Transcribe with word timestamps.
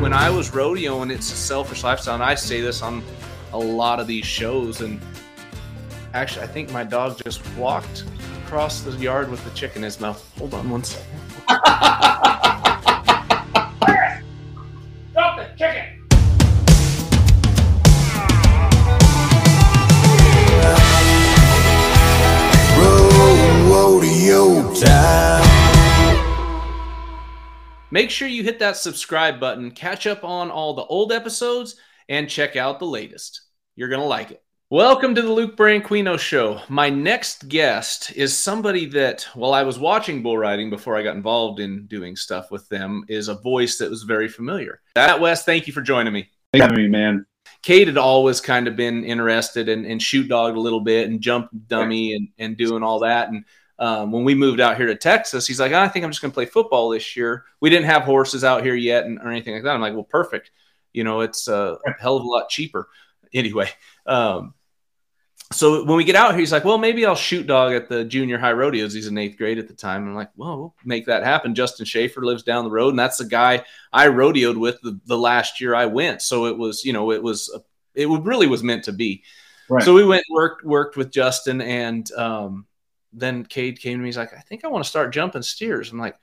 When 0.00 0.12
I 0.12 0.30
was 0.30 0.50
rodeoing, 0.50 1.10
it's 1.12 1.32
a 1.32 1.36
selfish 1.36 1.84
lifestyle, 1.84 2.14
and 2.14 2.22
I 2.22 2.34
say 2.34 2.60
this 2.60 2.82
on 2.82 3.02
a 3.52 3.58
lot 3.58 4.00
of 4.00 4.06
these 4.06 4.24
shows. 4.24 4.80
And 4.80 5.00
actually, 6.14 6.42
I 6.42 6.46
think 6.46 6.70
my 6.70 6.84
dog 6.84 7.22
just 7.24 7.42
walked 7.56 8.04
across 8.44 8.80
the 8.80 8.92
yard 8.92 9.30
with 9.30 9.44
the 9.44 9.50
chicken 9.50 9.78
in 9.78 9.84
his 9.84 10.00
mouth. 10.00 10.24
Hold 10.38 10.54
on 10.54 10.70
one 10.70 10.84
second. 10.84 11.06
Make 27.98 28.10
sure 28.10 28.28
you 28.28 28.44
hit 28.44 28.60
that 28.60 28.76
subscribe 28.76 29.40
button, 29.40 29.72
catch 29.72 30.06
up 30.06 30.22
on 30.22 30.52
all 30.52 30.72
the 30.72 30.84
old 30.84 31.10
episodes, 31.10 31.74
and 32.08 32.30
check 32.30 32.54
out 32.54 32.78
the 32.78 32.86
latest. 32.86 33.40
You're 33.74 33.88
going 33.88 34.00
to 34.00 34.06
like 34.06 34.30
it. 34.30 34.40
Welcome 34.70 35.16
to 35.16 35.22
the 35.22 35.32
Luke 35.32 35.56
Branquinho 35.56 36.16
Show. 36.16 36.60
My 36.68 36.90
next 36.90 37.48
guest 37.48 38.12
is 38.12 38.38
somebody 38.38 38.86
that, 38.90 39.26
while 39.34 39.52
I 39.52 39.64
was 39.64 39.80
watching 39.80 40.22
bull 40.22 40.38
riding 40.38 40.70
before 40.70 40.96
I 40.96 41.02
got 41.02 41.16
involved 41.16 41.58
in 41.58 41.88
doing 41.88 42.14
stuff 42.14 42.52
with 42.52 42.68
them, 42.68 43.02
is 43.08 43.26
a 43.26 43.34
voice 43.34 43.78
that 43.78 43.90
was 43.90 44.04
very 44.04 44.28
familiar. 44.28 44.80
Matt 44.94 45.20
West, 45.20 45.44
thank 45.44 45.66
you 45.66 45.72
for 45.72 45.82
joining 45.82 46.12
me. 46.12 46.28
Thanks 46.52 46.66
for 46.66 46.74
having 46.74 46.84
me, 46.84 46.96
man. 46.96 47.26
Kate 47.62 47.88
had 47.88 47.98
always 47.98 48.40
kind 48.40 48.68
of 48.68 48.76
been 48.76 49.02
interested 49.02 49.68
in, 49.68 49.84
in 49.84 49.98
chute 49.98 50.28
dog 50.28 50.54
a 50.54 50.60
little 50.60 50.82
bit 50.82 51.08
and 51.08 51.20
jump 51.20 51.50
dummy 51.66 52.14
and, 52.14 52.28
and 52.38 52.56
doing 52.56 52.84
all 52.84 53.00
that. 53.00 53.30
And 53.30 53.44
um, 53.78 54.10
when 54.10 54.24
we 54.24 54.34
moved 54.34 54.60
out 54.60 54.76
here 54.76 54.86
to 54.86 54.96
Texas, 54.96 55.46
he's 55.46 55.60
like, 55.60 55.72
I 55.72 55.88
think 55.88 56.04
I'm 56.04 56.10
just 56.10 56.20
going 56.20 56.32
to 56.32 56.34
play 56.34 56.46
football 56.46 56.90
this 56.90 57.16
year. 57.16 57.44
We 57.60 57.70
didn't 57.70 57.86
have 57.86 58.02
horses 58.02 58.44
out 58.44 58.64
here 58.64 58.74
yet 58.74 59.04
and, 59.04 59.18
or 59.18 59.28
anything 59.28 59.54
like 59.54 59.62
that. 59.62 59.74
I'm 59.74 59.80
like, 59.80 59.94
well, 59.94 60.04
perfect. 60.04 60.50
You 60.92 61.04
know, 61.04 61.20
it's 61.20 61.48
a 61.48 61.78
hell 62.00 62.16
of 62.16 62.24
a 62.24 62.28
lot 62.28 62.48
cheaper. 62.48 62.88
Anyway, 63.34 63.68
um, 64.06 64.54
so 65.50 65.84
when 65.84 65.96
we 65.96 66.04
get 66.04 66.14
out 66.14 66.30
here, 66.30 66.40
he's 66.40 66.52
like, 66.52 66.64
well, 66.64 66.76
maybe 66.78 67.06
I'll 67.06 67.14
chute 67.14 67.46
dog 67.46 67.72
at 67.72 67.88
the 67.88 68.04
junior 68.04 68.38
high 68.38 68.52
rodeos. 68.52 68.92
He's 68.92 69.06
in 69.06 69.16
eighth 69.16 69.38
grade 69.38 69.58
at 69.58 69.68
the 69.68 69.74
time. 69.74 70.06
I'm 70.06 70.14
like, 70.14 70.30
well, 70.36 70.58
we'll 70.58 70.74
make 70.84 71.06
that 71.06 71.24
happen. 71.24 71.54
Justin 71.54 71.86
Schaefer 71.86 72.24
lives 72.24 72.42
down 72.42 72.64
the 72.64 72.70
road, 72.70 72.90
and 72.90 72.98
that's 72.98 73.18
the 73.18 73.24
guy 73.24 73.64
I 73.92 74.08
rodeoed 74.08 74.58
with 74.58 74.80
the, 74.82 75.00
the 75.06 75.16
last 75.16 75.60
year 75.60 75.74
I 75.74 75.86
went. 75.86 76.20
So 76.20 76.46
it 76.46 76.56
was, 76.56 76.84
you 76.84 76.92
know, 76.92 77.12
it 77.12 77.22
was, 77.22 77.54
it 77.94 78.06
really 78.08 78.46
was 78.46 78.62
meant 78.62 78.84
to 78.84 78.92
be. 78.92 79.22
Right. 79.70 79.82
So 79.82 79.94
we 79.94 80.04
went 80.04 80.24
worked 80.30 80.64
worked 80.64 80.96
with 80.96 81.10
Justin, 81.10 81.60
and 81.60 82.10
um, 82.12 82.66
then 83.12 83.44
Cade 83.44 83.80
came 83.80 83.98
to 83.98 84.02
me. 84.02 84.08
He's 84.08 84.16
like, 84.16 84.34
I 84.34 84.40
think 84.40 84.64
I 84.64 84.68
want 84.68 84.84
to 84.84 84.90
start 84.90 85.12
jumping 85.12 85.42
steers. 85.42 85.92
I'm 85.92 85.98
like, 85.98 86.16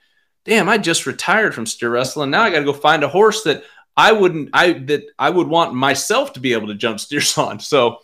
damn, 0.44 0.68
I 0.68 0.78
just 0.78 1.06
retired 1.06 1.54
from 1.54 1.66
steer 1.66 1.90
wrestling. 1.90 2.30
Now 2.30 2.42
I 2.42 2.50
got 2.50 2.60
to 2.60 2.64
go 2.64 2.72
find 2.72 3.02
a 3.02 3.08
horse 3.08 3.42
that 3.42 3.64
I 3.96 4.12
wouldn't, 4.12 4.50
I 4.52 4.74
that 4.74 5.04
I 5.18 5.30
would 5.30 5.48
want 5.48 5.74
myself 5.74 6.32
to 6.34 6.40
be 6.40 6.52
able 6.52 6.68
to 6.68 6.74
jump 6.74 7.00
steers 7.00 7.36
on. 7.38 7.60
So 7.60 7.98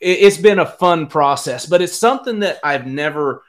it, 0.00 0.18
it's 0.20 0.38
been 0.38 0.58
a 0.58 0.66
fun 0.66 1.06
process, 1.06 1.66
but 1.66 1.82
it's 1.82 1.96
something 1.96 2.40
that 2.40 2.58
I've 2.64 2.86
never, 2.86 3.42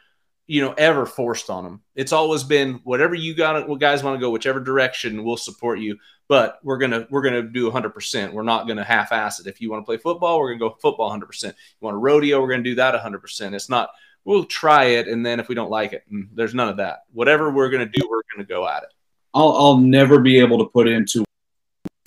you 0.45 0.61
know, 0.61 0.73
ever 0.73 1.05
forced 1.05 1.49
on 1.49 1.63
them. 1.63 1.81
It's 1.95 2.13
always 2.13 2.43
been 2.43 2.79
whatever 2.83 3.15
you 3.15 3.35
got, 3.35 3.55
uh, 3.55 3.65
what 3.65 3.79
guys 3.79 4.03
want 4.03 4.15
to 4.15 4.21
go, 4.21 4.29
whichever 4.29 4.59
direction, 4.59 5.23
we'll 5.23 5.37
support 5.37 5.79
you. 5.79 5.97
But 6.29 6.59
we're 6.61 6.77
gonna 6.77 7.07
we're 7.09 7.21
gonna 7.21 7.41
do 7.41 7.65
100. 7.65 7.89
percent 7.91 8.33
We're 8.33 8.43
not 8.43 8.67
gonna 8.67 8.83
half-ass 8.83 9.39
it. 9.39 9.47
If 9.47 9.61
you 9.61 9.71
want 9.71 9.81
to 9.81 9.85
play 9.85 9.97
football, 9.97 10.39
we're 10.39 10.49
gonna 10.49 10.59
go 10.59 10.77
football 10.81 11.07
100. 11.07 11.25
percent 11.25 11.55
You 11.79 11.85
want 11.85 11.95
a 11.95 11.99
rodeo, 11.99 12.41
we're 12.41 12.49
gonna 12.49 12.63
do 12.63 12.75
that 12.75 12.93
100. 12.93 13.19
percent 13.19 13.55
It's 13.55 13.69
not 13.69 13.91
we'll 14.27 14.43
try 14.43 14.83
it, 14.83 15.07
and 15.07 15.25
then 15.25 15.39
if 15.39 15.47
we 15.47 15.55
don't 15.55 15.71
like 15.71 15.93
it, 15.93 16.03
mm, 16.11 16.27
there's 16.35 16.53
none 16.53 16.67
of 16.67 16.77
that. 16.77 17.03
Whatever 17.13 17.49
we're 17.49 17.69
gonna 17.69 17.87
do, 17.91 18.07
we're 18.09 18.21
gonna 18.35 18.45
go 18.45 18.67
at 18.67 18.83
it. 18.83 18.89
I'll, 19.33 19.53
I'll 19.53 19.77
never 19.77 20.19
be 20.19 20.39
able 20.39 20.57
to 20.59 20.65
put 20.65 20.87
into 20.87 21.23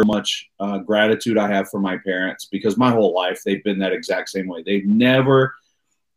much 0.05 0.51
uh, 0.61 0.79
gratitude 0.79 1.39
I 1.39 1.49
have 1.49 1.69
for 1.69 1.81
my 1.81 1.97
parents 1.99 2.47
because 2.47 2.77
my 2.77 2.91
whole 2.91 3.15
life 3.15 3.43
they've 3.45 3.62
been 3.65 3.79
that 3.81 3.93
exact 3.93 4.31
same 4.31 4.49
way. 4.49 4.62
They've 4.65 4.87
never, 4.87 5.55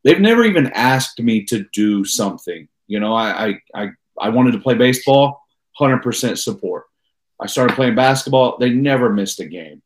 they've 0.03 0.19
never 0.19 0.43
even 0.43 0.67
asked 0.67 1.21
me 1.21 1.43
to 1.45 1.65
do 1.73 2.05
something. 2.05 2.67
You 2.87 2.99
know, 2.99 3.13
I 3.13 3.47
I 3.47 3.59
I, 3.73 3.89
I 4.19 4.29
wanted 4.29 4.51
to 4.51 4.59
play 4.59 4.75
baseball, 4.75 5.41
hundred 5.71 5.99
percent 5.99 6.37
support. 6.37 6.85
I 7.39 7.47
started 7.47 7.75
playing 7.75 7.95
basketball. 7.95 8.57
They 8.57 8.69
never 8.69 9.09
missed 9.09 9.39
a 9.39 9.45
game. 9.45 9.81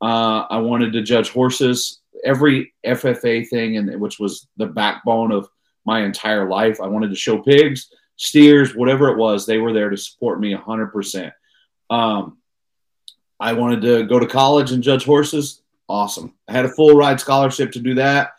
Uh, 0.00 0.46
I 0.50 0.58
wanted 0.58 0.92
to 0.92 1.02
judge 1.02 1.30
horses. 1.30 2.00
Every 2.24 2.72
FFA 2.86 3.48
thing, 3.48 3.78
and 3.78 4.00
which 4.00 4.18
was 4.18 4.48
the 4.56 4.66
backbone 4.66 5.32
of 5.32 5.48
my 5.84 6.04
entire 6.04 6.48
life. 6.48 6.80
I 6.80 6.86
wanted 6.86 7.10
to 7.10 7.16
show 7.16 7.38
pigs, 7.42 7.90
steers, 8.16 8.74
whatever 8.74 9.08
it 9.08 9.18
was. 9.18 9.46
They 9.46 9.58
were 9.58 9.72
there 9.72 9.90
to 9.90 9.96
support 9.96 10.40
me 10.40 10.54
100%. 10.54 11.32
Um, 11.90 12.38
I 13.40 13.52
wanted 13.54 13.82
to 13.82 14.04
go 14.04 14.18
to 14.18 14.26
college 14.26 14.70
and 14.72 14.82
judge 14.82 15.04
horses. 15.04 15.62
Awesome. 15.88 16.34
I 16.48 16.52
had 16.52 16.64
a 16.64 16.70
full 16.70 16.96
ride 16.96 17.20
scholarship 17.20 17.72
to 17.72 17.80
do 17.80 17.94
that. 17.94 18.30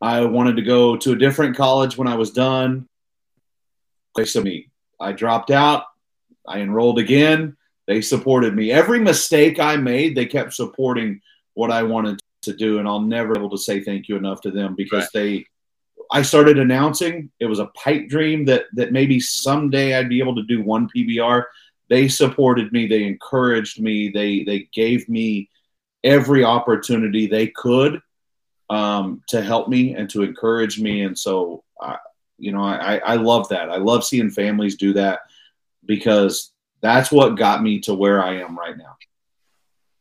I 0.00 0.24
wanted 0.24 0.56
to 0.56 0.62
go 0.62 0.96
to 0.96 1.12
a 1.12 1.16
different 1.16 1.56
college 1.56 1.96
when 1.96 2.08
I 2.08 2.16
was 2.16 2.30
done. 2.30 2.88
They 4.16 4.24
said 4.24 4.44
me. 4.44 4.70
I 5.00 5.12
dropped 5.12 5.50
out. 5.50 5.84
I 6.48 6.60
enrolled 6.60 6.98
again. 6.98 7.56
They 7.86 8.00
supported 8.00 8.54
me. 8.54 8.72
Every 8.72 8.98
mistake 8.98 9.60
I 9.60 9.76
made, 9.76 10.16
they 10.16 10.26
kept 10.26 10.54
supporting 10.54 11.20
what 11.54 11.70
I 11.70 11.82
wanted 11.82 12.18
to 12.42 12.54
do, 12.54 12.78
and 12.78 12.88
I'll 12.88 13.00
never 13.00 13.34
be 13.34 13.40
able 13.40 13.50
to 13.50 13.58
say 13.58 13.80
thank 13.80 14.08
you 14.08 14.16
enough 14.16 14.40
to 14.42 14.50
them 14.50 14.74
because 14.74 15.02
Right. 15.02 15.08
they. 15.14 15.44
I 16.12 16.22
started 16.22 16.58
announcing. 16.58 17.30
It 17.40 17.46
was 17.46 17.58
a 17.58 17.66
pipe 17.66 18.08
dream 18.08 18.44
that 18.46 18.64
that 18.74 18.92
maybe 18.92 19.20
someday 19.20 19.94
I'd 19.94 20.08
be 20.08 20.20
able 20.20 20.36
to 20.36 20.42
do 20.44 20.62
one 20.62 20.88
PBR. 20.94 21.44
They 21.88 22.08
supported 22.08 22.72
me. 22.72 22.86
They 22.86 23.04
encouraged 23.04 23.80
me. 23.80 24.10
They 24.10 24.44
they 24.44 24.68
gave 24.72 25.08
me 25.08 25.50
every 26.04 26.44
opportunity 26.44 27.26
they 27.26 27.48
could 27.48 28.00
um, 28.70 29.22
to 29.28 29.42
help 29.42 29.68
me 29.68 29.94
and 29.94 30.08
to 30.10 30.22
encourage 30.22 30.80
me. 30.80 31.02
And 31.02 31.18
so, 31.18 31.64
I, 31.80 31.98
you 32.38 32.52
know, 32.52 32.62
I, 32.62 32.98
I 32.98 33.16
love 33.16 33.48
that. 33.48 33.70
I 33.70 33.76
love 33.76 34.04
seeing 34.04 34.30
families 34.30 34.76
do 34.76 34.92
that 34.94 35.20
because 35.84 36.52
that's 36.80 37.10
what 37.10 37.36
got 37.36 37.62
me 37.62 37.80
to 37.80 37.94
where 37.94 38.22
I 38.22 38.36
am 38.36 38.58
right 38.58 38.76
now. 38.76 38.96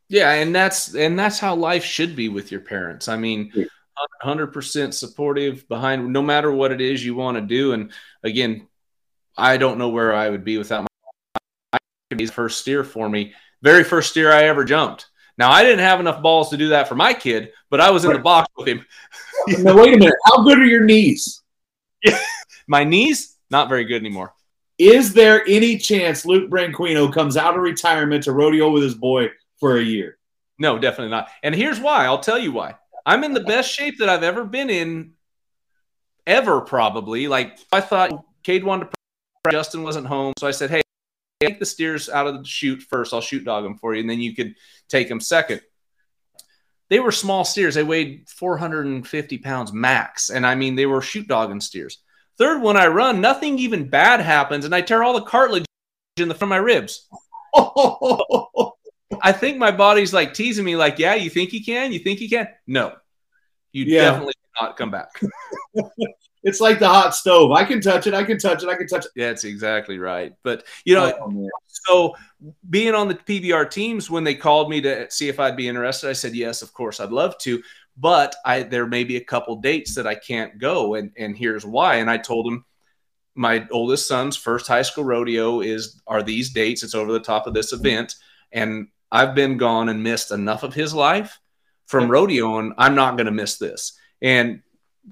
Yeah, 0.08 0.34
and 0.34 0.54
that's 0.54 0.94
and 0.94 1.18
that's 1.18 1.40
how 1.40 1.56
life 1.56 1.84
should 1.84 2.16
be 2.16 2.30
with 2.30 2.52
your 2.52 2.62
parents. 2.62 3.08
I 3.08 3.18
mean, 3.18 3.52
Yeah. 3.98 4.28
hundred 4.28 4.48
percent 4.48 4.94
supportive 4.94 5.68
behind 5.68 6.12
no 6.12 6.22
matter 6.22 6.52
what 6.52 6.72
it 6.72 6.82
is 6.82 7.04
you 7.04 7.16
want 7.16 7.38
to 7.38 7.42
do. 7.42 7.74
And 7.74 7.92
again, 8.24 8.68
I 9.38 9.58
don't 9.58 9.78
know 9.78 9.90
where 9.90 10.14
I 10.14 10.30
would 10.30 10.44
be 10.44 10.58
without 10.58 10.82
my 10.82 10.88
I 11.74 11.78
could 12.10 12.18
be 12.18 12.26
the 12.26 12.32
first 12.32 12.60
steer 12.60 12.84
for 12.84 13.10
me. 13.10 13.34
Very 13.62 13.84
first 13.84 14.12
steer 14.12 14.32
I 14.32 14.44
ever 14.44 14.64
jumped. 14.64 15.08
Now 15.38 15.52
I 15.52 15.64
didn't 15.64 15.80
have 15.80 16.00
enough 16.00 16.22
balls 16.22 16.50
to 16.50 16.58
do 16.58 16.70
that 16.70 16.88
for 16.88 16.96
my 16.96 17.14
kid, 17.14 17.52
but 17.70 17.82
I 17.82 17.92
was 17.92 18.06
in 18.06 18.14
the 18.14 18.20
box 18.20 18.48
with 18.58 18.68
him. 18.68 18.86
now, 19.60 19.76
wait 19.76 19.94
a 19.94 19.98
minute. 19.98 20.16
How 20.26 20.44
good 20.44 20.60
are 20.60 20.66
your 20.66 20.84
knees? 20.84 21.42
My 22.68 22.84
knees 22.84 23.36
not 23.50 23.70
very 23.70 23.86
good 23.86 24.02
anymore. 24.02 24.34
Is 24.78 25.14
there 25.14 25.46
any 25.48 25.78
chance 25.78 26.26
Luke 26.26 26.50
Branquinho 26.50 27.14
comes 27.14 27.38
out 27.38 27.56
of 27.56 27.62
retirement 27.62 28.24
to 28.26 28.34
rodeo 28.34 28.70
with 28.70 28.84
his 28.84 28.96
boy 28.96 29.30
for 29.60 29.78
a 29.78 29.84
year? 29.84 30.18
No, 30.60 30.78
definitely 30.78 31.12
not. 31.12 31.30
And 31.44 31.56
here's 31.56 31.80
why. 31.80 32.06
I'll 32.06 32.20
tell 32.20 32.38
you 32.38 32.52
why. 32.52 32.76
I'm 33.06 33.24
in 33.24 33.34
the 33.34 33.42
best 33.42 33.70
shape 33.70 34.00
that 34.00 34.10
I've 34.10 34.24
ever 34.24 34.44
been 34.44 34.70
in, 34.70 35.14
ever 36.26 36.62
probably. 36.62 37.28
Like 37.28 37.60
I 37.72 37.82
thought, 37.82 38.26
Cade 38.44 38.64
wanted 38.64 38.92
to. 38.92 39.52
Justin 39.52 39.84
wasn't 39.84 40.08
home, 40.08 40.34
so 40.40 40.48
I 40.48 40.52
said, 40.52 40.72
"Hey, 40.72 40.82
take 41.40 41.60
the 41.60 41.66
steers 41.66 42.10
out 42.10 42.28
of 42.28 42.38
the 42.38 42.46
chute 42.46 42.82
first. 42.82 43.14
I'll 43.14 43.22
chute 43.22 43.46
dog 43.46 43.64
them 43.64 43.78
for 43.78 43.94
you, 43.94 44.02
and 44.02 44.10
then 44.10 44.20
you 44.20 44.36
could 44.36 44.56
take 44.90 45.08
them 45.10 45.20
second. 45.20 45.62
They 46.90 47.00
were 47.00 47.12
small 47.12 47.46
steers. 47.46 47.76
They 47.76 47.84
weighed 47.84 48.30
450 48.30 49.38
pounds 49.40 49.74
max, 49.74 50.30
and 50.30 50.46
I 50.46 50.56
mean 50.56 50.76
they 50.76 50.86
were 50.86 51.02
chute 51.02 51.28
dogging 51.28 51.62
steers. 51.62 52.00
Third 52.38 52.62
one 52.62 52.78
I 52.78 52.88
run, 52.88 53.22
nothing 53.22 53.58
even 53.60 53.90
bad 53.90 54.20
happens, 54.20 54.66
and 54.66 54.76
I 54.76 54.82
tear 54.82 55.04
all 55.04 55.14
the 55.14 55.22
cartilage 55.22 55.66
in 56.18 56.28
the 56.28 56.36
front 56.36 56.52
of 56.52 56.58
my 56.58 56.58
ribs. 56.58 57.08
I 59.22 59.32
think 59.32 59.58
my 59.58 59.72
body's 59.72 60.14
like 60.14 60.34
teasing 60.34 60.66
me, 60.66 60.76
like, 60.76 61.00
yeah, 61.00 61.16
you 61.16 61.29
think 61.29 61.53
you 61.53 61.64
can? 61.64 61.94
You 61.94 62.00
think 62.00 62.20
you 62.20 62.29
can? 62.29 62.47
No, 62.68 62.94
you 63.76 63.86
Yeah. 63.86 64.12
definitely 64.12 64.34
cannot 64.58 64.78
come 64.78 64.90
back. 64.92 65.10
it's 66.44 66.62
like 66.62 66.80
the 66.80 66.88
hot 66.88 67.14
stove. 67.16 67.52
I 67.52 67.66
can 67.66 67.82
touch 67.82 68.08
it. 68.08 68.14
I 68.14 68.24
can 68.24 68.38
touch 68.38 68.64
it. 68.64 68.70
I 68.70 68.76
can 68.76 68.88
touch 68.88 69.06
it. 69.06 69.12
That's 69.16 69.44
exactly 69.44 69.98
right. 70.00 70.34
But 70.44 70.66
you 70.86 70.96
know, 70.96 71.14
Oh, 71.22 71.50
so 71.68 72.16
being 72.70 72.94
on 72.94 73.08
the 73.08 73.16
PBR 73.16 73.70
teams, 73.70 74.10
when 74.10 74.24
they 74.24 74.36
called 74.36 74.70
me 74.70 74.80
to 74.82 75.10
see 75.12 75.28
if 75.28 75.40
I'd 75.40 75.58
be 75.58 75.68
interested, 75.68 76.10
I 76.10 76.14
said 76.14 76.36
yes, 76.36 76.62
of 76.62 76.74
course, 76.74 77.00
I'd 77.00 77.12
love 77.12 77.38
to. 77.40 77.62
But 77.98 78.36
I 78.46 78.64
there 78.64 78.88
may 78.88 79.04
be 79.04 79.18
a 79.18 79.24
couple 79.24 79.58
dates 79.58 79.96
that 79.96 80.08
I 80.08 80.16
can't 80.16 80.58
go, 80.58 80.96
and 80.96 81.12
and 81.18 81.36
here's 81.38 81.66
why. 81.66 81.96
And 81.96 82.10
I 82.10 82.18
told 82.18 82.48
him 82.48 82.66
my 83.36 83.68
oldest 83.72 84.08
son's 84.08 84.38
first 84.38 84.68
high 84.68 84.82
school 84.84 85.04
rodeo 85.04 85.60
is 85.62 86.02
are 86.08 86.24
these 86.24 86.52
dates. 86.52 86.84
It's 86.84 86.96
over 86.96 87.12
the 87.12 87.20
top 87.20 87.48
of 87.48 87.54
this 87.54 87.74
event, 87.74 88.16
and 88.52 88.88
I've 89.12 89.36
been 89.36 89.58
gone 89.58 89.90
and 89.90 90.04
missed 90.04 90.32
enough 90.32 90.64
of 90.64 90.74
his 90.74 90.94
life 90.94 91.40
from 91.87 92.09
rodeoing. 92.09 92.73
I'm 92.78 92.96
not 92.96 93.17
going 93.17 93.26
to 93.26 93.32
miss 93.32 93.58
this. 93.58 93.97
And 94.22 94.61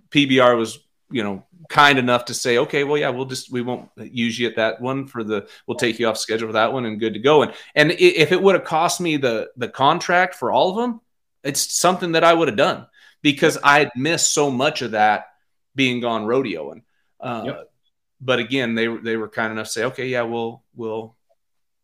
PBR 0.09 0.57
was 0.57 0.79
you 1.13 1.23
know, 1.23 1.45
kind 1.69 1.99
enough 1.99 2.25
to 2.25 2.33
say, 2.33 2.57
okay, 2.57 2.83
well, 2.83 2.97
yeah, 2.97 3.09
we'll 3.09 3.25
just 3.25 3.51
we 3.51 3.61
won't 3.61 3.87
use 3.97 4.37
you 4.37 4.47
at 4.47 4.55
that 4.55 4.81
one 4.81 5.05
for 5.05 5.23
the 5.23 5.47
we'll 5.67 5.77
take 5.77 5.99
you 5.99 6.07
off 6.07 6.17
schedule 6.17 6.49
for 6.49 6.53
that 6.53 6.73
one 6.73 6.85
and 6.85 6.99
good 6.99 7.13
to 7.13 7.19
go. 7.19 7.43
And 7.43 7.53
and 7.75 7.91
if 7.91 8.31
it 8.31 8.41
would 8.41 8.55
have 8.55 8.63
cost 8.63 8.99
me 8.99 9.17
the 9.17 9.51
the 9.55 9.69
contract 9.69 10.33
for 10.33 10.51
all 10.51 10.71
of 10.71 10.77
them, 10.77 11.01
it's 11.43 11.71
something 11.71 12.13
that 12.13 12.23
I 12.23 12.33
would 12.33 12.47
have 12.47 12.57
done 12.57 12.87
because 13.21 13.59
I 13.63 13.79
had 13.79 13.91
missed 13.95 14.33
so 14.33 14.49
much 14.49 14.81
of 14.81 14.91
that 14.91 15.27
being 15.75 15.99
gone 15.99 16.25
rodeoing. 16.25 16.81
Uh, 17.19 17.43
yep. 17.45 17.71
But 18.19 18.39
again, 18.39 18.73
they 18.73 18.87
they 18.87 19.15
were 19.15 19.29
kind 19.29 19.51
enough 19.51 19.67
to 19.67 19.71
say, 19.71 19.83
okay, 19.85 20.07
yeah, 20.07 20.23
we'll 20.23 20.63
we'll 20.75 21.15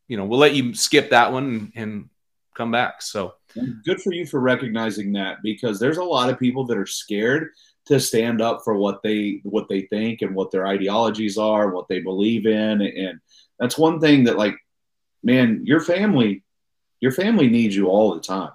you 0.07 0.18
know 0.18 0.25
we'll 0.25 0.39
let 0.39 0.56
you 0.56 0.74
skip 0.74 1.12
that 1.12 1.31
one 1.31 1.44
and, 1.45 1.71
and 1.75 2.09
come 2.56 2.72
back. 2.72 3.01
So 3.01 3.36
good 3.84 4.01
for 4.01 4.13
you 4.13 4.25
for 4.25 4.40
recognizing 4.40 5.13
that 5.13 5.38
because 5.44 5.80
there's 5.80 5.98
a 5.98 6.04
lot 6.04 6.30
of 6.30 6.40
people 6.40 6.66
that 6.68 6.78
are 6.78 6.86
scared 6.86 7.50
to 7.86 8.00
stand 8.00 8.42
up 8.42 8.62
for 8.63 8.75
what 8.75 9.01
they 9.01 9.42
what 9.44 9.68
they 9.68 9.81
think 9.81 10.22
and 10.22 10.36
what 10.36 10.51
their 10.51 10.68
ideologies 10.68 11.38
are, 11.38 11.74
what 11.74 11.88
they 11.88 12.00
believe 12.00 12.46
in, 12.46 12.81
and 12.81 13.19
that's 13.60 13.78
one 13.78 14.00
thing 14.00 14.25
that 14.25 14.38
like, 14.38 14.56
man, 15.24 15.62
your 15.63 15.81
family, 15.81 16.44
your 17.00 17.12
family 17.12 17.50
needs 17.50 17.75
you 17.75 17.88
all 17.88 18.13
the 18.13 18.22
time. 18.22 18.52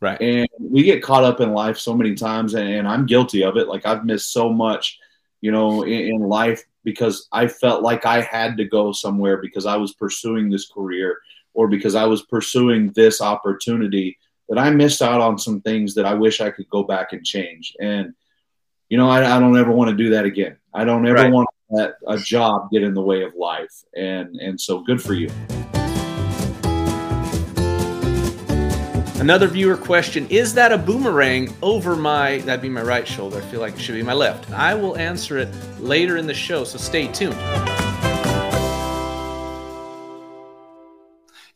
Right. 0.00 0.20
And 0.20 0.48
we 0.60 0.82
get 0.82 1.02
caught 1.02 1.24
up 1.24 1.40
in 1.40 1.52
life 1.52 1.78
so 1.78 1.94
many 1.94 2.14
times, 2.14 2.54
and 2.54 2.86
I'm 2.86 3.06
guilty 3.06 3.44
of 3.44 3.56
it. 3.56 3.68
Like 3.68 3.86
I've 3.86 4.04
missed 4.04 4.32
so 4.32 4.50
much, 4.50 4.98
you 5.40 5.50
know, 5.50 5.82
in, 5.82 6.14
in 6.14 6.20
life 6.20 6.62
because 6.82 7.28
I 7.32 7.46
felt 7.46 7.82
like 7.82 8.04
I 8.04 8.20
had 8.20 8.58
to 8.58 8.64
go 8.64 8.92
somewhere 8.92 9.38
because 9.38 9.66
I 9.66 9.76
was 9.76 9.94
pursuing 9.94 10.50
this 10.50 10.68
career 10.68 11.18
or 11.54 11.68
because 11.68 11.94
I 11.94 12.04
was 12.04 12.22
pursuing 12.22 12.90
this 12.90 13.20
opportunity 13.20 14.18
that 14.48 14.58
I 14.58 14.70
missed 14.70 15.00
out 15.00 15.20
on 15.20 15.38
some 15.38 15.60
things 15.62 15.94
that 15.94 16.04
I 16.04 16.14
wish 16.14 16.40
I 16.40 16.50
could 16.50 16.68
go 16.68 16.82
back 16.82 17.12
and 17.12 17.24
change. 17.24 17.74
And, 17.80 18.12
you 18.88 18.98
know, 18.98 19.08
I, 19.08 19.36
I 19.36 19.40
don't 19.40 19.56
ever 19.56 19.72
want 19.72 19.90
to 19.90 19.96
do 19.96 20.10
that 20.10 20.24
again. 20.26 20.56
I 20.74 20.84
don't 20.84 21.06
ever 21.06 21.22
right. 21.22 21.32
want 21.32 21.48
to 21.70 21.76
let 21.76 21.94
a 22.06 22.18
job 22.18 22.70
get 22.70 22.82
in 22.82 22.92
the 22.92 23.00
way 23.00 23.22
of 23.22 23.34
life. 23.34 23.72
And, 23.96 24.36
and 24.36 24.60
so 24.60 24.80
good 24.80 25.00
for 25.00 25.14
you. 25.14 25.30
Another 29.20 29.46
viewer 29.46 29.76
question 29.78 30.26
Is 30.28 30.52
that 30.52 30.70
a 30.72 30.76
boomerang 30.76 31.54
over 31.62 31.96
my, 31.96 32.38
that'd 32.38 32.60
be 32.60 32.68
my 32.68 32.82
right 32.82 33.08
shoulder? 33.08 33.38
I 33.38 33.40
feel 33.42 33.60
like 33.60 33.74
it 33.74 33.80
should 33.80 33.94
be 33.94 34.02
my 34.02 34.12
left. 34.12 34.50
I 34.50 34.74
will 34.74 34.98
answer 34.98 35.38
it 35.38 35.48
later 35.80 36.18
in 36.18 36.26
the 36.26 36.34
show, 36.34 36.64
so 36.64 36.76
stay 36.76 37.08
tuned. 37.08 37.34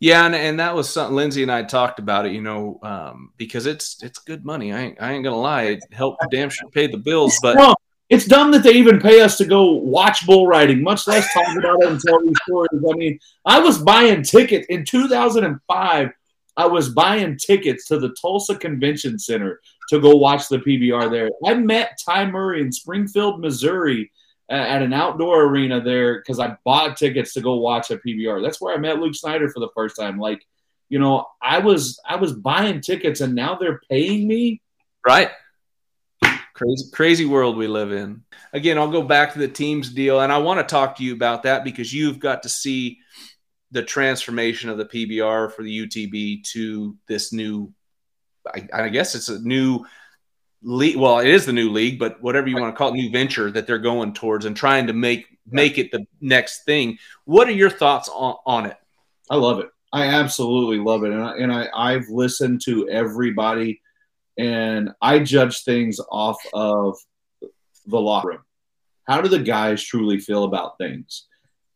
Yeah, 0.01 0.25
and, 0.27 0.35
and 0.35 0.61
that 0.61 0.77
was 0.77 0.89
something 0.89 1.17
Lindsay 1.17 1.43
and 1.43 1.51
I 1.51 1.65
talked 1.65 1.99
about 1.99 2.25
it, 2.25 2.33
you 2.33 2.41
know, 2.41 2.79
um, 2.83 3.33
because 3.37 3.67
it's 3.67 4.01
it's 4.03 4.21
good 4.21 4.45
money. 4.45 4.73
I 4.73 4.81
ain't, 4.81 5.03
I 5.03 5.13
ain't 5.13 5.25
gonna 5.25 5.37
lie, 5.37 5.63
it 5.65 5.81
helped 5.93 6.25
damn 6.31 6.51
sure 6.51 6.71
pay 6.71 6.87
the 6.87 6.99
bills. 6.99 7.39
But 7.43 7.77
it's 8.09 8.25
dumb 8.25 8.53
that 8.53 8.63
they 8.63 8.73
even 8.73 9.01
pay 9.01 9.21
us 9.21 9.37
to 9.39 9.45
go 9.45 9.73
watch 9.73 10.25
bull 10.25 10.47
riding, 10.47 10.83
much 10.83 11.07
less 11.07 11.31
talk 11.33 11.57
about 11.57 11.83
it 11.83 11.89
and 11.89 12.01
tell 12.01 12.21
these 12.21 12.39
stories. 12.47 12.71
I 12.73 12.97
mean, 12.97 13.19
I 13.45 13.59
was 13.59 13.79
buying 13.79 14.23
tickets 14.23 14.67
in 14.69 14.85
2005. 14.85 16.11
I 16.57 16.67
was 16.67 16.89
buying 16.89 17.37
tickets 17.37 17.87
to 17.87 17.99
the 17.99 18.15
Tulsa 18.21 18.57
Convention 18.57 19.19
Center 19.19 19.61
to 19.91 20.01
go 20.01 20.17
watch 20.17 20.49
the 20.49 20.59
PBR 20.59 21.11
there. 21.11 21.31
I 21.45 21.55
met 21.55 21.99
Ty 22.05 22.31
Murray 22.31 22.63
in 22.63 22.73
Springfield, 22.73 23.41
Missouri 23.41 24.11
at 24.49 24.83
an 24.83 24.93
outdoor 24.93 25.45
arena 25.45 25.81
there 25.81 26.19
because 26.19 26.41
I 26.41 26.57
bought 26.65 26.97
tickets 26.97 27.35
to 27.35 27.41
go 27.41 27.57
watch 27.57 27.91
a 27.91 27.99
PBR. 27.99 28.43
That's 28.43 28.61
where 28.61 28.75
I 28.75 28.79
met 28.79 28.99
Luke 28.99 29.15
Snyder 29.15 29.49
for 29.51 29.61
the 29.61 29.69
first 29.75 29.97
time. 29.97 30.19
Like, 30.19 30.45
you 30.89 30.99
know, 30.99 31.27
I 31.43 31.59
was 31.59 32.01
I 32.07 32.17
was 32.17 32.33
buying 32.33 32.81
tickets 32.81 33.21
and 33.21 33.35
now 33.35 33.57
they're 33.57 33.81
paying 33.91 34.27
me. 34.27 34.63
Right. 35.07 35.31
Crazy, 36.55 36.91
crazy 36.93 37.25
world 37.25 37.57
we 37.57 37.69
live 37.69 37.93
in. 37.93 38.23
Again, 38.53 38.79
I'll 38.79 38.91
go 38.91 39.03
back 39.03 39.33
to 39.33 39.39
the 39.39 39.47
teams 39.47 39.93
deal, 39.93 40.21
and 40.21 40.33
I 40.33 40.39
want 40.39 40.59
to 40.59 40.65
talk 40.65 40.97
to 40.97 41.05
you 41.05 41.13
about 41.13 41.45
that 41.45 41.63
because 41.63 41.93
you've 41.93 42.19
got 42.19 42.43
to 42.43 42.49
see 42.49 42.99
the 43.71 43.83
transformation 43.83 44.69
of 44.69 44.77
the 44.77 44.85
PBR 44.85 45.53
for 45.53 45.63
the 45.63 45.87
UTB 45.87 46.43
to 46.53 46.97
this 47.07 47.33
new, 47.33 47.73
I, 48.53 48.67
I 48.73 48.89
guess 48.89 49.15
it's 49.15 49.29
a 49.29 49.39
new 49.39 49.85
league. 50.63 50.97
Well, 50.97 51.19
it 51.21 51.29
is 51.29 51.47
the 51.47 51.53
new 51.53 51.71
league, 51.71 51.99
but 51.99 52.23
whatever 52.23 52.49
you 52.49 52.57
want 52.57 52.75
to 52.75 52.79
call 52.79 52.91
it, 52.91 52.95
new 52.95 53.11
venture 53.11 53.51
that 53.51 53.67
they're 53.67 53.79
going 53.79 54.15
towards 54.15 54.45
and 54.45 54.57
trying 54.57 54.87
to 54.87 54.93
make 54.93 55.27
make 55.47 55.79
it 55.79 55.91
the 55.91 56.07
next 56.21 56.65
thing. 56.65 56.99
What 57.25 57.49
are 57.49 57.53
your 57.53 57.71
thoughts 57.71 58.09
on, 58.09 58.37
on 58.47 58.67
it? 58.67 58.77
I 59.31 59.37
love 59.37 59.61
it. 59.61 59.69
I 59.93 60.07
absolutely 60.07 60.79
love 60.79 61.05
it, 61.05 61.13
and 61.13 61.23
I, 61.23 61.37
and 61.37 61.53
I 61.53 61.69
I've 61.75 62.09
listened 62.09 62.61
to 62.65 62.89
everybody, 62.89 63.81
and 64.37 64.91
I 65.01 65.21
judge 65.21 65.65
things 65.65 65.99
off 66.11 66.39
of 66.53 66.97
the 67.87 68.01
locker 68.01 68.29
room. 68.29 68.45
How 69.07 69.23
do 69.23 69.29
the 69.29 69.39
guys 69.39 69.83
truly 69.83 70.19
feel 70.19 70.45
about 70.45 70.77
things? 70.79 71.29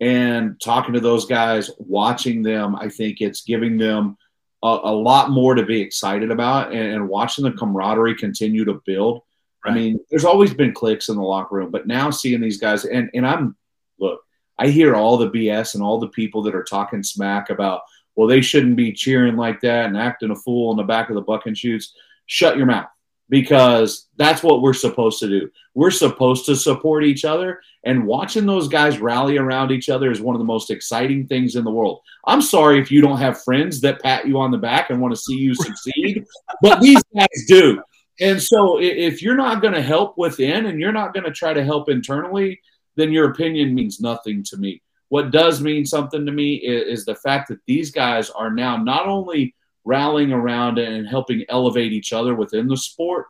and 0.02 0.60
talking 0.60 0.92
to 0.94 1.00
those 1.00 1.26
guys, 1.26 1.70
watching 1.78 2.42
them, 2.42 2.74
I 2.74 2.88
think 2.88 3.20
it's 3.20 3.42
giving 3.42 3.78
them 3.78 4.16
a, 4.62 4.80
a 4.84 4.94
lot 4.94 5.30
more 5.30 5.54
to 5.54 5.64
be 5.64 5.80
excited 5.80 6.30
about 6.30 6.72
and, 6.72 6.94
and, 6.94 7.08
watching 7.08 7.44
the 7.44 7.52
camaraderie 7.52 8.14
continue 8.14 8.64
to 8.64 8.80
build. 8.86 9.22
Right. 9.64 9.72
I 9.72 9.74
mean, 9.74 10.00
there's 10.10 10.24
always 10.24 10.54
been 10.54 10.72
clicks 10.72 11.08
in 11.08 11.16
the 11.16 11.22
locker 11.22 11.56
room, 11.56 11.70
but 11.70 11.86
now 11.86 12.10
seeing 12.10 12.40
these 12.40 12.58
guys, 12.58 12.84
and, 12.84 13.10
and 13.14 13.26
I'm, 13.26 13.56
look, 13.98 14.20
I 14.58 14.68
hear 14.68 14.94
all 14.94 15.16
the 15.16 15.30
BS 15.30 15.74
and 15.74 15.82
all 15.82 15.98
the 15.98 16.08
people 16.08 16.42
that 16.42 16.54
are 16.54 16.64
talking 16.64 17.02
smack 17.02 17.50
about, 17.50 17.82
well, 18.14 18.28
they 18.28 18.40
shouldn't 18.40 18.76
be 18.76 18.92
cheering 18.92 19.36
like 19.36 19.60
that 19.60 19.86
and 19.86 19.96
acting 19.96 20.30
a 20.30 20.36
fool 20.36 20.70
in 20.70 20.76
the 20.76 20.82
back 20.82 21.08
of 21.08 21.14
the 21.14 21.22
bucking 21.22 21.54
chutes. 21.54 21.94
Shut 22.26 22.56
your 22.56 22.66
mouth 22.66 22.88
because 23.32 24.08
that's 24.18 24.42
what 24.42 24.60
we're 24.60 24.74
supposed 24.74 25.18
to 25.18 25.26
do. 25.26 25.50
We're 25.74 25.90
supposed 25.90 26.44
to 26.46 26.54
support 26.54 27.02
each 27.02 27.24
other, 27.24 27.62
and 27.82 28.06
watching 28.06 28.44
those 28.44 28.68
guys 28.68 28.98
rally 28.98 29.38
around 29.38 29.72
each 29.72 29.88
other 29.88 30.10
is 30.10 30.20
one 30.20 30.36
of 30.36 30.38
the 30.38 30.44
most 30.44 30.70
exciting 30.70 31.26
things 31.26 31.56
in 31.56 31.64
the 31.64 31.70
world. 31.70 32.02
I'm 32.26 32.42
sorry 32.42 32.78
if 32.78 32.92
you 32.92 33.00
don't 33.00 33.16
have 33.16 33.42
friends 33.42 33.80
that 33.80 34.02
pat 34.02 34.28
you 34.28 34.38
on 34.38 34.50
the 34.50 34.58
back 34.58 34.90
and 34.90 35.00
want 35.00 35.14
to 35.14 35.20
see 35.20 35.34
you 35.34 35.54
succeed, 35.54 36.26
but 36.60 36.82
these 36.82 37.02
guys 37.16 37.46
do. 37.48 37.82
And 38.20 38.40
so 38.40 38.78
if 38.78 39.22
you're 39.22 39.34
not 39.34 39.62
going 39.62 39.72
to 39.72 39.80
help 39.82 40.18
within 40.18 40.66
and 40.66 40.78
you're 40.78 40.92
not 40.92 41.14
going 41.14 41.24
to 41.24 41.32
try 41.32 41.54
to 41.54 41.64
help 41.64 41.88
internally, 41.88 42.60
then 42.96 43.12
your 43.12 43.30
opinion 43.30 43.74
means 43.74 43.98
nothing 43.98 44.44
to 44.44 44.58
me. 44.58 44.82
What 45.08 45.30
does 45.30 45.62
mean 45.62 45.86
something 45.86 46.26
to 46.26 46.32
me 46.32 46.56
is, 46.56 47.06
the 47.06 47.14
fact 47.14 47.48
that 47.48 47.60
these 47.66 47.90
guys 47.90 48.28
are 48.28 48.50
now 48.50 48.76
not 48.76 49.06
only 49.06 49.54
rallying 49.84 50.32
around 50.32 50.78
and 50.78 51.06
helping 51.06 51.44
elevate 51.48 51.92
each 51.92 52.12
other 52.12 52.34
within 52.34 52.68
the 52.68 52.76
sport, 52.76 53.26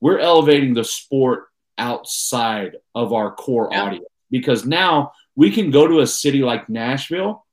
we're 0.00 0.18
elevating 0.18 0.74
the 0.74 0.84
sport 0.84 1.46
outside 1.78 2.76
of 2.94 3.12
our 3.12 3.34
core 3.34 3.68
yeah. 3.70 3.82
audience 3.82 4.06
because 4.30 4.64
now 4.64 5.12
we 5.34 5.50
can 5.50 5.70
go 5.70 5.86
to 5.86 6.00
a 6.00 6.06
city 6.06 6.40
like 6.40 6.68
Nashville. 6.68 7.44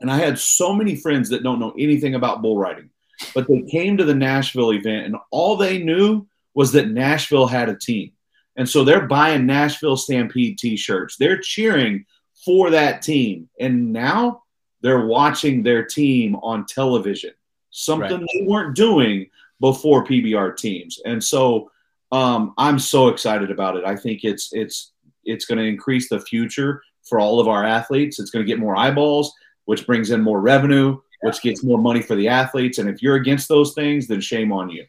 And 0.00 0.10
I 0.10 0.18
had 0.18 0.38
so 0.38 0.74
many 0.74 0.96
friends 0.96 1.30
that 1.30 1.42
don't 1.42 1.60
know 1.60 1.74
anything 1.78 2.14
about 2.14 2.42
bull 2.42 2.58
riding, 2.58 2.90
but 3.34 3.48
they 3.48 3.62
came 3.62 3.96
to 3.96 4.04
the 4.04 4.14
Nashville 4.14 4.72
event 4.72 5.06
and 5.06 5.16
all 5.30 5.56
they 5.56 5.82
knew 5.82 6.26
was 6.54 6.72
that 6.72 6.90
Nashville 6.90 7.46
had 7.46 7.68
a 7.68 7.76
team. 7.76 8.12
And 8.56 8.68
so 8.68 8.84
they're 8.84 9.06
buying 9.06 9.46
Nashville 9.46 9.96
Stampede 9.96 10.58
t 10.58 10.76
shirts. 10.76 11.16
They're 11.16 11.38
cheering 11.38 12.06
for 12.44 12.70
that 12.70 13.02
team. 13.02 13.48
And 13.60 13.92
now 13.92 14.42
they're 14.80 15.06
watching 15.06 15.62
their 15.62 15.84
team 15.84 16.36
on 16.36 16.64
television 16.66 17.32
something 17.76 18.20
right. 18.20 18.28
they 18.34 18.42
weren't 18.42 18.74
doing 18.74 19.28
before 19.60 20.04
PBR 20.04 20.56
teams. 20.56 20.98
And 21.04 21.22
so 21.22 21.70
um, 22.10 22.54
I'm 22.56 22.78
so 22.78 23.08
excited 23.08 23.50
about 23.50 23.76
it. 23.76 23.84
I 23.84 23.96
think 23.96 24.24
it's 24.24 24.52
it's 24.52 24.92
it's 25.24 25.44
going 25.44 25.58
to 25.58 25.64
increase 25.64 26.08
the 26.08 26.20
future 26.20 26.82
for 27.02 27.20
all 27.20 27.38
of 27.38 27.48
our 27.48 27.64
athletes. 27.64 28.18
It's 28.18 28.30
going 28.30 28.44
to 28.44 28.50
get 28.50 28.58
more 28.58 28.76
eyeballs, 28.76 29.34
which 29.66 29.86
brings 29.86 30.10
in 30.10 30.22
more 30.22 30.40
revenue, 30.40 30.98
which 31.22 31.42
gets 31.42 31.62
more 31.62 31.78
money 31.78 32.00
for 32.00 32.14
the 32.14 32.28
athletes. 32.28 32.78
And 32.78 32.88
if 32.88 33.02
you're 33.02 33.16
against 33.16 33.48
those 33.48 33.74
things, 33.74 34.06
then 34.06 34.20
shame 34.20 34.52
on 34.52 34.70
you. 34.70 34.86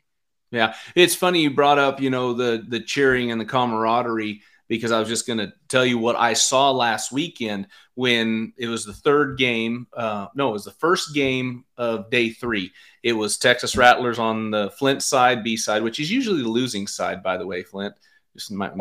Yeah, 0.51 0.75
it's 0.96 1.15
funny 1.15 1.41
you 1.41 1.51
brought 1.51 1.79
up, 1.79 2.00
you 2.00 2.10
know, 2.10 2.34
the 2.34 2.63
the 2.67 2.79
cheering 2.79 3.32
and 3.32 3.41
the 3.41 3.46
camaraderie 3.46 4.41
because 4.67 4.91
I 4.91 5.00
was 5.00 5.07
just 5.07 5.27
going 5.27 5.39
to 5.39 5.53
tell 5.69 5.86
you 5.86 5.97
what 5.97 6.15
I 6.15 6.33
saw 6.33 6.71
last 6.71 7.12
weekend 7.12 7.67
when 7.95 8.53
it 8.57 8.67
was 8.67 8.86
the 8.86 8.93
third 8.93 9.38
game. 9.38 9.88
Uh, 9.93 10.27
no, 10.36 10.50
it 10.50 10.53
was 10.53 10.65
the 10.65 10.71
first 10.71 11.13
game 11.13 11.65
of 11.77 12.09
day 12.09 12.29
three. 12.29 12.71
It 13.03 13.13
was 13.13 13.38
Texas 13.38 13.77
Rattlers 13.77 14.19
on 14.19 14.51
the 14.51 14.71
Flint 14.71 15.01
side, 15.01 15.43
B 15.43 15.55
side, 15.57 15.83
which 15.83 16.00
is 16.00 16.12
usually 16.12 16.41
the 16.41 16.50
losing 16.50 16.88
side, 16.88 17.24
by 17.24 17.38
the 17.38 17.47
way, 17.47 17.63
Flint. 17.63 17.93
Just 18.36 18.51
my, 18.51 18.69
um, 18.69 18.77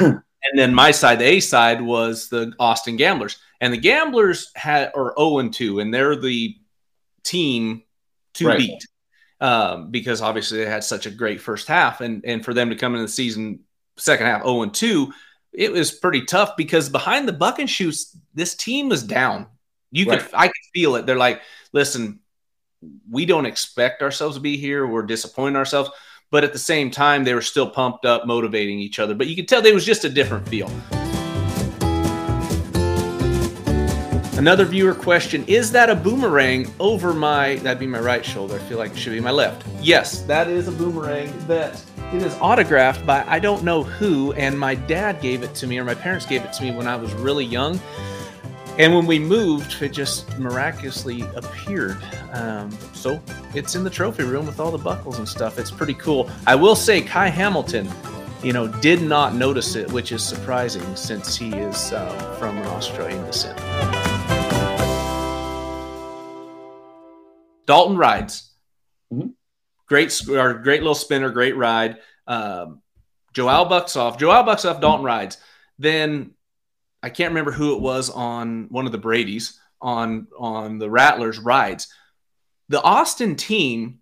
and 0.00 0.22
then 0.54 0.72
my 0.72 0.90
side, 0.90 1.18
the 1.18 1.24
A 1.24 1.40
side, 1.40 1.82
was 1.82 2.28
the 2.28 2.52
Austin 2.58 2.96
Gamblers. 2.96 3.38
And 3.60 3.72
the 3.72 3.78
Gamblers 3.78 4.52
had 4.54 4.92
are 4.94 5.14
0 5.18 5.38
and 5.40 5.52
2, 5.52 5.80
and 5.80 5.92
they're 5.92 6.16
the 6.16 6.56
team 7.24 7.82
to 8.34 8.46
right. 8.46 8.58
beat. 8.58 8.86
Um, 9.40 9.92
because 9.92 10.20
obviously 10.20 10.58
they 10.58 10.66
had 10.66 10.82
such 10.82 11.06
a 11.06 11.10
great 11.10 11.40
first 11.40 11.68
half, 11.68 12.00
and 12.00 12.24
and 12.24 12.44
for 12.44 12.52
them 12.52 12.70
to 12.70 12.76
come 12.76 12.94
into 12.94 13.06
the 13.06 13.12
season 13.12 13.60
second 13.98 14.26
half 14.26 14.42
0 14.42 14.62
and 14.62 14.74
2, 14.74 15.12
it 15.52 15.72
was 15.72 15.90
pretty 15.90 16.24
tough 16.24 16.56
because 16.56 16.88
behind 16.88 17.26
the 17.26 17.32
bucking 17.32 17.66
chutes, 17.66 18.16
this 18.34 18.54
team 18.54 18.88
was 18.88 19.02
down. 19.02 19.46
You 19.90 20.06
right. 20.06 20.20
could 20.20 20.30
I 20.34 20.46
could 20.46 20.54
feel 20.72 20.96
it. 20.96 21.06
They're 21.06 21.16
like, 21.16 21.40
listen, 21.72 22.20
we 23.10 23.26
don't 23.26 23.46
expect 23.46 24.02
ourselves 24.02 24.36
to 24.36 24.40
be 24.40 24.56
here. 24.56 24.86
We're 24.86 25.02
disappointing 25.02 25.56
ourselves. 25.56 25.90
but 26.30 26.44
at 26.44 26.52
the 26.52 26.58
same 26.58 26.90
time, 26.90 27.24
they 27.24 27.32
were 27.32 27.42
still 27.42 27.70
pumped 27.70 28.04
up, 28.04 28.26
motivating 28.26 28.78
each 28.78 28.98
other. 28.98 29.14
But 29.14 29.28
you 29.28 29.36
could 29.36 29.48
tell 29.48 29.62
there 29.62 29.74
was 29.74 29.86
just 29.86 30.04
a 30.04 30.10
different 30.10 30.46
feel. 30.48 30.70
Another 34.38 34.64
viewer 34.64 34.94
question 34.94 35.44
Is 35.48 35.72
that 35.72 35.90
a 35.90 35.96
boomerang 35.96 36.70
over 36.78 37.12
my, 37.12 37.56
that'd 37.56 37.80
be 37.80 37.88
my 37.88 37.98
right 37.98 38.24
shoulder? 38.24 38.54
I 38.54 38.58
feel 38.60 38.78
like 38.78 38.92
it 38.92 38.96
should 38.96 39.12
be 39.12 39.20
my 39.20 39.32
left. 39.32 39.66
Yes, 39.80 40.22
that 40.22 40.46
is 40.46 40.68
a 40.68 40.72
boomerang 40.72 41.32
that 41.48 41.82
it 42.12 42.22
is 42.22 42.34
autographed 42.40 43.04
by 43.04 43.22
I 43.26 43.38
don't 43.38 43.62
know 43.62 43.82
who, 43.82 44.32
and 44.32 44.58
my 44.58 44.74
dad 44.74 45.20
gave 45.20 45.42
it 45.42 45.54
to 45.56 45.66
me, 45.66 45.78
or 45.78 45.84
my 45.84 45.94
parents 45.94 46.24
gave 46.24 46.42
it 46.42 46.52
to 46.54 46.62
me 46.62 46.70
when 46.70 46.86
I 46.86 46.96
was 46.96 47.12
really 47.14 47.44
young. 47.44 47.78
And 48.78 48.94
when 48.94 49.06
we 49.06 49.18
moved, 49.18 49.82
it 49.82 49.92
just 49.92 50.38
miraculously 50.38 51.22
appeared. 51.34 51.98
Um, 52.32 52.70
so 52.94 53.20
it's 53.52 53.74
in 53.74 53.82
the 53.82 53.90
trophy 53.90 54.22
room 54.22 54.46
with 54.46 54.60
all 54.60 54.70
the 54.70 54.78
buckles 54.78 55.18
and 55.18 55.28
stuff. 55.28 55.58
It's 55.58 55.70
pretty 55.70 55.94
cool. 55.94 56.30
I 56.46 56.54
will 56.54 56.76
say, 56.76 57.02
Kai 57.02 57.28
Hamilton, 57.28 57.88
you 58.42 58.52
know, 58.52 58.68
did 58.68 59.02
not 59.02 59.34
notice 59.34 59.74
it, 59.74 59.90
which 59.90 60.12
is 60.12 60.22
surprising 60.22 60.94
since 60.94 61.36
he 61.36 61.50
is 61.56 61.92
uh, 61.92 62.36
from 62.38 62.56
an 62.56 62.66
Australian 62.68 63.24
descent. 63.26 63.58
Dalton 67.66 67.96
rides. 67.96 68.52
Mhm. 69.12 69.34
Great, 69.88 70.28
or 70.28 70.54
great 70.54 70.80
little 70.80 70.94
spinner, 70.94 71.30
great 71.30 71.56
ride. 71.56 71.98
Um, 72.26 72.82
Joel 73.32 73.66
bucks 73.66 73.96
off. 73.96 74.18
Joel 74.18 74.42
bucks 74.42 74.64
off. 74.64 74.80
Dalton 74.80 75.04
rides. 75.04 75.38
Then 75.78 76.32
I 77.02 77.10
can't 77.10 77.30
remember 77.30 77.52
who 77.52 77.74
it 77.74 77.80
was 77.80 78.10
on 78.10 78.66
one 78.70 78.86
of 78.86 78.92
the 78.92 78.98
Brady's 78.98 79.58
on 79.80 80.26
on 80.38 80.78
the 80.78 80.90
Rattlers 80.90 81.38
rides. 81.38 81.88
The 82.68 82.82
Austin 82.82 83.36
team, 83.36 84.00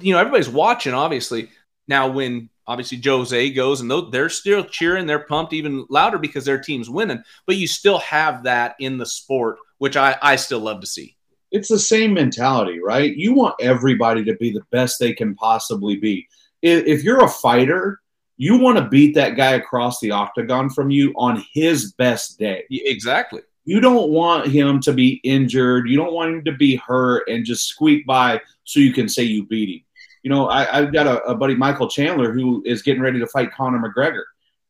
you 0.00 0.12
know, 0.12 0.18
everybody's 0.18 0.48
watching. 0.48 0.94
Obviously, 0.94 1.50
now 1.86 2.08
when 2.08 2.48
obviously 2.66 3.00
Jose 3.04 3.50
goes 3.50 3.80
and 3.80 3.90
they're 4.12 4.28
still 4.28 4.64
cheering, 4.64 5.06
they're 5.06 5.26
pumped 5.26 5.52
even 5.52 5.86
louder 5.90 6.18
because 6.18 6.44
their 6.44 6.60
team's 6.60 6.88
winning. 6.88 7.22
But 7.46 7.56
you 7.56 7.66
still 7.66 7.98
have 7.98 8.44
that 8.44 8.76
in 8.80 8.98
the 8.98 9.06
sport, 9.06 9.58
which 9.78 9.96
I 9.96 10.16
I 10.22 10.36
still 10.36 10.60
love 10.60 10.80
to 10.80 10.86
see. 10.86 11.16
It's 11.50 11.68
the 11.68 11.78
same 11.78 12.14
mentality, 12.14 12.80
right? 12.80 13.14
You 13.14 13.34
want 13.34 13.56
everybody 13.60 14.24
to 14.24 14.34
be 14.34 14.50
the 14.50 14.64
best 14.70 14.98
they 14.98 15.12
can 15.12 15.34
possibly 15.34 15.96
be. 15.96 16.28
If, 16.62 16.86
if 16.86 17.04
you're 17.04 17.24
a 17.24 17.28
fighter, 17.28 18.00
you 18.36 18.58
want 18.58 18.78
to 18.78 18.88
beat 18.88 19.14
that 19.16 19.36
guy 19.36 19.52
across 19.52 20.00
the 20.00 20.12
octagon 20.12 20.70
from 20.70 20.90
you 20.90 21.12
on 21.16 21.44
his 21.52 21.92
best 21.92 22.38
day. 22.38 22.64
Exactly. 22.70 23.42
You 23.64 23.80
don't 23.80 24.10
want 24.10 24.46
him 24.46 24.80
to 24.80 24.92
be 24.92 25.20
injured. 25.24 25.88
You 25.88 25.96
don't 25.96 26.14
want 26.14 26.34
him 26.34 26.44
to 26.44 26.52
be 26.52 26.76
hurt 26.76 27.28
and 27.28 27.44
just 27.44 27.66
squeak 27.66 28.06
by 28.06 28.40
so 28.64 28.80
you 28.80 28.92
can 28.92 29.08
say 29.08 29.24
you 29.24 29.46
beat 29.46 29.68
him. 29.68 29.84
You 30.22 30.30
know, 30.30 30.48
I, 30.48 30.78
I've 30.78 30.92
got 30.92 31.06
a, 31.06 31.22
a 31.24 31.34
buddy, 31.34 31.54
Michael 31.54 31.88
Chandler, 31.88 32.32
who 32.32 32.62
is 32.66 32.82
getting 32.82 33.02
ready 33.02 33.18
to 33.18 33.26
fight 33.26 33.52
Conor 33.52 33.78
McGregor. 33.78 34.24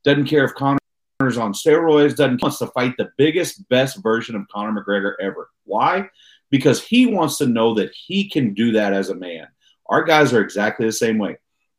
Doesn't 0.04 0.26
care 0.26 0.44
if 0.44 0.54
Conor's 0.54 0.80
on 1.38 1.52
steroids, 1.52 2.16
doesn't 2.16 2.42
wants 2.42 2.58
to 2.58 2.66
fight 2.68 2.96
the 2.96 3.10
biggest, 3.16 3.68
best 3.68 4.02
version 4.02 4.34
of 4.34 4.48
Conor 4.48 4.80
McGregor 4.80 5.14
ever. 5.20 5.50
Why? 5.64 6.08
Because 6.50 6.82
he 6.82 7.06
wants 7.06 7.38
to 7.38 7.46
know 7.46 7.74
that 7.74 7.92
he 7.94 8.28
can 8.28 8.54
do 8.54 8.72
that 8.72 8.92
as 8.92 9.10
a 9.10 9.14
man. 9.14 9.46
Our 9.86 10.02
guys 10.04 10.32
are 10.32 10.40
exactly 10.40 10.86
the 10.86 10.92
same 10.92 11.18
way. 11.18 11.38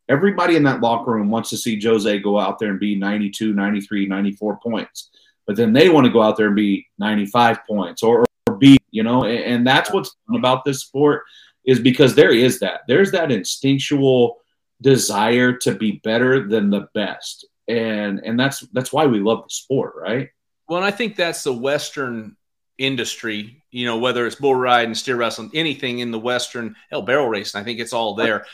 Everybody 0.09 0.55
in 0.55 0.63
that 0.63 0.81
locker 0.81 1.11
room 1.11 1.29
wants 1.29 1.49
to 1.51 1.57
see 1.57 1.79
Jose 1.81 2.19
go 2.19 2.39
out 2.39 2.59
there 2.59 2.69
and 2.69 2.79
be 2.79 2.95
92, 2.95 3.53
93, 3.53 4.07
94 4.07 4.59
points. 4.59 5.09
But 5.47 5.55
then 5.55 5.73
they 5.73 5.89
want 5.89 6.05
to 6.05 6.11
go 6.11 6.21
out 6.21 6.37
there 6.37 6.47
and 6.47 6.55
be 6.55 6.87
95 6.99 7.65
points 7.65 8.03
or, 8.03 8.25
or 8.47 8.55
be, 8.57 8.77
you 8.91 9.03
know, 9.03 9.23
and, 9.23 9.39
and 9.39 9.67
that's 9.67 9.91
what's 9.91 10.15
fun 10.27 10.37
about 10.37 10.65
this 10.65 10.81
sport 10.81 11.23
is 11.65 11.79
because 11.79 12.15
there 12.15 12.31
is 12.31 12.59
that. 12.59 12.81
There's 12.87 13.11
that 13.11 13.31
instinctual 13.31 14.37
desire 14.81 15.53
to 15.53 15.75
be 15.75 16.01
better 16.03 16.47
than 16.47 16.69
the 16.69 16.87
best. 16.93 17.45
And 17.67 18.19
and 18.25 18.39
that's 18.39 18.61
that's 18.73 18.91
why 18.91 19.05
we 19.05 19.19
love 19.19 19.43
the 19.43 19.49
sport, 19.49 19.93
right? 19.95 20.29
Well, 20.67 20.77
and 20.77 20.85
I 20.85 20.91
think 20.91 21.15
that's 21.15 21.43
the 21.43 21.53
Western 21.53 22.35
industry, 22.81 23.63
you 23.71 23.85
know, 23.85 23.97
whether 23.97 24.25
it's 24.25 24.35
bull 24.35 24.55
riding, 24.55 24.95
steer 24.95 25.15
wrestling, 25.15 25.51
anything 25.53 25.99
in 25.99 26.11
the 26.11 26.19
Western, 26.19 26.75
hell, 26.89 27.01
barrel 27.01 27.27
racing, 27.27 27.61
I 27.61 27.63
think 27.63 27.79
it's 27.79 27.93
all 27.93 28.15
there. 28.15 28.45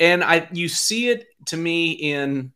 And 0.00 0.24
I, 0.24 0.48
you 0.52 0.68
see 0.68 1.08
it 1.08 1.26
to 1.46 1.56
me 1.56 1.92
in, 1.92 2.52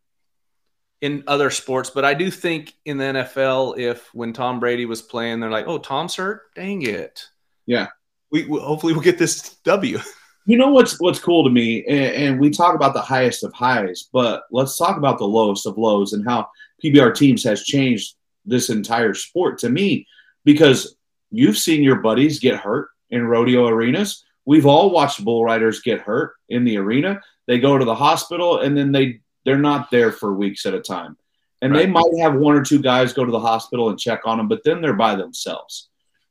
in 1.01 1.25
other 1.27 1.51
sports, 1.51 1.91
but 1.91 2.05
I 2.05 2.15
do 2.15 2.31
think 2.31 2.75
in 2.85 2.99
the 2.99 3.05
NFL, 3.05 3.79
if 3.79 4.13
when 4.15 4.33
Tom 4.33 4.61
Brady 4.61 4.87
was 4.87 5.03
playing, 5.03 5.41
they're 5.41 5.51
like, 5.51 5.67
"Oh, 5.67 5.79
Tom's 5.79 6.15
hurt. 6.15 6.55
Dang 6.55 6.83
it." 6.83 7.25
Yeah. 7.67 7.89
We, 8.31 8.45
we 8.47 8.61
hopefully 8.61 8.93
we'll 8.93 9.03
get 9.03 9.19
this 9.19 9.57
W. 9.65 9.99
You 10.47 10.59
know 10.59 10.73
what's 10.73 11.01
what's 11.01 11.19
cool 11.19 11.45
to 11.45 11.51
me, 11.51 11.85
and, 11.87 12.15
and 12.15 12.41
we 12.41 12.51
talk 12.51 12.75
about 12.75 12.93
the 12.93 13.01
highest 13.01 13.45
of 13.45 13.53
highs, 13.55 14.09
but 14.13 14.45
let's 14.51 14.77
talk 14.77 14.97
about 14.97 15.19
the 15.19 15.27
lowest 15.27 15.67
of 15.67 15.79
lows 15.79 16.13
and 16.13 16.27
how 16.27 16.49
PBR 16.85 17.15
teams 17.15 17.45
has 17.45 17.63
changed 17.63 18.17
this 18.45 18.71
entire 18.71 19.15
sport 19.15 19.59
to 19.59 19.71
me 19.71 20.07
because 20.45 20.97
you've 21.31 21.59
seen 21.59 21.83
your 21.83 21.97
buddies 21.97 22.39
get 22.39 22.61
hurt 22.61 22.89
in 23.11 23.27
rodeo 23.27 23.67
arenas. 23.67 24.25
We've 24.45 24.67
all 24.67 24.91
watched 24.91 25.25
bull 25.25 25.45
riders 25.45 25.81
get 25.81 26.01
hurt 26.01 26.35
in 26.49 26.65
the 26.65 26.79
arena. 26.79 27.21
They 27.47 27.59
go 27.59 27.79
to 27.79 27.85
the 27.85 27.95
hospital 27.95 28.61
and 28.61 28.77
then 28.77 28.93
they 28.93 29.21
they're 29.45 29.59
not 29.59 29.91
there 29.91 30.13
for 30.13 30.35
weeks 30.35 30.67
at 30.67 30.75
a 30.75 30.81
time. 30.81 31.17
And 31.63 31.75
they 31.75 31.87
might 31.87 32.19
have 32.21 32.35
one 32.35 32.57
or 32.57 32.65
two 32.65 32.81
guys 32.81 33.13
go 33.13 33.25
to 33.25 33.33
the 33.33 33.41
hospital 33.41 33.91
and 33.91 33.99
check 33.99 34.23
on 34.25 34.39
them, 34.39 34.49
but 34.49 34.63
then 34.65 34.81
they're 34.81 34.95
by 34.95 35.15
themselves. 35.15 35.89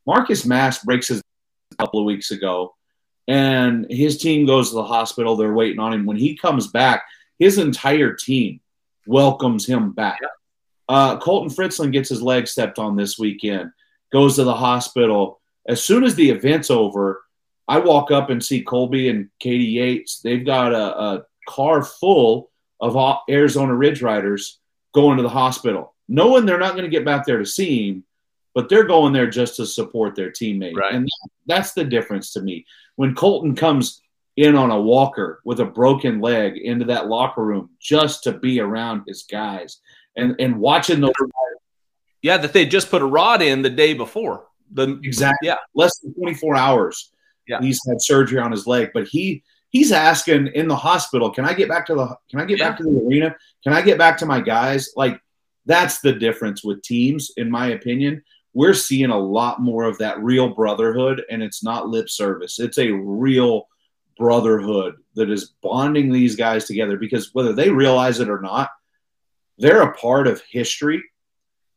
Marcus 0.07 0.45
Mast 0.45 0.83
breaks 0.85 1.07
his 1.09 1.21
a 1.71 1.75
couple 1.75 1.99
of 1.99 2.05
weeks 2.05 2.31
ago, 2.31 2.75
and 3.27 3.85
his 3.91 4.17
team 4.17 4.47
goes 4.47 4.69
to 4.69 4.75
the 4.75 4.83
hospital. 4.83 5.35
They're 5.35 5.53
waiting 5.53 5.79
on 5.79 5.93
him. 5.93 6.05
When 6.05 6.17
he 6.17 6.35
comes 6.35 6.67
back, 6.67 7.03
his 7.37 7.59
entire 7.59 8.15
team 8.15 8.59
welcomes 9.05 9.67
him 9.67 9.91
back. 9.91 10.19
Uh, 10.87 11.17
Colton 11.19 11.55
Fritzlan 11.55 11.91
gets 11.91 12.09
his 12.09 12.23
leg 12.23 12.47
stepped 12.47 12.79
on 12.79 12.95
this 12.95 13.19
weekend, 13.19 13.71
goes 14.11 14.35
to 14.35 14.43
the 14.43 14.53
hospital. 14.53 15.39
As 15.67 15.83
soon 15.83 16.03
as 16.03 16.15
the 16.15 16.29
event's 16.29 16.69
over, 16.69 17.23
I 17.67 17.79
walk 17.79 18.11
up 18.11 18.29
and 18.29 18.43
see 18.43 18.63
Colby 18.63 19.09
and 19.09 19.29
Katie 19.39 19.65
Yates. 19.65 20.19
They've 20.21 20.45
got 20.45 20.73
a, 20.73 20.99
a 20.99 21.25
car 21.47 21.83
full 21.83 22.49
of 22.81 22.97
Arizona 23.29 23.75
Ridge 23.75 24.01
Riders 24.01 24.59
going 24.93 25.17
to 25.17 25.23
the 25.23 25.29
hospital, 25.29 25.93
knowing 26.07 26.45
they're 26.45 26.59
not 26.59 26.71
going 26.71 26.85
to 26.85 26.89
get 26.89 27.05
back 27.05 27.25
there 27.25 27.37
to 27.37 27.45
see 27.45 27.89
him, 27.89 28.03
but 28.55 28.69
they're 28.69 28.87
going 28.87 29.13
there 29.13 29.29
just 29.29 29.57
to 29.57 29.65
support 29.65 30.15
their 30.15 30.31
teammate. 30.31 30.75
Right. 30.75 30.93
And 30.95 31.07
that's 31.45 31.73
the 31.73 31.83
difference 31.83 32.33
to 32.33 32.41
me. 32.41 32.65
When 32.95 33.13
Colton 33.13 33.55
comes 33.55 34.01
in 34.35 34.55
on 34.55 34.71
a 34.71 34.81
walker 34.81 35.41
with 35.43 35.59
a 35.59 35.65
broken 35.65 36.21
leg 36.21 36.57
into 36.57 36.85
that 36.85 37.07
locker 37.07 37.43
room 37.43 37.69
just 37.79 38.23
to 38.23 38.31
be 38.31 38.61
around 38.61 39.03
his 39.05 39.23
guys 39.23 39.79
and, 40.15 40.35
and 40.39 40.59
watching 40.59 41.01
those 41.01 41.13
Yeah, 42.21 42.37
that 42.37 42.53
they 42.53 42.65
just 42.65 42.89
put 42.89 43.01
a 43.01 43.05
rod 43.05 43.41
in 43.41 43.61
the 43.61 43.69
day 43.69 43.93
before. 43.93 44.47
The 44.71 44.99
Exactly. 45.03 45.47
Yeah. 45.47 45.55
less 45.73 45.97
than 45.99 46.13
24 46.13 46.55
hours. 46.55 47.11
Yeah. 47.47 47.59
He's 47.61 47.79
had 47.87 48.01
surgery 48.01 48.39
on 48.39 48.51
his 48.51 48.67
leg, 48.67 48.89
but 48.93 49.07
he 49.07 49.43
he's 49.69 49.91
asking 49.91 50.47
in 50.47 50.67
the 50.67 50.75
hospital, 50.75 51.31
"Can 51.31 51.45
I 51.45 51.53
get 51.53 51.69
back 51.69 51.85
to 51.87 51.95
the 51.95 52.15
can 52.29 52.39
I 52.39 52.45
get 52.45 52.59
back 52.59 52.77
to 52.77 52.83
the 52.83 53.05
arena? 53.07 53.35
Can 53.63 53.73
I 53.73 53.81
get 53.81 53.97
back 53.97 54.17
to 54.19 54.25
my 54.25 54.41
guys?" 54.41 54.89
Like 54.95 55.19
that's 55.65 56.01
the 56.01 56.13
difference 56.13 56.63
with 56.63 56.81
teams 56.83 57.31
in 57.37 57.49
my 57.49 57.67
opinion. 57.67 58.23
We're 58.53 58.73
seeing 58.73 59.09
a 59.11 59.17
lot 59.17 59.61
more 59.61 59.83
of 59.85 59.97
that 59.99 60.21
real 60.21 60.49
brotherhood 60.49 61.23
and 61.29 61.41
it's 61.41 61.63
not 61.63 61.87
lip 61.87 62.09
service. 62.09 62.59
It's 62.59 62.77
a 62.79 62.91
real 62.91 63.67
brotherhood 64.17 64.95
that 65.15 65.29
is 65.29 65.53
bonding 65.61 66.11
these 66.11 66.35
guys 66.35 66.65
together 66.65 66.97
because 66.97 67.33
whether 67.33 67.53
they 67.53 67.69
realize 67.69 68.19
it 68.19 68.29
or 68.29 68.41
not, 68.41 68.69
they're 69.57 69.83
a 69.83 69.95
part 69.95 70.27
of 70.27 70.41
history 70.49 71.01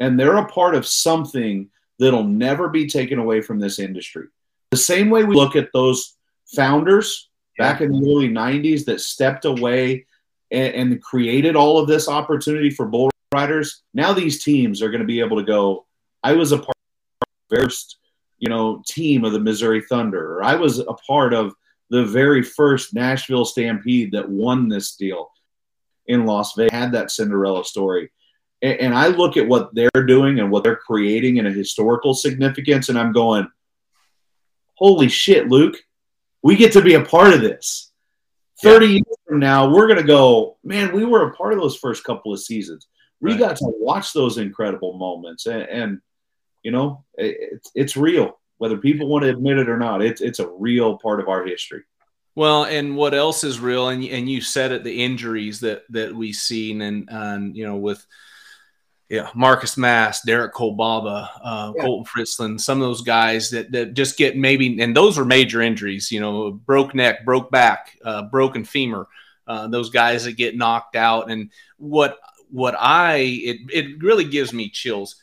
and 0.00 0.18
they're 0.18 0.36
a 0.36 0.46
part 0.46 0.74
of 0.74 0.86
something 0.86 1.70
that'll 1.98 2.24
never 2.24 2.68
be 2.68 2.88
taken 2.88 3.18
away 3.18 3.40
from 3.40 3.58
this 3.58 3.78
industry. 3.78 4.26
The 4.70 4.76
same 4.76 5.10
way 5.10 5.24
we 5.24 5.36
look 5.36 5.54
at 5.54 5.70
those 5.72 6.16
founders 6.46 7.28
back 7.58 7.80
in 7.80 7.92
the 7.92 7.98
early 7.98 8.28
90s 8.28 8.84
that 8.86 9.00
stepped 9.00 9.44
away 9.44 10.06
and, 10.50 10.74
and 10.74 11.02
created 11.02 11.56
all 11.56 11.78
of 11.78 11.86
this 11.86 12.08
opportunity 12.08 12.70
for 12.70 12.86
bull 12.86 13.10
riders, 13.32 13.82
now 13.94 14.12
these 14.12 14.42
teams 14.42 14.82
are 14.82 14.90
going 14.90 15.00
to 15.00 15.06
be 15.06 15.20
able 15.20 15.36
to 15.36 15.44
go, 15.44 15.86
I 16.22 16.32
was 16.32 16.52
a 16.52 16.58
part 16.58 16.76
of 17.20 17.28
the 17.50 17.56
first, 17.56 17.98
you 18.38 18.48
know, 18.48 18.82
team 18.86 19.24
of 19.24 19.32
the 19.32 19.40
Missouri 19.40 19.82
Thunder, 19.82 20.38
or 20.38 20.44
I 20.44 20.54
was 20.54 20.78
a 20.78 20.94
part 21.06 21.34
of 21.34 21.54
the 21.90 22.04
very 22.04 22.42
first 22.42 22.94
Nashville 22.94 23.44
Stampede 23.44 24.12
that 24.12 24.28
won 24.28 24.68
this 24.68 24.96
deal 24.96 25.30
in 26.06 26.26
Las 26.26 26.54
Vegas, 26.56 26.72
had 26.72 26.92
that 26.92 27.10
Cinderella 27.10 27.64
story 27.64 28.10
and, 28.62 28.80
and 28.80 28.94
I 28.94 29.08
look 29.08 29.36
at 29.36 29.46
what 29.46 29.74
they're 29.74 29.90
doing 30.06 30.38
and 30.40 30.50
what 30.50 30.64
they're 30.64 30.76
creating 30.76 31.36
in 31.36 31.46
a 31.46 31.50
historical 31.52 32.14
significance, 32.14 32.88
and 32.88 32.98
I'm 32.98 33.12
going, 33.12 33.48
holy 34.74 35.08
shit, 35.08 35.48
Luke, 35.48 35.76
we 36.42 36.56
get 36.56 36.72
to 36.72 36.82
be 36.82 36.94
a 36.94 37.04
part 37.04 37.32
of 37.34 37.40
this. 37.40 37.90
30 38.62 38.86
years 38.86 39.02
from 39.26 39.40
now, 39.40 39.68
we're 39.68 39.86
going 39.88 39.98
to 40.00 40.06
go, 40.06 40.56
man, 40.62 40.92
we 40.94 41.04
were 41.04 41.28
a 41.28 41.34
part 41.34 41.52
of 41.52 41.58
those 41.58 41.76
first 41.76 42.04
couple 42.04 42.32
of 42.32 42.40
seasons. 42.40 42.86
We 43.20 43.32
Right. 43.32 43.40
got 43.40 43.56
to 43.56 43.72
watch 43.78 44.12
those 44.12 44.38
incredible 44.38 44.94
moments, 44.98 45.46
and, 45.46 45.62
and 45.62 46.00
you 46.64 46.70
know, 46.72 47.04
it, 47.14 47.36
it's 47.52 47.70
it's 47.74 47.96
real. 47.96 48.40
Whether 48.58 48.76
people 48.76 49.08
want 49.08 49.22
to 49.24 49.30
admit 49.30 49.58
it 49.58 49.68
or 49.68 49.76
not, 49.78 50.02
it's 50.02 50.20
it's 50.20 50.40
a 50.40 50.48
real 50.48 50.98
part 50.98 51.20
of 51.20 51.28
our 51.28 51.44
history. 51.44 51.82
Well, 52.34 52.64
and 52.64 52.96
what 52.96 53.14
else 53.14 53.44
is 53.44 53.60
real? 53.60 53.88
And 53.90 54.02
and 54.04 54.28
you 54.28 54.40
said 54.40 54.72
it, 54.72 54.82
the 54.82 55.04
injuries 55.04 55.60
that 55.60 55.84
that 55.90 56.14
we've 56.14 56.34
seen, 56.34 56.82
and 56.82 57.08
and 57.12 57.56
you 57.56 57.64
know 57.64 57.76
with 57.76 58.04
yeah, 59.12 59.28
Marcus 59.34 59.76
Mast, 59.76 60.24
Derek 60.24 60.54
Kolbaba, 60.54 61.28
uh, 61.44 61.72
yeah. 61.76 61.82
Colton 61.82 62.06
Fritzlan, 62.06 62.58
some 62.58 62.80
of 62.80 62.88
those 62.88 63.02
guys 63.02 63.50
that, 63.50 63.70
that 63.70 63.92
just 63.92 64.16
get 64.16 64.38
maybe, 64.38 64.80
and 64.80 64.96
those 64.96 65.18
are 65.18 65.24
major 65.26 65.60
injuries, 65.60 66.10
you 66.10 66.18
know, 66.18 66.50
broke 66.50 66.94
neck, 66.94 67.26
broke 67.26 67.50
back, 67.50 67.98
uh, 68.06 68.22
broken 68.22 68.64
femur, 68.64 69.06
uh, 69.46 69.68
those 69.68 69.90
guys 69.90 70.24
that 70.24 70.38
get 70.38 70.56
knocked 70.56 70.96
out. 70.96 71.30
And 71.30 71.50
what, 71.76 72.18
what 72.50 72.74
I, 72.78 73.16
it, 73.16 73.56
it 73.70 74.02
really 74.02 74.24
gives 74.24 74.54
me 74.54 74.70
chills 74.70 75.16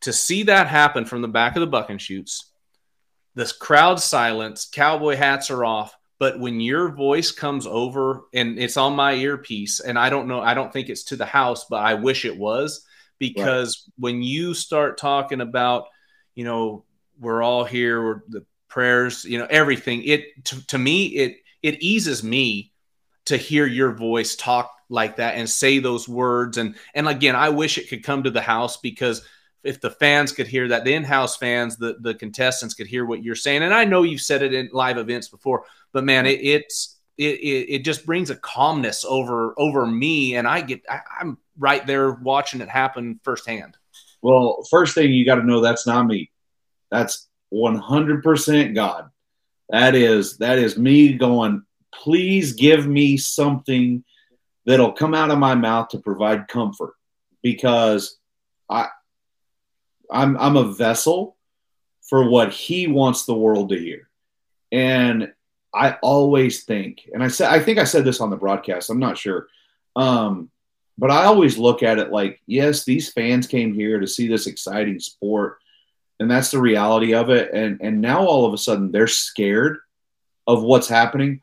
to 0.00 0.14
see 0.14 0.44
that 0.44 0.68
happen 0.68 1.04
from 1.04 1.20
the 1.20 1.28
back 1.28 1.56
of 1.56 1.60
the 1.60 1.66
bucking 1.66 1.98
chutes. 1.98 2.46
This 3.34 3.52
crowd 3.52 4.00
silence, 4.00 4.64
cowboy 4.64 5.16
hats 5.16 5.50
are 5.50 5.62
off. 5.62 5.94
But 6.18 6.40
when 6.40 6.58
your 6.58 6.88
voice 6.88 7.32
comes 7.32 7.66
over 7.66 8.22
and 8.32 8.58
it's 8.58 8.78
on 8.78 8.94
my 8.94 9.12
earpiece, 9.12 9.80
and 9.80 9.98
I 9.98 10.08
don't 10.08 10.26
know, 10.26 10.40
I 10.40 10.54
don't 10.54 10.72
think 10.72 10.88
it's 10.88 11.04
to 11.04 11.16
the 11.16 11.26
house, 11.26 11.66
but 11.66 11.82
I 11.82 11.94
wish 11.94 12.24
it 12.24 12.36
was 12.36 12.86
because 13.20 13.86
right. 13.86 13.94
when 13.98 14.22
you 14.22 14.54
start 14.54 14.98
talking 14.98 15.40
about, 15.40 15.84
you 16.34 16.42
know, 16.42 16.84
we're 17.20 17.42
all 17.42 17.64
here, 17.64 18.24
the 18.28 18.44
prayers, 18.66 19.24
you 19.24 19.38
know, 19.38 19.46
everything, 19.48 20.02
it 20.02 20.44
to, 20.46 20.66
to 20.66 20.78
me, 20.78 21.06
it 21.06 21.36
it 21.62 21.80
eases 21.82 22.24
me 22.24 22.72
to 23.26 23.36
hear 23.36 23.66
your 23.66 23.92
voice 23.92 24.34
talk 24.34 24.72
like 24.88 25.16
that 25.16 25.36
and 25.36 25.48
say 25.48 25.78
those 25.78 26.08
words. 26.08 26.56
And 26.56 26.74
and 26.94 27.06
again, 27.06 27.36
I 27.36 27.50
wish 27.50 27.78
it 27.78 27.88
could 27.88 28.02
come 28.02 28.24
to 28.24 28.30
the 28.30 28.40
house 28.40 28.78
because 28.78 29.22
if 29.62 29.80
the 29.80 29.90
fans 29.90 30.32
could 30.32 30.48
hear 30.48 30.68
that, 30.68 30.84
the 30.84 30.94
in-house 30.94 31.36
fans, 31.36 31.76
the 31.76 31.96
the 32.00 32.14
contestants 32.14 32.74
could 32.74 32.86
hear 32.86 33.04
what 33.04 33.22
you're 33.22 33.36
saying. 33.36 33.62
And 33.62 33.74
I 33.74 33.84
know 33.84 34.02
you've 34.02 34.22
said 34.22 34.42
it 34.42 34.54
in 34.54 34.70
live 34.72 34.96
events 34.96 35.28
before, 35.28 35.64
but 35.92 36.04
man, 36.04 36.26
it, 36.26 36.40
it's 36.40 36.96
it, 37.20 37.40
it, 37.40 37.74
it 37.74 37.84
just 37.84 38.06
brings 38.06 38.30
a 38.30 38.36
calmness 38.36 39.04
over 39.04 39.54
over 39.58 39.86
me, 39.86 40.36
and 40.36 40.48
I 40.48 40.62
get 40.62 40.82
I, 40.88 41.00
I'm 41.20 41.36
right 41.58 41.86
there 41.86 42.12
watching 42.12 42.62
it 42.62 42.68
happen 42.68 43.20
firsthand. 43.22 43.76
Well, 44.22 44.66
first 44.70 44.94
thing 44.94 45.12
you 45.12 45.26
got 45.26 45.36
to 45.36 45.44
know 45.44 45.60
that's 45.60 45.86
not 45.86 46.06
me. 46.06 46.30
That's 46.90 47.28
100% 47.52 48.74
God. 48.74 49.10
That 49.68 49.94
is 49.94 50.38
that 50.38 50.58
is 50.58 50.78
me 50.78 51.12
going, 51.12 51.62
please 51.94 52.54
give 52.54 52.86
me 52.86 53.18
something 53.18 54.02
that'll 54.64 54.92
come 54.92 55.14
out 55.14 55.30
of 55.30 55.38
my 55.38 55.54
mouth 55.54 55.88
to 55.90 55.98
provide 55.98 56.48
comfort 56.48 56.94
because 57.42 58.18
I 58.68 58.88
I'm 60.10 60.38
I'm 60.38 60.56
a 60.56 60.72
vessel 60.72 61.36
for 62.08 62.28
what 62.30 62.50
he 62.50 62.86
wants 62.86 63.26
the 63.26 63.34
world 63.34 63.68
to 63.68 63.78
hear. 63.78 64.08
And 64.72 65.32
I 65.72 65.96
always 66.02 66.64
think, 66.64 67.08
and 67.12 67.22
I 67.22 67.28
said 67.28 67.50
I 67.50 67.60
think 67.60 67.78
I 67.78 67.84
said 67.84 68.04
this 68.04 68.20
on 68.20 68.30
the 68.30 68.36
broadcast, 68.36 68.90
I'm 68.90 68.98
not 68.98 69.18
sure. 69.18 69.48
Um, 69.96 70.50
but 70.98 71.10
I 71.10 71.24
always 71.24 71.56
look 71.56 71.82
at 71.82 71.98
it 71.98 72.10
like, 72.10 72.40
yes, 72.46 72.84
these 72.84 73.12
fans 73.12 73.46
came 73.46 73.72
here 73.72 73.98
to 74.00 74.06
see 74.06 74.28
this 74.28 74.46
exciting 74.46 75.00
sport, 75.00 75.58
and 76.18 76.30
that's 76.30 76.50
the 76.50 76.60
reality 76.60 77.14
of 77.14 77.30
it. 77.30 77.52
And 77.52 77.80
and 77.80 78.00
now 78.00 78.26
all 78.26 78.44
of 78.46 78.52
a 78.52 78.58
sudden 78.58 78.90
they're 78.90 79.06
scared 79.06 79.78
of 80.46 80.62
what's 80.62 80.88
happening. 80.88 81.40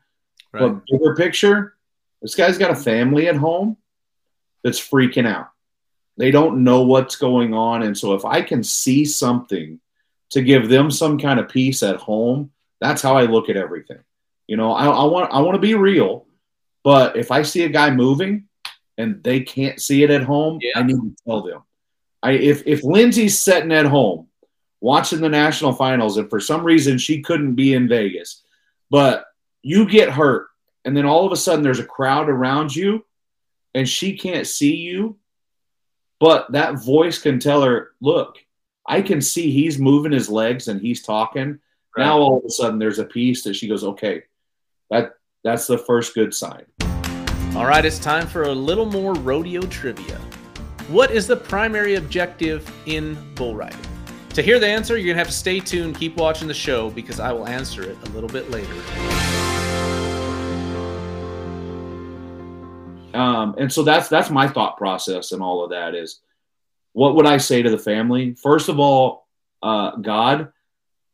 Right. 0.52 0.60
But 0.60 0.82
bigger 0.86 1.16
picture, 1.16 1.74
this 2.22 2.34
guy's 2.34 2.58
got 2.58 2.70
a 2.70 2.76
family 2.76 3.28
at 3.28 3.36
home 3.36 3.76
that's 4.62 4.80
freaking 4.80 5.26
out. 5.26 5.50
They 6.16 6.30
don't 6.30 6.64
know 6.64 6.82
what's 6.82 7.16
going 7.16 7.54
on, 7.54 7.82
and 7.82 7.96
so 7.96 8.14
if 8.14 8.24
I 8.24 8.42
can 8.42 8.62
see 8.62 9.04
something 9.04 9.80
to 10.30 10.42
give 10.42 10.68
them 10.68 10.90
some 10.90 11.18
kind 11.18 11.40
of 11.40 11.48
peace 11.48 11.82
at 11.82 11.96
home, 11.96 12.50
that's 12.80 13.00
how 13.02 13.16
I 13.16 13.22
look 13.22 13.48
at 13.48 13.56
everything. 13.56 14.00
You 14.48 14.56
know, 14.56 14.72
I, 14.72 14.86
I 14.86 15.04
want 15.04 15.32
I 15.32 15.40
want 15.40 15.54
to 15.54 15.60
be 15.60 15.74
real, 15.74 16.26
but 16.82 17.16
if 17.16 17.30
I 17.30 17.42
see 17.42 17.64
a 17.64 17.68
guy 17.68 17.90
moving 17.90 18.48
and 18.96 19.22
they 19.22 19.40
can't 19.40 19.80
see 19.80 20.02
it 20.02 20.10
at 20.10 20.22
home, 20.22 20.58
yeah. 20.60 20.72
I 20.74 20.82
need 20.82 20.96
to 20.96 21.14
tell 21.26 21.42
them. 21.42 21.62
I 22.22 22.32
if 22.32 22.66
if 22.66 22.82
Lindsay's 22.82 23.38
sitting 23.38 23.72
at 23.72 23.84
home 23.84 24.26
watching 24.80 25.20
the 25.20 25.28
national 25.28 25.74
finals 25.74 26.16
and 26.16 26.30
for 26.30 26.40
some 26.40 26.64
reason 26.64 26.96
she 26.96 27.20
couldn't 27.20 27.56
be 27.56 27.74
in 27.74 27.88
Vegas, 27.88 28.42
but 28.90 29.26
you 29.62 29.86
get 29.86 30.08
hurt 30.10 30.48
and 30.84 30.96
then 30.96 31.04
all 31.04 31.26
of 31.26 31.32
a 31.32 31.36
sudden 31.36 31.62
there's 31.62 31.78
a 31.78 31.84
crowd 31.84 32.30
around 32.30 32.74
you 32.74 33.04
and 33.74 33.86
she 33.86 34.16
can't 34.16 34.46
see 34.46 34.76
you, 34.76 35.18
but 36.20 36.50
that 36.52 36.82
voice 36.82 37.18
can 37.18 37.38
tell 37.38 37.60
her, 37.62 37.90
"Look, 38.00 38.38
I 38.86 39.02
can 39.02 39.20
see 39.20 39.50
he's 39.50 39.78
moving 39.78 40.12
his 40.12 40.30
legs 40.30 40.68
and 40.68 40.80
he's 40.80 41.02
talking." 41.02 41.58
Right. 41.94 42.04
Now 42.04 42.18
all 42.18 42.38
of 42.38 42.44
a 42.46 42.50
sudden 42.50 42.78
there's 42.78 42.98
a 42.98 43.04
peace 43.04 43.42
that 43.42 43.54
she 43.54 43.68
goes, 43.68 43.84
"Okay, 43.84 44.22
that 44.90 45.12
that's 45.44 45.66
the 45.66 45.78
first 45.78 46.14
good 46.14 46.34
sign." 46.34 46.64
All 47.56 47.66
right, 47.66 47.84
it's 47.84 47.98
time 47.98 48.26
for 48.26 48.44
a 48.44 48.52
little 48.52 48.86
more 48.86 49.14
rodeo 49.14 49.62
trivia. 49.62 50.18
What 50.88 51.10
is 51.10 51.26
the 51.26 51.36
primary 51.36 51.96
objective 51.96 52.70
in 52.86 53.16
bull 53.34 53.56
riding? 53.56 53.80
To 54.34 54.42
hear 54.42 54.60
the 54.60 54.68
answer, 54.68 54.96
you're 54.96 55.06
going 55.06 55.16
to 55.16 55.18
have 55.18 55.26
to 55.26 55.32
stay 55.32 55.58
tuned, 55.58 55.96
keep 55.98 56.16
watching 56.16 56.46
the 56.46 56.54
show 56.54 56.90
because 56.90 57.18
I 57.18 57.32
will 57.32 57.48
answer 57.48 57.82
it 57.82 57.96
a 58.04 58.10
little 58.10 58.28
bit 58.28 58.50
later. 58.50 58.72
Um, 63.14 63.56
and 63.58 63.72
so 63.72 63.82
that's 63.82 64.08
that's 64.08 64.30
my 64.30 64.46
thought 64.46 64.76
process 64.76 65.32
and 65.32 65.42
all 65.42 65.64
of 65.64 65.70
that 65.70 65.94
is 65.94 66.20
what 66.92 67.16
would 67.16 67.26
I 67.26 67.38
say 67.38 67.62
to 67.62 67.70
the 67.70 67.78
family? 67.78 68.34
First 68.34 68.68
of 68.68 68.78
all, 68.78 69.26
uh, 69.62 69.96
God, 69.96 70.52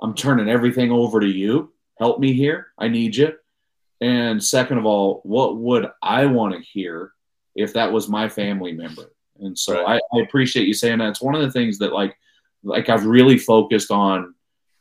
I'm 0.03 0.15
turning 0.15 0.49
everything 0.49 0.93
over 0.93 1.21
to 1.21 1.27
you. 1.27 1.73
Help 1.99 2.19
me 2.21 2.33
here. 2.35 2.67
I 2.79 2.89
need 2.89 3.17
you. 3.17 3.33
And 4.05 4.45
second 4.45 4.77
of 4.77 4.85
all, 4.85 5.23
what 5.25 5.57
would 5.57 5.87
I 6.03 6.27
want 6.27 6.55
to 6.55 6.61
hear 6.61 7.13
if 7.57 7.73
that 7.73 7.91
was 7.91 8.07
my 8.07 8.29
family 8.29 8.73
member? 8.73 9.15
And 9.41 9.59
so 9.59 9.83
right. 9.83 9.99
I, 10.13 10.19
I, 10.19 10.21
appreciate 10.21 10.69
you 10.69 10.75
saying 10.75 10.99
that. 10.99 11.09
It's 11.09 11.23
one 11.23 11.35
of 11.35 11.41
the 11.41 11.51
things 11.51 11.79
that 11.79 11.95
like 11.95 12.15
like 12.63 12.91
I've 12.91 13.07
really 13.07 13.39
focused 13.39 13.91
on 13.91 14.35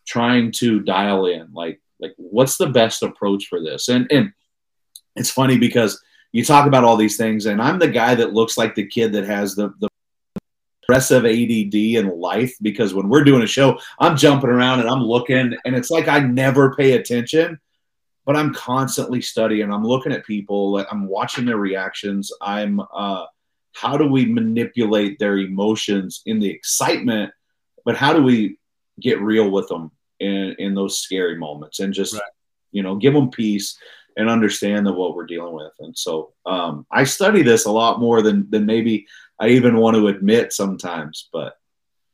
trying 0.05 0.51
to 0.51 0.81
dial 0.81 1.27
in 1.27 1.53
like 1.53 1.79
like 2.01 2.13
what's 2.17 2.57
the 2.57 2.67
best 2.67 3.01
approach 3.01 3.47
for 3.47 3.61
this? 3.61 3.87
And 3.87 4.11
and 4.11 4.33
it's 5.15 5.31
funny 5.31 5.57
because 5.57 6.03
you 6.33 6.43
talk 6.43 6.67
about 6.67 6.83
all 6.83 6.97
these 6.97 7.15
things 7.15 7.45
and 7.45 7.61
I'm 7.61 7.79
the 7.79 7.87
guy 7.87 8.15
that 8.15 8.33
looks 8.33 8.57
like 8.57 8.75
the 8.75 8.87
kid 8.87 9.13
that 9.13 9.23
has 9.23 9.55
the 9.55 9.73
the 9.79 9.87
aggressive 10.83 11.23
ADD 11.23 11.75
in 11.75 12.19
life 12.19 12.53
because 12.61 12.93
when 12.93 13.07
we're 13.07 13.23
doing 13.23 13.41
a 13.41 13.47
show, 13.47 13.79
I'm 13.99 14.17
jumping 14.17 14.49
around 14.49 14.81
and 14.81 14.89
I'm 14.89 15.03
looking 15.03 15.55
and 15.63 15.75
it's 15.77 15.91
like 15.91 16.09
I 16.09 16.19
never 16.19 16.75
pay 16.75 16.91
attention 16.91 17.61
but 18.25 18.35
I'm 18.35 18.53
constantly 18.53 19.21
studying. 19.21 19.71
I'm 19.71 19.85
looking 19.85 20.11
at 20.11 20.25
people. 20.25 20.83
I'm 20.89 21.07
watching 21.07 21.45
their 21.45 21.57
reactions. 21.57 22.31
I'm 22.41 22.81
uh, 22.93 23.25
how 23.73 23.97
do 23.97 24.07
we 24.07 24.25
manipulate 24.25 25.19
their 25.19 25.37
emotions 25.37 26.21
in 26.25 26.39
the 26.39 26.49
excitement, 26.49 27.31
but 27.85 27.97
how 27.97 28.13
do 28.13 28.23
we 28.23 28.57
get 28.99 29.21
real 29.21 29.49
with 29.49 29.67
them 29.67 29.91
in 30.19 30.55
in 30.59 30.75
those 30.75 30.99
scary 30.99 31.37
moments 31.37 31.79
and 31.79 31.93
just 31.93 32.13
right. 32.13 32.21
you 32.71 32.83
know 32.83 32.95
give 32.95 33.13
them 33.13 33.29
peace 33.29 33.77
and 34.15 34.29
understand 34.29 34.85
that 34.85 34.93
what 34.93 35.15
we're 35.15 35.25
dealing 35.25 35.53
with. 35.53 35.73
And 35.79 35.97
so 35.97 36.33
um, 36.45 36.85
I 36.91 37.03
study 37.03 37.41
this 37.41 37.65
a 37.65 37.71
lot 37.71 37.99
more 37.99 38.21
than 38.21 38.49
than 38.49 38.65
maybe 38.65 39.07
I 39.39 39.49
even 39.49 39.77
want 39.77 39.97
to 39.97 40.07
admit 40.07 40.53
sometimes. 40.53 41.29
But 41.33 41.57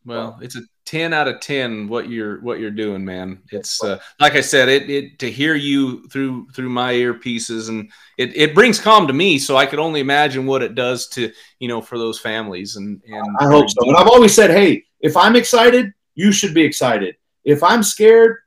well, 0.05 0.39
it's 0.41 0.55
a 0.55 0.61
10 0.89 1.13
out 1.13 1.27
of 1.27 1.39
10 1.39 1.87
what 1.87 2.09
you're 2.09 2.41
what 2.41 2.59
you're 2.59 2.71
doing 2.71 3.05
man. 3.05 3.43
It's 3.51 3.83
uh, 3.83 3.99
like 4.19 4.33
i 4.33 4.41
said 4.41 4.69
it, 4.69 4.89
it 4.89 5.19
to 5.19 5.29
hear 5.29 5.53
you 5.53 6.07
through 6.07 6.49
through 6.49 6.69
my 6.69 6.93
earpieces 6.93 7.69
and 7.69 7.91
it, 8.17 8.35
it 8.35 8.55
brings 8.55 8.79
calm 8.79 9.05
to 9.05 9.13
me 9.13 9.37
so 9.37 9.55
i 9.55 9.67
could 9.67 9.77
only 9.77 9.99
imagine 9.99 10.47
what 10.47 10.63
it 10.63 10.73
does 10.73 11.07
to 11.09 11.31
you 11.59 11.67
know 11.67 11.79
for 11.79 11.99
those 11.99 12.19
families 12.19 12.75
and 12.75 13.03
and 13.07 13.37
i 13.39 13.45
hope 13.45 13.69
so. 13.69 13.87
And 13.87 13.97
i've 13.97 14.07
always 14.07 14.33
said 14.33 14.49
hey 14.49 14.83
if 14.99 15.15
i'm 15.15 15.35
excited 15.35 15.93
you 16.15 16.31
should 16.31 16.55
be 16.55 16.63
excited. 16.63 17.15
If 17.45 17.61
i'm 17.61 17.83
scared 17.83 18.37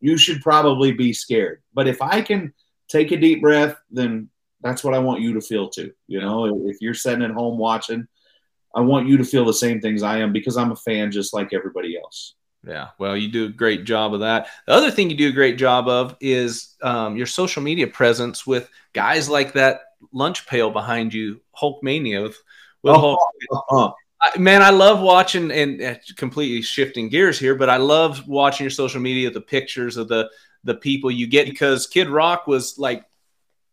you 0.00 0.18
should 0.18 0.42
probably 0.42 0.90
be 0.90 1.12
scared. 1.12 1.62
But 1.72 1.86
if 1.86 2.02
i 2.02 2.20
can 2.20 2.52
take 2.88 3.12
a 3.12 3.16
deep 3.16 3.42
breath 3.42 3.76
then 3.92 4.28
that's 4.60 4.82
what 4.82 4.94
i 4.94 4.98
want 4.98 5.20
you 5.20 5.34
to 5.34 5.40
feel 5.40 5.68
too 5.68 5.92
you 6.08 6.20
know? 6.20 6.66
If 6.66 6.78
you're 6.80 6.94
sitting 6.94 7.22
at 7.22 7.30
home 7.30 7.58
watching 7.58 8.08
I 8.74 8.80
want 8.80 9.08
you 9.08 9.16
to 9.18 9.24
feel 9.24 9.44
the 9.44 9.54
same 9.54 9.80
things 9.80 10.02
I 10.02 10.18
am 10.18 10.32
because 10.32 10.56
I'm 10.56 10.72
a 10.72 10.76
fan 10.76 11.10
just 11.10 11.34
like 11.34 11.52
everybody 11.52 11.96
else. 11.96 12.34
Yeah, 12.66 12.88
well, 12.98 13.16
you 13.16 13.28
do 13.28 13.46
a 13.46 13.48
great 13.48 13.84
job 13.84 14.14
of 14.14 14.20
that. 14.20 14.46
The 14.66 14.72
other 14.72 14.90
thing 14.90 15.10
you 15.10 15.16
do 15.16 15.28
a 15.28 15.32
great 15.32 15.58
job 15.58 15.88
of 15.88 16.16
is 16.20 16.76
um, 16.80 17.16
your 17.16 17.26
social 17.26 17.62
media 17.62 17.88
presence 17.88 18.46
with 18.46 18.70
guys 18.92 19.28
like 19.28 19.54
that 19.54 19.80
lunch 20.12 20.46
pail 20.46 20.70
behind 20.70 21.12
you, 21.12 21.40
Hulkamania 21.60 22.22
with, 22.22 22.36
with 22.82 22.94
oh, 22.94 22.98
Hulk. 22.98 23.20
Uh-huh. 23.50 23.92
man, 24.38 24.62
I 24.62 24.70
love 24.70 25.00
watching 25.00 25.50
and 25.50 25.82
uh, 25.82 25.94
completely 26.16 26.62
shifting 26.62 27.08
gears 27.08 27.38
here, 27.38 27.56
but 27.56 27.68
I 27.68 27.78
love 27.78 28.28
watching 28.28 28.64
your 28.64 28.70
social 28.70 29.00
media, 29.00 29.30
the 29.30 29.40
pictures 29.40 29.96
of 29.96 30.08
the 30.08 30.30
the 30.64 30.74
people 30.74 31.10
you 31.10 31.26
get 31.26 31.48
because 31.48 31.88
Kid 31.88 32.08
Rock 32.08 32.46
was 32.46 32.78
like 32.78 33.04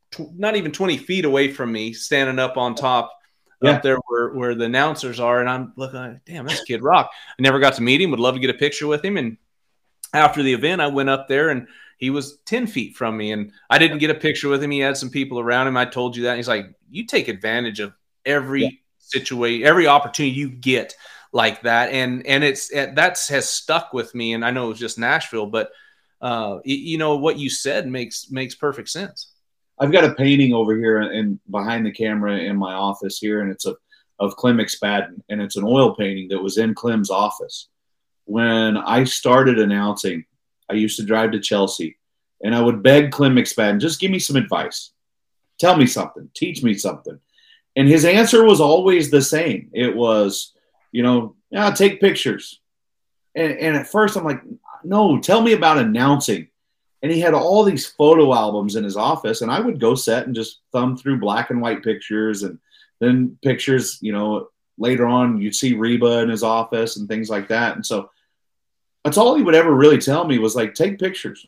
tw- 0.10 0.34
not 0.36 0.56
even 0.56 0.72
20 0.72 0.98
feet 0.98 1.26
away 1.26 1.52
from 1.52 1.72
me, 1.72 1.94
standing 1.94 2.40
up 2.40 2.58
on 2.58 2.74
top 2.74 3.19
yeah. 3.62 3.72
up 3.72 3.84
there 3.84 3.98
where, 4.08 4.30
where 4.30 4.56
the 4.56 4.66
announcers 4.66 5.20
are. 5.20 5.40
And 5.40 5.50
I'm 5.50 5.74
looking, 5.76 6.00
like, 6.00 6.26
damn, 6.26 6.46
that's 6.46 6.64
Kid 6.64 6.82
Rock. 6.82 7.12
I 7.38 7.42
never 7.42 7.60
got 7.60 7.76
to 7.76 7.82
meet 7.82 8.02
him. 8.02 8.12
Would 8.12 8.20
love 8.20 8.36
to 8.36 8.40
get 8.40 8.50
a 8.50 8.56
picture 8.56 8.88
with 8.88 9.04
him. 9.04 9.18
And 9.18 9.38
after 10.14 10.44
the 10.44 10.54
event, 10.54 10.82
I 10.82 10.88
went 10.88 11.10
up 11.10 11.28
there 11.28 11.50
and 11.50 11.68
he 11.98 12.10
was 12.10 12.38
10 12.46 12.68
feet 12.68 12.96
from 12.96 13.18
me 13.18 13.32
and 13.32 13.52
I 13.70 13.78
didn't 13.78 13.98
get 14.00 14.10
a 14.10 14.16
picture 14.16 14.50
with 14.50 14.64
him. 14.64 14.72
He 14.72 14.80
had 14.80 14.98
some 14.98 15.10
people 15.10 15.40
around 15.40 15.68
him. 15.68 15.78
I 15.78 15.86
told 15.86 16.16
you 16.16 16.24
that. 16.24 16.38
he's 16.38 16.48
like, 16.48 16.74
you 16.90 17.06
take 17.06 17.28
advantage 17.28 17.80
of 17.80 17.94
every 18.26 18.64
yeah. 18.64 18.70
situation, 19.00 19.68
every 19.68 19.88
opportunity 19.88 20.36
you 20.36 20.50
get 20.50 20.96
like 21.34 21.62
that. 21.64 21.92
And, 21.92 22.26
and 22.26 22.44
it's, 22.44 22.70
that's 22.70 23.28
has 23.28 23.50
stuck 23.50 23.94
with 23.94 24.16
me. 24.16 24.34
And 24.34 24.46
I 24.46 24.52
know 24.52 24.66
it 24.66 24.70
was 24.70 24.80
just 24.80 24.98
Nashville, 24.98 25.48
but 25.48 25.72
uh, 26.22 26.60
you 26.64 26.98
know, 26.98 27.18
what 27.18 27.38
you 27.38 27.50
said 27.50 27.88
makes, 27.88 28.32
makes 28.32 28.56
perfect 28.56 28.90
sense. 28.90 29.29
I've 29.80 29.92
got 29.92 30.04
a 30.04 30.16
painting 30.16 30.54
over 30.54 30.76
here 30.76 31.00
and 31.00 31.40
behind 31.50 31.86
the 31.86 31.92
camera 31.92 32.38
in 32.38 32.58
my 32.58 32.74
office 32.74 33.18
here. 33.18 33.42
And 33.42 33.52
it's 33.52 33.66
a, 33.66 33.76
of 34.20 34.36
Clem 34.36 34.58
McSpadden 34.58 35.22
and 35.30 35.42
it's 35.42 35.56
an 35.56 35.64
oil 35.64 35.96
painting 35.96 36.28
that 36.30 36.44
was 36.44 36.58
in 36.58 36.76
Clem's 36.76 37.10
office. 37.10 37.70
When 38.26 38.78
I 38.78 39.06
started 39.06 39.60
announcing 39.60 40.26
I 40.70 40.74
used 40.74 40.98
to 40.98 41.06
drive 41.06 41.32
to 41.32 41.40
Chelsea 41.40 41.98
and 42.44 42.56
I 42.56 42.62
would 42.62 42.84
beg 42.84 43.12
Clem 43.12 43.36
McSpadden, 43.36 43.80
just 43.80 44.00
give 44.00 44.12
me 44.12 44.20
some 44.20 44.36
advice. 44.36 44.92
Tell 45.60 45.76
me 45.76 45.88
something. 45.88 46.30
Teach 46.36 46.64
me 46.64 46.74
something. 46.74 47.20
And 47.76 47.88
his 47.88 48.06
answer 48.06 48.44
was 48.44 48.62
always 48.62 49.10
the 49.10 49.22
same. 49.22 49.70
It 49.74 49.96
was, 49.96 50.54
you 50.92 51.04
know, 51.04 51.36
yeah, 51.50 51.72
take 51.72 52.02
pictures. 52.02 52.60
And, 53.36 53.54
and 53.54 53.76
at 53.78 53.88
first 53.88 54.16
I'm 54.16 54.26
like, 54.26 54.42
no, 54.84 55.20
tell 55.20 55.42
me 55.42 55.54
about 55.54 55.78
announcing. 55.78 56.50
And 57.02 57.12
he 57.12 57.20
had 57.20 57.34
all 57.34 57.64
these 57.64 57.88
photo 57.88 58.34
albums 58.34 58.76
in 58.76 58.84
his 58.84 58.98
office, 58.98 59.42
and 59.42 59.52
I 59.52 59.60
would 59.60 59.80
go 59.80 59.96
set 59.96 60.26
and 60.26 60.36
just 60.36 60.60
thumb 60.72 60.98
through 60.98 61.20
black 61.20 61.50
and 61.50 61.62
white 61.62 61.84
pictures, 61.84 62.44
and 62.44 62.60
then 63.00 63.38
pictures. 63.42 63.98
You 64.02 64.12
know, 64.12 64.50
later 64.78 65.06
on 65.06 65.40
you'd 65.40 65.56
see 65.56 65.76
Reba 65.76 66.20
in 66.20 66.30
his 66.30 66.44
office 66.44 66.98
and 66.98 67.08
things 67.08 67.30
like 67.30 67.50
that. 67.50 67.76
And 67.76 67.86
so 67.86 68.10
that's 69.04 69.18
all 69.18 69.36
he 69.36 69.44
would 69.44 69.56
ever 69.56 69.74
really 69.74 69.98
tell 69.98 70.26
me 70.26 70.40
was 70.40 70.56
like, 70.56 70.74
take 70.74 71.00
pictures. 71.00 71.46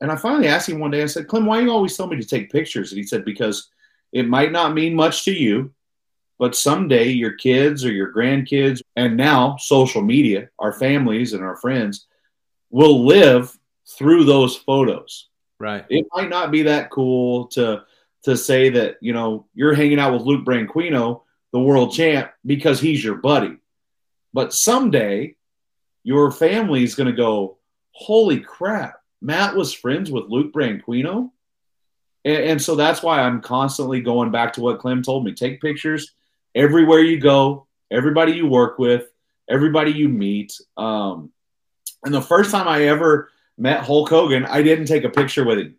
And 0.00 0.10
I 0.10 0.16
finally 0.16 0.48
asked 0.48 0.68
him 0.68 0.80
one 0.80 0.90
day, 0.90 1.02
I 1.02 1.06
said, 1.06 1.28
Clem, 1.28 1.46
why 1.46 1.60
you 1.60 1.70
always 1.70 1.96
tell 1.96 2.06
me 2.06 2.16
to 2.16 2.26
take 2.26 2.52
pictures? 2.52 2.92
And 2.92 2.98
he 2.98 3.06
said, 3.06 3.24
because 3.24 3.70
it 4.12 4.28
might 4.28 4.52
not 4.52 4.74
mean 4.74 4.94
much 4.94 5.24
to 5.24 5.32
you, 5.32 5.72
but 6.38 6.54
someday 6.54 7.08
your 7.08 7.32
kids 7.32 7.84
or 7.84 7.92
your 7.92 8.12
grandkids, 8.12 8.82
and 8.96 9.16
now 9.16 9.56
social 9.56 10.02
media, 10.02 10.50
our 10.58 10.72
families 10.72 11.32
and 11.32 11.42
our 11.42 11.56
friends, 11.56 12.06
will 12.70 13.04
live 13.06 13.56
through 13.86 14.24
those 14.24 14.56
photos. 14.56 15.28
Right. 15.58 15.84
It 15.88 16.06
might 16.12 16.28
not 16.28 16.50
be 16.50 16.62
that 16.62 16.90
cool 16.90 17.46
to 17.48 17.84
to 18.24 18.36
say 18.36 18.70
that, 18.70 18.96
you 19.00 19.12
know, 19.12 19.46
you're 19.54 19.74
hanging 19.74 19.98
out 19.98 20.14
with 20.14 20.22
Luke 20.22 20.46
Branquinho, 20.46 21.22
the 21.52 21.60
world 21.60 21.92
champ, 21.92 22.30
because 22.44 22.80
he's 22.80 23.04
your 23.04 23.16
buddy. 23.16 23.58
But 24.32 24.54
someday 24.54 25.36
your 26.02 26.30
family 26.30 26.82
is 26.82 26.94
going 26.94 27.10
to 27.10 27.16
go, 27.16 27.58
holy 27.92 28.40
crap, 28.40 29.00
Matt 29.20 29.54
was 29.54 29.72
friends 29.72 30.10
with 30.10 30.24
Luke 30.28 30.52
Branquinho. 30.52 31.30
And, 32.24 32.44
and, 32.44 32.62
so 32.62 32.76
that's 32.76 33.02
why 33.02 33.20
I'm 33.20 33.42
constantly 33.42 34.00
going 34.00 34.30
back 34.30 34.54
to 34.54 34.62
what 34.62 34.80
Clem 34.80 35.02
told 35.02 35.24
me. 35.24 35.34
Take 35.34 35.60
pictures 35.60 36.14
everywhere 36.54 37.00
you 37.00 37.20
go, 37.20 37.66
everybody 37.90 38.32
you 38.32 38.46
work 38.46 38.78
with, 38.78 39.06
everybody 39.48 39.92
you 39.92 40.08
meet. 40.08 40.58
Um, 40.78 41.30
and 42.04 42.14
the 42.14 42.22
first 42.22 42.50
time 42.50 42.68
I 42.68 42.84
ever 42.84 43.30
met 43.56 43.84
Hulk 43.84 44.08
Hogan, 44.08 44.44
I 44.44 44.62
didn't 44.62 44.86
take 44.86 45.04
a 45.04 45.10
picture 45.10 45.44
with 45.44 45.58
him. 45.58 45.76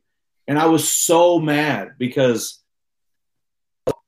And 0.47 0.59
I 0.59 0.67
was 0.67 0.89
so 0.89 1.39
mad 1.39 1.93
because 1.97 2.61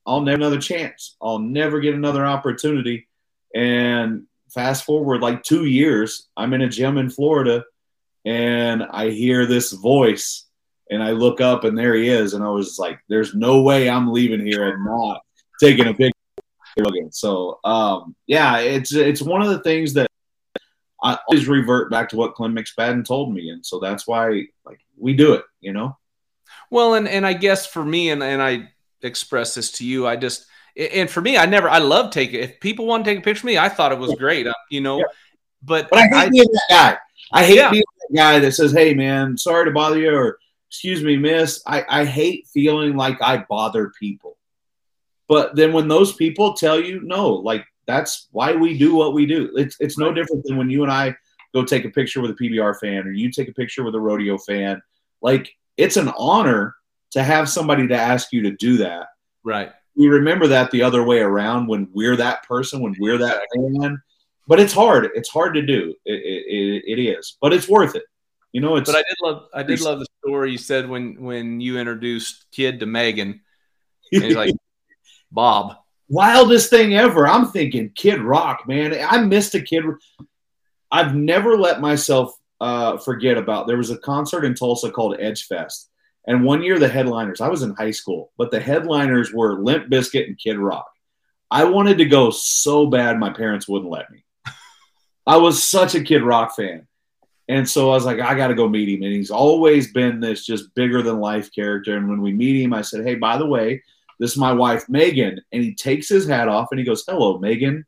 I'll 0.06 0.20
never 0.20 0.36
another 0.36 0.60
chance. 0.60 1.16
I'll 1.20 1.38
never 1.38 1.80
get 1.80 1.94
another 1.94 2.24
opportunity. 2.24 3.08
And 3.54 4.24
fast 4.50 4.84
forward 4.84 5.20
like 5.20 5.42
two 5.42 5.66
years, 5.66 6.28
I'm 6.36 6.54
in 6.54 6.62
a 6.62 6.68
gym 6.68 6.96
in 6.96 7.10
Florida 7.10 7.64
and 8.24 8.82
I 8.82 9.10
hear 9.10 9.46
this 9.46 9.72
voice 9.72 10.46
and 10.90 11.02
I 11.02 11.10
look 11.10 11.40
up 11.40 11.64
and 11.64 11.76
there 11.76 11.94
he 11.94 12.08
is. 12.08 12.34
And 12.34 12.42
I 12.42 12.48
was 12.48 12.78
like, 12.78 13.00
there's 13.08 13.34
no 13.34 13.62
way 13.62 13.90
I'm 13.90 14.12
leaving 14.12 14.44
here 14.44 14.68
and 14.68 14.84
not 14.84 15.20
taking 15.60 15.86
a 15.86 15.94
picture. 15.94 16.12
So, 17.10 17.58
um, 17.64 18.14
yeah, 18.26 18.58
it's, 18.58 18.92
it's 18.94 19.20
one 19.20 19.42
of 19.42 19.48
the 19.48 19.58
things 19.60 19.94
that 19.94 20.07
I 21.02 21.18
always 21.28 21.48
revert 21.48 21.90
back 21.90 22.08
to 22.10 22.16
what 22.16 22.34
Clem 22.34 22.54
McSpadden 22.54 23.04
told 23.04 23.32
me. 23.32 23.50
And 23.50 23.64
so 23.64 23.78
that's 23.78 24.06
why 24.06 24.44
like 24.64 24.80
we 24.96 25.14
do 25.14 25.34
it, 25.34 25.44
you 25.60 25.72
know? 25.72 25.96
Well, 26.70 26.94
and, 26.94 27.08
and 27.08 27.26
I 27.26 27.32
guess 27.32 27.66
for 27.66 27.84
me, 27.84 28.10
and, 28.10 28.22
and 28.22 28.42
I 28.42 28.70
express 29.02 29.54
this 29.54 29.70
to 29.72 29.86
you, 29.86 30.06
I 30.06 30.16
just, 30.16 30.46
and 30.76 31.08
for 31.10 31.20
me, 31.20 31.36
I 31.36 31.46
never, 31.46 31.68
I 31.68 31.78
love 31.78 32.10
taking. 32.10 32.40
If 32.40 32.60
people 32.60 32.86
want 32.86 33.04
to 33.04 33.10
take 33.10 33.18
a 33.18 33.22
picture 33.22 33.40
of 33.40 33.44
me, 33.44 33.58
I 33.58 33.68
thought 33.68 33.92
it 33.92 33.98
was 33.98 34.14
great. 34.14 34.46
Uh, 34.46 34.54
you 34.70 34.80
know, 34.80 34.98
yeah. 34.98 35.04
but 35.62 35.88
but 35.90 35.98
I 35.98 36.02
hate 36.02 36.14
I, 36.14 36.28
being 36.28 36.44
that 36.52 36.66
guy. 36.70 36.98
I 37.32 37.44
hate 37.44 37.56
yeah. 37.56 37.70
being 37.70 37.84
that 38.00 38.16
guy 38.16 38.38
that 38.38 38.52
says, 38.52 38.72
"Hey, 38.72 38.94
man, 38.94 39.36
sorry 39.36 39.64
to 39.64 39.72
bother 39.72 39.98
you," 39.98 40.14
or 40.14 40.38
"Excuse 40.68 41.02
me, 41.02 41.16
miss." 41.16 41.62
I 41.66 41.84
I 41.88 42.04
hate 42.04 42.46
feeling 42.46 42.96
like 42.96 43.20
I 43.20 43.44
bother 43.48 43.92
people. 43.98 44.36
But 45.26 45.56
then 45.56 45.72
when 45.72 45.88
those 45.88 46.14
people 46.14 46.54
tell 46.54 46.78
you, 46.80 47.00
no, 47.02 47.30
like 47.30 47.66
that's 47.88 48.28
why 48.30 48.54
we 48.54 48.78
do 48.78 48.94
what 48.94 49.14
we 49.14 49.26
do. 49.26 49.50
It's 49.56 49.76
it's 49.80 49.98
no 49.98 50.12
different 50.12 50.44
than 50.44 50.56
when 50.56 50.70
you 50.70 50.84
and 50.84 50.92
I 50.92 51.16
go 51.52 51.64
take 51.64 51.84
a 51.84 51.90
picture 51.90 52.20
with 52.20 52.30
a 52.30 52.34
PBR 52.34 52.78
fan, 52.78 53.08
or 53.08 53.12
you 53.12 53.32
take 53.32 53.48
a 53.48 53.54
picture 53.54 53.82
with 53.82 53.96
a 53.96 54.00
rodeo 54.00 54.38
fan. 54.38 54.80
Like 55.20 55.50
it's 55.76 55.96
an 55.96 56.12
honor 56.16 56.76
to 57.12 57.22
have 57.24 57.48
somebody 57.48 57.88
to 57.88 57.96
ask 57.96 58.32
you 58.32 58.42
to 58.42 58.52
do 58.52 58.76
that. 58.76 59.08
Right 59.42 59.72
we 59.98 60.06
remember 60.06 60.46
that 60.46 60.70
the 60.70 60.82
other 60.82 61.02
way 61.02 61.18
around 61.18 61.66
when 61.66 61.88
we're 61.92 62.16
that 62.16 62.44
person, 62.44 62.80
when 62.80 62.94
we're 63.00 63.18
that 63.18 63.42
fan. 63.54 64.00
But 64.46 64.60
it's 64.60 64.72
hard. 64.72 65.10
It's 65.14 65.28
hard 65.28 65.54
to 65.54 65.62
do. 65.62 65.92
It, 66.06 66.22
it, 66.22 66.84
it 66.86 67.02
is, 67.02 67.36
but 67.42 67.52
it's 67.52 67.68
worth 67.68 67.96
it. 67.96 68.04
You 68.52 68.62
know, 68.62 68.76
it's. 68.76 68.90
But 68.90 68.96
I 68.96 69.02
did 69.02 69.16
love. 69.22 69.42
I 69.52 69.62
did 69.64 69.80
love 69.80 69.98
the 69.98 70.06
story 70.24 70.52
you 70.52 70.58
said 70.58 70.88
when 70.88 71.20
when 71.20 71.60
you 71.60 71.78
introduced 71.78 72.46
Kid 72.52 72.80
to 72.80 72.86
Megan. 72.86 73.42
And 74.10 74.24
he's 74.24 74.36
like, 74.36 74.54
Bob. 75.30 75.76
Wildest 76.08 76.70
thing 76.70 76.94
ever. 76.94 77.26
I'm 77.26 77.48
thinking 77.48 77.90
Kid 77.94 78.20
Rock, 78.20 78.66
man. 78.66 78.96
I 79.08 79.18
missed 79.18 79.54
a 79.54 79.60
Kid. 79.60 79.84
I've 80.90 81.14
never 81.14 81.56
let 81.56 81.80
myself 81.80 82.34
uh, 82.60 82.96
forget 82.96 83.36
about. 83.36 83.66
There 83.66 83.76
was 83.76 83.90
a 83.90 83.98
concert 83.98 84.44
in 84.44 84.54
Tulsa 84.54 84.90
called 84.90 85.16
Edge 85.20 85.46
Fest 85.46 85.88
and 86.28 86.44
one 86.44 86.62
year, 86.62 86.78
the 86.78 86.88
headliners, 86.88 87.40
I 87.40 87.48
was 87.48 87.62
in 87.62 87.74
high 87.74 87.90
school, 87.90 88.32
but 88.36 88.50
the 88.50 88.60
headliners 88.60 89.32
were 89.32 89.62
Limp 89.62 89.88
Bizkit 89.88 90.26
and 90.26 90.38
Kid 90.38 90.58
Rock. 90.58 90.86
I 91.50 91.64
wanted 91.64 91.96
to 91.98 92.04
go 92.04 92.30
so 92.30 92.84
bad, 92.84 93.18
my 93.18 93.30
parents 93.30 93.66
wouldn't 93.66 93.90
let 93.90 94.10
me. 94.10 94.22
I 95.26 95.38
was 95.38 95.66
such 95.66 95.94
a 95.94 96.04
Kid 96.04 96.22
Rock 96.22 96.54
fan. 96.54 96.86
And 97.48 97.66
so 97.66 97.90
I 97.90 97.94
was 97.94 98.04
like, 98.04 98.20
I 98.20 98.34
got 98.34 98.48
to 98.48 98.54
go 98.54 98.68
meet 98.68 98.90
him. 98.90 99.02
And 99.04 99.12
he's 99.12 99.30
always 99.30 99.90
been 99.90 100.20
this 100.20 100.44
just 100.44 100.74
bigger 100.74 101.00
than 101.00 101.18
life 101.18 101.50
character. 101.50 101.96
And 101.96 102.10
when 102.10 102.20
we 102.20 102.34
meet 102.34 102.62
him, 102.62 102.74
I 102.74 102.82
said, 102.82 103.06
Hey, 103.06 103.14
by 103.14 103.38
the 103.38 103.46
way, 103.46 103.82
this 104.18 104.32
is 104.32 104.36
my 104.36 104.52
wife, 104.52 104.88
Megan. 104.88 105.40
And 105.52 105.62
he 105.62 105.74
takes 105.74 106.08
his 106.08 106.26
hat 106.26 106.48
off 106.48 106.68
and 106.70 106.78
he 106.78 106.84
goes, 106.84 107.04
Hello, 107.06 107.38
Megan. 107.38 107.86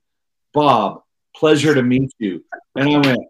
Bob, 0.52 1.02
pleasure 1.34 1.74
to 1.74 1.82
meet 1.82 2.12
you. 2.18 2.44
And 2.76 2.88
I 2.88 2.98
went, 2.98 3.20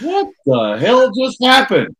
What 0.00 0.28
the 0.44 0.78
hell 0.78 1.10
just 1.12 1.42
happened? 1.42 1.94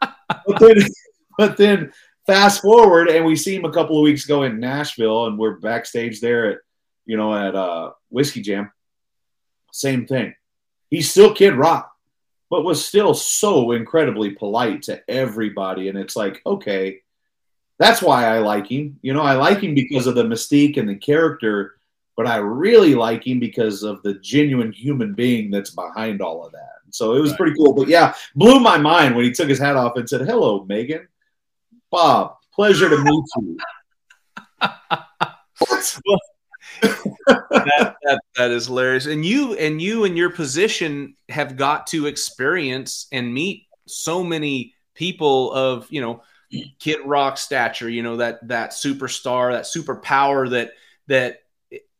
But 0.00 0.58
then 0.58 0.76
but 1.38 1.56
then 1.56 1.92
fast 2.26 2.62
forward 2.62 3.08
and 3.08 3.24
we 3.24 3.36
see 3.36 3.54
him 3.54 3.64
a 3.64 3.72
couple 3.72 3.96
of 3.96 4.02
weeks 4.02 4.24
ago 4.24 4.42
in 4.42 4.58
Nashville 4.58 5.26
and 5.26 5.38
we're 5.38 5.60
backstage 5.60 6.20
there 6.20 6.50
at, 6.50 6.58
you 7.04 7.16
know, 7.16 7.34
at 7.34 7.54
uh, 7.54 7.92
Whiskey 8.10 8.42
Jam. 8.42 8.72
Same 9.72 10.06
thing. 10.06 10.34
He's 10.90 11.10
still 11.10 11.34
Kid 11.34 11.54
Rock, 11.54 11.92
but 12.50 12.64
was 12.64 12.84
still 12.84 13.14
so 13.14 13.72
incredibly 13.72 14.30
polite 14.30 14.82
to 14.84 15.02
everybody. 15.08 15.88
And 15.88 15.98
it's 15.98 16.16
like, 16.16 16.40
okay, 16.46 17.02
that's 17.78 18.02
why 18.02 18.26
I 18.26 18.38
like 18.38 18.70
him. 18.70 18.98
You 19.02 19.12
know, 19.12 19.22
I 19.22 19.34
like 19.34 19.60
him 19.60 19.74
because 19.74 20.06
of 20.06 20.14
the 20.14 20.24
mystique 20.24 20.76
and 20.76 20.88
the 20.88 20.96
character, 20.96 21.78
but 22.16 22.26
I 22.26 22.36
really 22.36 22.94
like 22.94 23.26
him 23.26 23.38
because 23.38 23.82
of 23.82 24.02
the 24.02 24.14
genuine 24.14 24.72
human 24.72 25.14
being 25.14 25.50
that's 25.50 25.70
behind 25.70 26.22
all 26.22 26.44
of 26.44 26.52
that. 26.52 26.80
So 26.90 27.14
it 27.14 27.20
was 27.20 27.30
right. 27.32 27.38
pretty 27.38 27.56
cool. 27.56 27.74
But 27.74 27.88
yeah, 27.88 28.14
blew 28.34 28.60
my 28.60 28.78
mind 28.78 29.14
when 29.14 29.24
he 29.24 29.32
took 29.32 29.48
his 29.48 29.58
hat 29.58 29.76
off 29.76 29.96
and 29.96 30.08
said, 30.08 30.22
Hello, 30.22 30.64
Megan. 30.64 31.06
Bob, 31.90 32.36
pleasure 32.54 32.88
to 32.88 32.98
meet 32.98 33.24
you. 33.36 33.58
that, 36.82 37.94
that, 38.02 38.20
that 38.36 38.50
is 38.50 38.66
hilarious. 38.66 39.06
And 39.06 39.24
you 39.24 39.54
and 39.54 39.80
you 39.80 40.04
and 40.04 40.16
your 40.16 40.30
position 40.30 41.14
have 41.28 41.56
got 41.56 41.86
to 41.88 42.06
experience 42.06 43.06
and 43.12 43.32
meet 43.32 43.66
so 43.86 44.24
many 44.24 44.74
people 44.94 45.52
of 45.52 45.86
you 45.90 46.00
know 46.00 46.22
Kid 46.78 47.00
Rock 47.04 47.38
stature. 47.38 47.88
You 47.88 48.02
know 48.02 48.16
that 48.18 48.46
that 48.48 48.70
superstar, 48.70 49.52
that 49.52 49.64
superpower, 49.64 50.50
that 50.50 50.72
that 51.08 51.42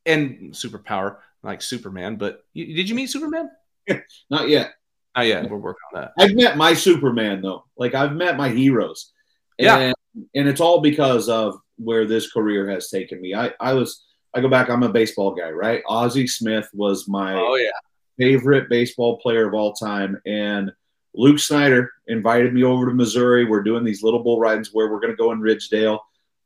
and 0.04 0.52
superpower 0.52 1.18
like 1.42 1.62
Superman. 1.62 2.16
But 2.16 2.44
you, 2.52 2.74
did 2.74 2.88
you 2.88 2.94
meet 2.94 3.10
Superman? 3.10 3.50
Not 4.30 4.48
yet. 4.48 4.74
Not 5.16 5.26
yet. 5.26 5.50
We're 5.50 5.58
working 5.58 5.80
on 5.94 6.00
that. 6.02 6.12
I've 6.18 6.34
met 6.34 6.56
my 6.56 6.74
Superman 6.74 7.42
though. 7.42 7.64
Like 7.76 7.94
I've 7.94 8.12
met 8.12 8.36
my 8.36 8.48
heroes. 8.48 9.12
Yeah. 9.58 9.78
And, 9.78 9.94
and 10.34 10.48
it's 10.48 10.60
all 10.60 10.80
because 10.80 11.28
of 11.28 11.58
where 11.76 12.06
this 12.06 12.30
career 12.30 12.70
has 12.70 12.88
taken 12.88 13.20
me. 13.20 13.34
I, 13.34 13.52
I 13.60 13.72
was, 13.72 14.04
I 14.34 14.40
go 14.40 14.48
back, 14.48 14.68
I'm 14.68 14.82
a 14.82 14.88
baseball 14.88 15.34
guy, 15.34 15.50
right? 15.50 15.82
Ozzie 15.88 16.26
Smith 16.26 16.68
was 16.74 17.08
my 17.08 17.34
oh, 17.34 17.54
yeah. 17.54 17.70
favorite 18.18 18.68
baseball 18.68 19.18
player 19.18 19.48
of 19.48 19.54
all 19.54 19.72
time. 19.72 20.20
And 20.26 20.72
Luke 21.16 21.38
Snyder 21.38 21.90
invited 22.06 22.52
me 22.52 22.62
over 22.62 22.86
to 22.86 22.94
Missouri. 22.94 23.46
We're 23.46 23.62
doing 23.62 23.84
these 23.84 24.02
little 24.02 24.22
bull 24.22 24.38
ridings 24.38 24.72
where 24.72 24.88
we're 24.90 25.00
going 25.00 25.12
to 25.12 25.16
go 25.16 25.32
in 25.32 25.40
Ridgedale. 25.40 26.00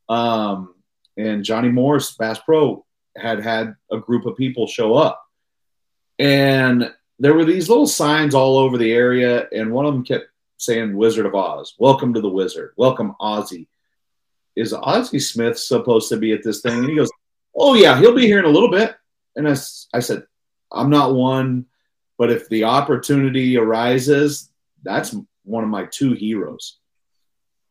Um, 0.08 0.74
and 1.16 1.44
Johnny 1.44 1.68
Morris, 1.68 2.12
Bass 2.12 2.38
Pro, 2.38 2.86
had 3.16 3.42
had 3.42 3.74
a 3.90 3.98
group 3.98 4.26
of 4.26 4.36
people 4.36 4.68
show 4.68 4.94
up. 4.94 5.20
And 6.20 6.92
there 7.18 7.34
were 7.34 7.44
these 7.44 7.68
little 7.68 7.88
signs 7.88 8.34
all 8.34 8.58
over 8.58 8.78
the 8.78 8.92
area, 8.92 9.48
and 9.52 9.72
one 9.72 9.86
of 9.86 9.92
them 9.92 10.04
kept 10.04 10.26
saying 10.58 10.96
Wizard 10.96 11.26
of 11.26 11.34
Oz. 11.34 11.74
Welcome 11.78 12.14
to 12.14 12.20
the 12.20 12.28
Wizard. 12.28 12.72
Welcome, 12.76 13.16
Ozzie. 13.18 13.68
Is 14.54 14.72
Ozzie 14.72 15.18
Smith 15.18 15.58
supposed 15.58 16.08
to 16.10 16.16
be 16.16 16.32
at 16.32 16.44
this 16.44 16.60
thing? 16.60 16.78
And 16.78 16.88
he 16.88 16.96
goes, 16.96 17.10
Oh, 17.54 17.74
yeah, 17.74 17.98
he'll 17.98 18.14
be 18.14 18.26
here 18.26 18.38
in 18.38 18.44
a 18.44 18.48
little 18.48 18.70
bit. 18.70 18.94
And 19.34 19.48
I, 19.48 19.56
I 19.92 20.00
said, 20.00 20.22
I'm 20.70 20.90
not 20.90 21.14
one, 21.14 21.66
but 22.18 22.30
if 22.30 22.48
the 22.48 22.64
opportunity 22.64 23.56
arises, 23.56 24.49
that's 24.82 25.14
one 25.44 25.64
of 25.64 25.70
my 25.70 25.86
two 25.86 26.12
heroes. 26.12 26.78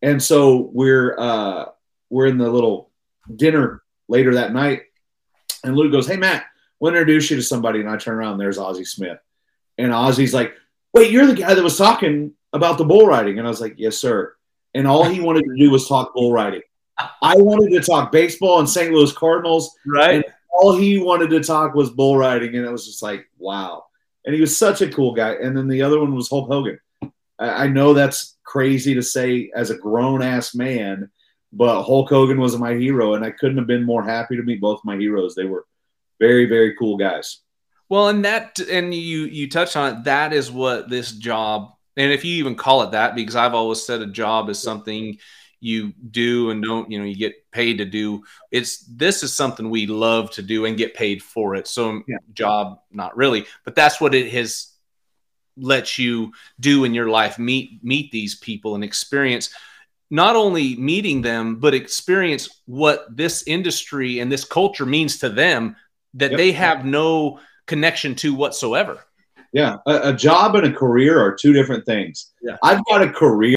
And 0.01 0.21
so 0.21 0.69
we're 0.73 1.17
uh, 1.19 1.65
we're 2.09 2.27
in 2.27 2.37
the 2.37 2.49
little 2.49 2.89
dinner 3.35 3.83
later 4.07 4.35
that 4.35 4.53
night, 4.53 4.83
and 5.63 5.75
Lou 5.75 5.91
goes, 5.91 6.07
"Hey 6.07 6.17
Matt, 6.17 6.45
want 6.79 6.93
to 6.95 6.99
introduce 6.99 7.29
you 7.29 7.37
to 7.37 7.43
somebody?" 7.43 7.79
And 7.81 7.89
I 7.89 7.97
turn 7.97 8.15
around, 8.15 8.37
there's 8.37 8.57
Ozzie 8.57 8.85
Smith, 8.85 9.17
and 9.77 9.91
Ozzie's 9.93 10.33
like, 10.33 10.53
"Wait, 10.93 11.11
you're 11.11 11.27
the 11.27 11.35
guy 11.35 11.53
that 11.53 11.63
was 11.63 11.77
talking 11.77 12.31
about 12.53 12.77
the 12.77 12.85
bull 12.85 13.05
riding?" 13.07 13.37
And 13.39 13.47
I 13.47 13.49
was 13.49 13.61
like, 13.61 13.75
"Yes, 13.77 13.97
sir." 13.97 14.33
And 14.73 14.87
all 14.87 15.03
he 15.03 15.19
wanted 15.19 15.43
to 15.45 15.55
do 15.57 15.69
was 15.71 15.87
talk 15.87 16.13
bull 16.13 16.31
riding. 16.31 16.61
I 17.21 17.35
wanted 17.37 17.71
to 17.71 17.81
talk 17.81 18.11
baseball 18.11 18.59
and 18.59 18.69
St. 18.69 18.91
Louis 18.93 19.11
Cardinals, 19.13 19.73
Right. 19.85 20.15
and 20.15 20.25
all 20.51 20.75
he 20.77 20.99
wanted 20.99 21.29
to 21.31 21.41
talk 21.41 21.73
was 21.73 21.89
bull 21.89 22.17
riding, 22.17 22.55
and 22.55 22.65
it 22.65 22.71
was 22.71 22.85
just 22.85 23.01
like, 23.01 23.25
wow. 23.37 23.85
And 24.25 24.35
he 24.35 24.41
was 24.41 24.55
such 24.55 24.81
a 24.81 24.89
cool 24.91 25.13
guy. 25.13 25.31
And 25.35 25.55
then 25.57 25.67
the 25.69 25.81
other 25.81 25.97
one 25.99 26.13
was 26.13 26.29
Hulk 26.29 26.49
Hogan. 26.49 26.77
I, 27.39 27.67
know 27.67 27.93
that's 27.93 28.37
crazy 28.43 28.93
to 28.95 29.01
say 29.01 29.51
as 29.55 29.69
a 29.69 29.77
grown 29.77 30.21
ass 30.21 30.53
man, 30.53 31.09
but 31.53 31.83
Hulk 31.83 32.09
Hogan 32.09 32.39
was 32.39 32.57
my 32.57 32.73
hero, 32.73 33.13
and 33.13 33.23
I 33.25 33.31
couldn't 33.31 33.57
have 33.57 33.67
been 33.67 33.85
more 33.85 34.03
happy 34.03 34.35
to 34.35 34.43
meet 34.43 34.61
both 34.61 34.81
my 34.83 34.97
heroes. 34.97 35.35
They 35.35 35.45
were 35.45 35.65
very, 36.19 36.45
very 36.45 36.75
cool 36.77 36.97
guys. 36.97 37.39
Well, 37.87 38.09
and 38.09 38.23
that, 38.25 38.59
and 38.59 38.93
you 38.93 39.21
you 39.21 39.49
touched 39.49 39.75
on 39.77 39.95
it. 39.95 40.03
That 40.03 40.33
is 40.33 40.51
what 40.51 40.89
this 40.89 41.11
job, 41.13 41.71
and 41.97 42.11
if 42.11 42.23
you 42.23 42.35
even 42.35 42.55
call 42.55 42.83
it 42.83 42.91
that, 42.91 43.15
because 43.15 43.35
I've 43.35 43.55
always 43.55 43.83
said 43.83 44.01
a 44.01 44.07
job 44.07 44.49
is 44.49 44.59
something 44.59 45.17
you 45.61 45.93
do 46.11 46.51
and 46.51 46.63
don't, 46.63 46.89
you 46.89 46.99
know, 46.99 47.05
you 47.05 47.15
get 47.15 47.33
paid 47.51 47.79
to 47.79 47.85
do. 47.85 48.23
It's 48.51 48.85
this 48.85 49.23
is 49.23 49.35
something 49.35 49.69
we 49.69 49.87
love 49.87 50.31
to 50.31 50.41
do 50.41 50.65
and 50.65 50.77
get 50.77 50.93
paid 50.93 51.21
for 51.21 51.55
it. 51.55 51.67
So 51.67 52.01
Yeah. 52.07 52.17
job, 52.33 52.79
not 52.91 53.17
really, 53.17 53.45
but 53.65 53.75
that's 53.75 53.99
what 53.99 54.15
it 54.15 54.31
has 54.31 54.73
let 55.61 55.97
you 55.97 56.31
do 56.59 56.83
in 56.83 56.93
your 56.93 57.09
life. 57.09 57.37
Meet 57.39 57.83
meet 57.83 58.11
these 58.11 58.35
people 58.35 58.75
and 58.75 58.83
experience 58.83 59.49
not 60.11 60.35
only 60.35 60.75
meeting 60.75 61.21
them, 61.21 61.57
but 61.57 61.73
experience 61.73 62.49
what 62.65 63.05
this 63.15 63.43
industry 63.45 64.19
and 64.19 64.31
this 64.31 64.43
culture 64.43 64.85
means 64.85 65.19
to 65.19 65.29
them 65.29 65.75
that 66.15 66.31
Yep. 66.31 66.37
they 66.37 66.51
have 66.51 66.85
no 66.85 67.39
connection 67.67 68.15
to 68.15 68.33
whatsoever. 68.33 68.99
Yeah, 69.53 69.77
a, 69.85 70.09
a 70.09 70.13
job 70.13 70.55
and 70.55 70.65
a 70.65 70.73
career 70.73 71.19
are 71.19 71.35
two 71.35 71.53
different 71.53 71.85
things. 71.85 72.31
Yeah. 72.41 72.57
I've 72.63 72.83
got 72.85 73.01
a 73.01 73.11
career 73.11 73.55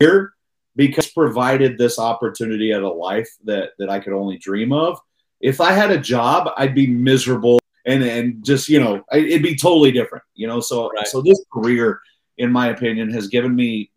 here 0.00 0.32
because 0.76 1.08
provided 1.08 1.78
this 1.78 1.98
opportunity 1.98 2.72
at 2.72 2.82
a 2.82 2.88
life 2.88 3.28
that 3.44 3.70
that 3.78 3.88
I 3.88 4.00
could 4.00 4.12
only 4.12 4.38
dream 4.38 4.72
of. 4.72 4.98
If 5.40 5.60
I 5.60 5.72
had 5.72 5.90
a 5.90 5.98
job, 5.98 6.50
I'd 6.56 6.74
be 6.74 6.86
miserable 6.86 7.58
and 7.86 8.02
and 8.02 8.44
just 8.44 8.68
you 8.68 8.80
know 8.80 9.04
I- 9.12 9.18
it'd 9.18 9.42
be 9.42 9.56
totally 9.56 9.92
different. 9.92 10.24
You 10.34 10.46
know, 10.46 10.60
so 10.60 10.90
Right. 10.90 11.06
so 11.06 11.20
this 11.22 11.42
career, 11.52 12.00
in 12.38 12.50
my 12.52 12.68
opinion, 12.68 13.10
has 13.10 13.28
given 13.28 13.54
me 13.54 13.90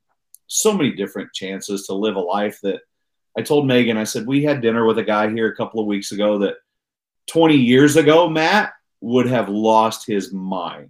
so 0.47 0.73
many 0.73 0.91
different 0.91 1.33
chances 1.33 1.87
to 1.87 1.93
live 1.93 2.15
a 2.15 2.21
life 2.21 2.59
that 2.63 2.81
I 3.37 3.41
told 3.41 3.67
Megan. 3.67 3.97
I 3.97 4.03
said 4.05 4.25
we 4.25 4.43
had 4.43 4.61
dinner 4.61 4.85
with 4.85 4.97
a 4.97 5.03
guy 5.03 5.29
here 5.29 5.47
a 5.47 5.55
couple 5.55 5.79
of 5.79 5.85
weeks 5.87 6.11
ago 6.11 6.39
that 6.39 6.55
20 7.27 7.55
years 7.55 7.97
ago, 7.97 8.29
Matt 8.29 8.73
would 9.01 9.27
have 9.27 9.49
lost 9.49 10.07
his 10.07 10.31
mind 10.33 10.89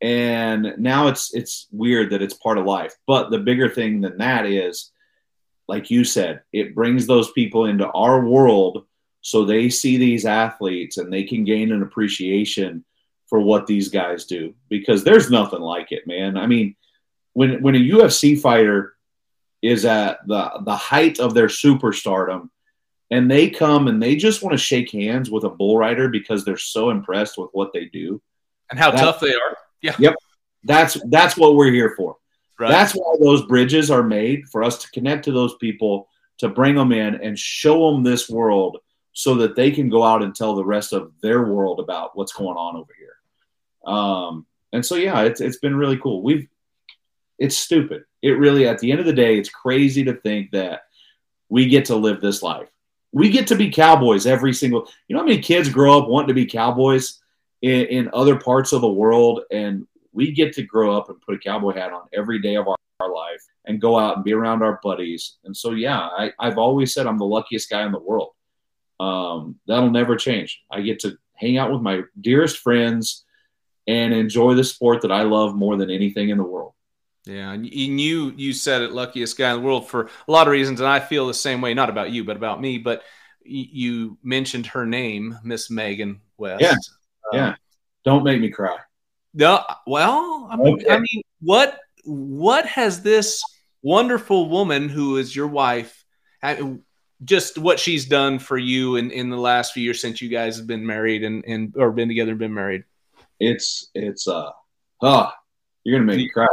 and 0.00 0.74
now 0.78 1.08
it's 1.08 1.34
it's 1.34 1.66
weird 1.72 2.10
that 2.10 2.22
it's 2.22 2.34
part 2.34 2.56
of 2.58 2.64
life 2.64 2.94
but 3.06 3.30
the 3.30 3.38
bigger 3.38 3.68
thing 3.68 4.00
than 4.00 4.16
that 4.18 4.46
is 4.46 4.92
like 5.66 5.90
you 5.90 6.04
said 6.04 6.40
it 6.52 6.72
brings 6.74 7.06
those 7.06 7.30
people 7.32 7.66
into 7.66 7.86
our 7.90 8.24
world 8.24 8.86
so 9.20 9.44
they 9.44 9.68
see 9.68 9.96
these 9.96 10.24
athletes 10.26 10.98
and 10.98 11.12
they 11.12 11.24
can 11.24 11.44
gain 11.44 11.72
an 11.72 11.82
appreciation 11.82 12.84
for 13.28 13.40
what 13.40 13.66
these 13.66 13.88
guys 13.88 14.24
do 14.24 14.54
because 14.68 15.04
there's 15.04 15.30
nothing 15.30 15.60
like 15.60 15.92
it 15.92 16.06
man 16.06 16.36
i 16.36 16.46
mean 16.46 16.74
when 17.34 17.62
when 17.62 17.76
a 17.76 17.78
UFC 17.78 18.40
fighter 18.40 18.94
is 19.62 19.84
at 19.84 20.18
the 20.26 20.50
the 20.64 20.74
height 20.74 21.20
of 21.20 21.34
their 21.34 21.46
superstardom 21.46 22.48
and 23.12 23.30
they 23.30 23.48
come 23.48 23.86
and 23.86 24.02
they 24.02 24.16
just 24.16 24.42
want 24.42 24.54
to 24.54 24.58
shake 24.58 24.90
hands 24.90 25.30
with 25.30 25.44
a 25.44 25.48
bull 25.50 25.78
rider 25.78 26.08
because 26.08 26.44
they're 26.44 26.56
so 26.56 26.90
impressed 26.90 27.38
with 27.38 27.50
what 27.52 27.72
they 27.72 27.84
do 27.86 28.20
And 28.70 28.78
how 28.78 28.90
tough 28.90 29.20
they 29.20 29.34
are. 29.34 29.56
Yeah. 29.82 29.94
Yep. 29.98 30.14
That's 30.64 30.98
that's 31.10 31.36
what 31.36 31.54
we're 31.54 31.70
here 31.70 31.94
for 31.96 32.16
Right. 32.58 32.70
that's 32.70 32.92
why 32.92 33.14
those 33.20 33.46
bridges 33.46 33.88
are 33.88 34.02
made 34.02 34.48
for 34.48 34.64
us 34.64 34.78
to 34.82 34.90
connect 34.90 35.24
to 35.26 35.32
those 35.32 35.54
people 35.58 36.08
to 36.38 36.48
bring 36.48 36.74
them 36.74 36.90
in 36.90 37.14
and 37.16 37.38
show 37.38 37.92
them 37.92 38.02
this 38.02 38.28
world 38.28 38.78
so 39.18 39.34
that 39.34 39.56
they 39.56 39.72
can 39.72 39.88
go 39.88 40.04
out 40.04 40.22
and 40.22 40.32
tell 40.32 40.54
the 40.54 40.64
rest 40.64 40.92
of 40.92 41.10
their 41.20 41.42
world 41.42 41.80
about 41.80 42.16
what's 42.16 42.32
going 42.32 42.56
on 42.56 42.76
over 42.76 42.92
here. 42.96 43.92
Um, 43.92 44.46
and 44.72 44.86
so 44.86 44.94
yeah 44.94 45.22
it's, 45.22 45.40
it's 45.40 45.58
been 45.58 45.74
really 45.74 45.98
cool. 45.98 46.22
We've 46.22 46.46
it's 47.36 47.56
stupid. 47.56 48.04
It 48.22 48.38
really 48.38 48.68
at 48.68 48.78
the 48.78 48.92
end 48.92 49.00
of 49.00 49.06
the 49.06 49.12
day 49.12 49.36
it's 49.36 49.48
crazy 49.48 50.04
to 50.04 50.14
think 50.14 50.52
that 50.52 50.82
we 51.48 51.66
get 51.66 51.86
to 51.86 51.96
live 51.96 52.20
this 52.20 52.44
life. 52.44 52.68
We 53.10 53.30
get 53.30 53.48
to 53.48 53.56
be 53.56 53.70
cowboys 53.70 54.24
every 54.24 54.54
single 54.54 54.88
you 55.08 55.14
know 55.14 55.22
how 55.22 55.26
many 55.26 55.42
kids 55.42 55.68
grow 55.68 55.98
up 55.98 56.08
wanting 56.08 56.28
to 56.28 56.34
be 56.34 56.46
cowboys 56.46 57.20
in, 57.60 57.86
in 57.86 58.10
other 58.12 58.38
parts 58.38 58.72
of 58.72 58.82
the 58.82 58.88
world? 58.88 59.40
And 59.50 59.84
we 60.12 60.30
get 60.30 60.52
to 60.52 60.62
grow 60.62 60.96
up 60.96 61.08
and 61.08 61.20
put 61.22 61.34
a 61.34 61.38
cowboy 61.38 61.74
hat 61.74 61.92
on 61.92 62.02
every 62.12 62.40
day 62.40 62.54
of 62.54 62.68
our, 62.68 62.76
our 63.00 63.12
life 63.12 63.44
and 63.64 63.80
go 63.80 63.98
out 63.98 64.14
and 64.14 64.24
be 64.24 64.32
around 64.32 64.62
our 64.62 64.78
buddies. 64.80 65.38
And 65.42 65.56
so, 65.56 65.72
yeah, 65.72 65.98
I, 65.98 66.32
I've 66.38 66.58
always 66.58 66.94
said 66.94 67.08
I'm 67.08 67.18
the 67.18 67.24
luckiest 67.24 67.68
guy 67.68 67.84
in 67.84 67.90
the 67.90 67.98
world. 67.98 68.30
Um, 69.00 69.56
that'll 69.66 69.90
never 69.90 70.16
change. 70.16 70.60
I 70.70 70.80
get 70.80 71.00
to 71.00 71.16
hang 71.34 71.56
out 71.58 71.70
with 71.72 71.82
my 71.82 72.02
dearest 72.20 72.58
friends 72.58 73.24
and 73.86 74.12
enjoy 74.12 74.54
the 74.54 74.64
sport 74.64 75.02
that 75.02 75.12
I 75.12 75.22
love 75.22 75.54
more 75.54 75.76
than 75.76 75.90
anything 75.90 76.28
in 76.30 76.38
the 76.38 76.44
world. 76.44 76.72
Yeah, 77.24 77.52
and 77.52 77.66
you 77.66 78.32
you 78.36 78.52
said 78.52 78.82
it, 78.82 78.92
luckiest 78.92 79.36
guy 79.36 79.50
in 79.50 79.56
the 79.60 79.62
world 79.66 79.88
for 79.88 80.08
a 80.26 80.32
lot 80.32 80.46
of 80.46 80.52
reasons, 80.52 80.80
and 80.80 80.88
I 80.88 80.98
feel 81.00 81.26
the 81.26 81.34
same 81.34 81.60
way. 81.60 81.74
Not 81.74 81.90
about 81.90 82.10
you, 82.10 82.24
but 82.24 82.36
about 82.36 82.60
me. 82.60 82.78
But 82.78 83.02
you 83.42 84.18
mentioned 84.22 84.66
her 84.68 84.86
name, 84.86 85.38
Miss 85.44 85.70
Megan 85.70 86.20
West. 86.38 86.62
Yeah, 86.62 86.72
Um, 86.72 87.38
yeah. 87.38 87.54
Don't 88.04 88.24
make 88.24 88.40
me 88.40 88.50
cry. 88.50 88.76
No, 89.34 89.62
well, 89.86 90.48
I 90.50 90.56
mean, 90.56 90.74
Okay. 90.74 90.88
I 90.90 90.98
mean, 90.98 91.22
what 91.40 91.78
what 92.04 92.64
has 92.66 93.02
this 93.02 93.42
wonderful 93.82 94.48
woman 94.48 94.88
who 94.88 95.18
is 95.18 95.36
your 95.36 95.48
wife, 95.48 96.04
just 97.24 97.58
what 97.58 97.80
she's 97.80 98.06
done 98.06 98.38
for 98.38 98.56
you 98.56 98.96
in, 98.96 99.10
in 99.10 99.30
the 99.30 99.36
last 99.36 99.72
few 99.72 99.82
years 99.82 100.00
since 100.00 100.22
you 100.22 100.28
guys 100.28 100.56
have 100.56 100.66
been 100.66 100.86
married 100.86 101.24
and, 101.24 101.44
and 101.46 101.74
or 101.76 101.90
been 101.90 102.08
together 102.08 102.30
and 102.30 102.38
been 102.38 102.54
married? 102.54 102.84
It's 103.40 103.90
it's 103.94 104.28
uh 104.28 104.50
oh, 105.02 105.30
you're 105.84 105.98
gonna 105.98 106.06
make 106.06 106.18
me 106.18 106.28
cry. 106.28 106.46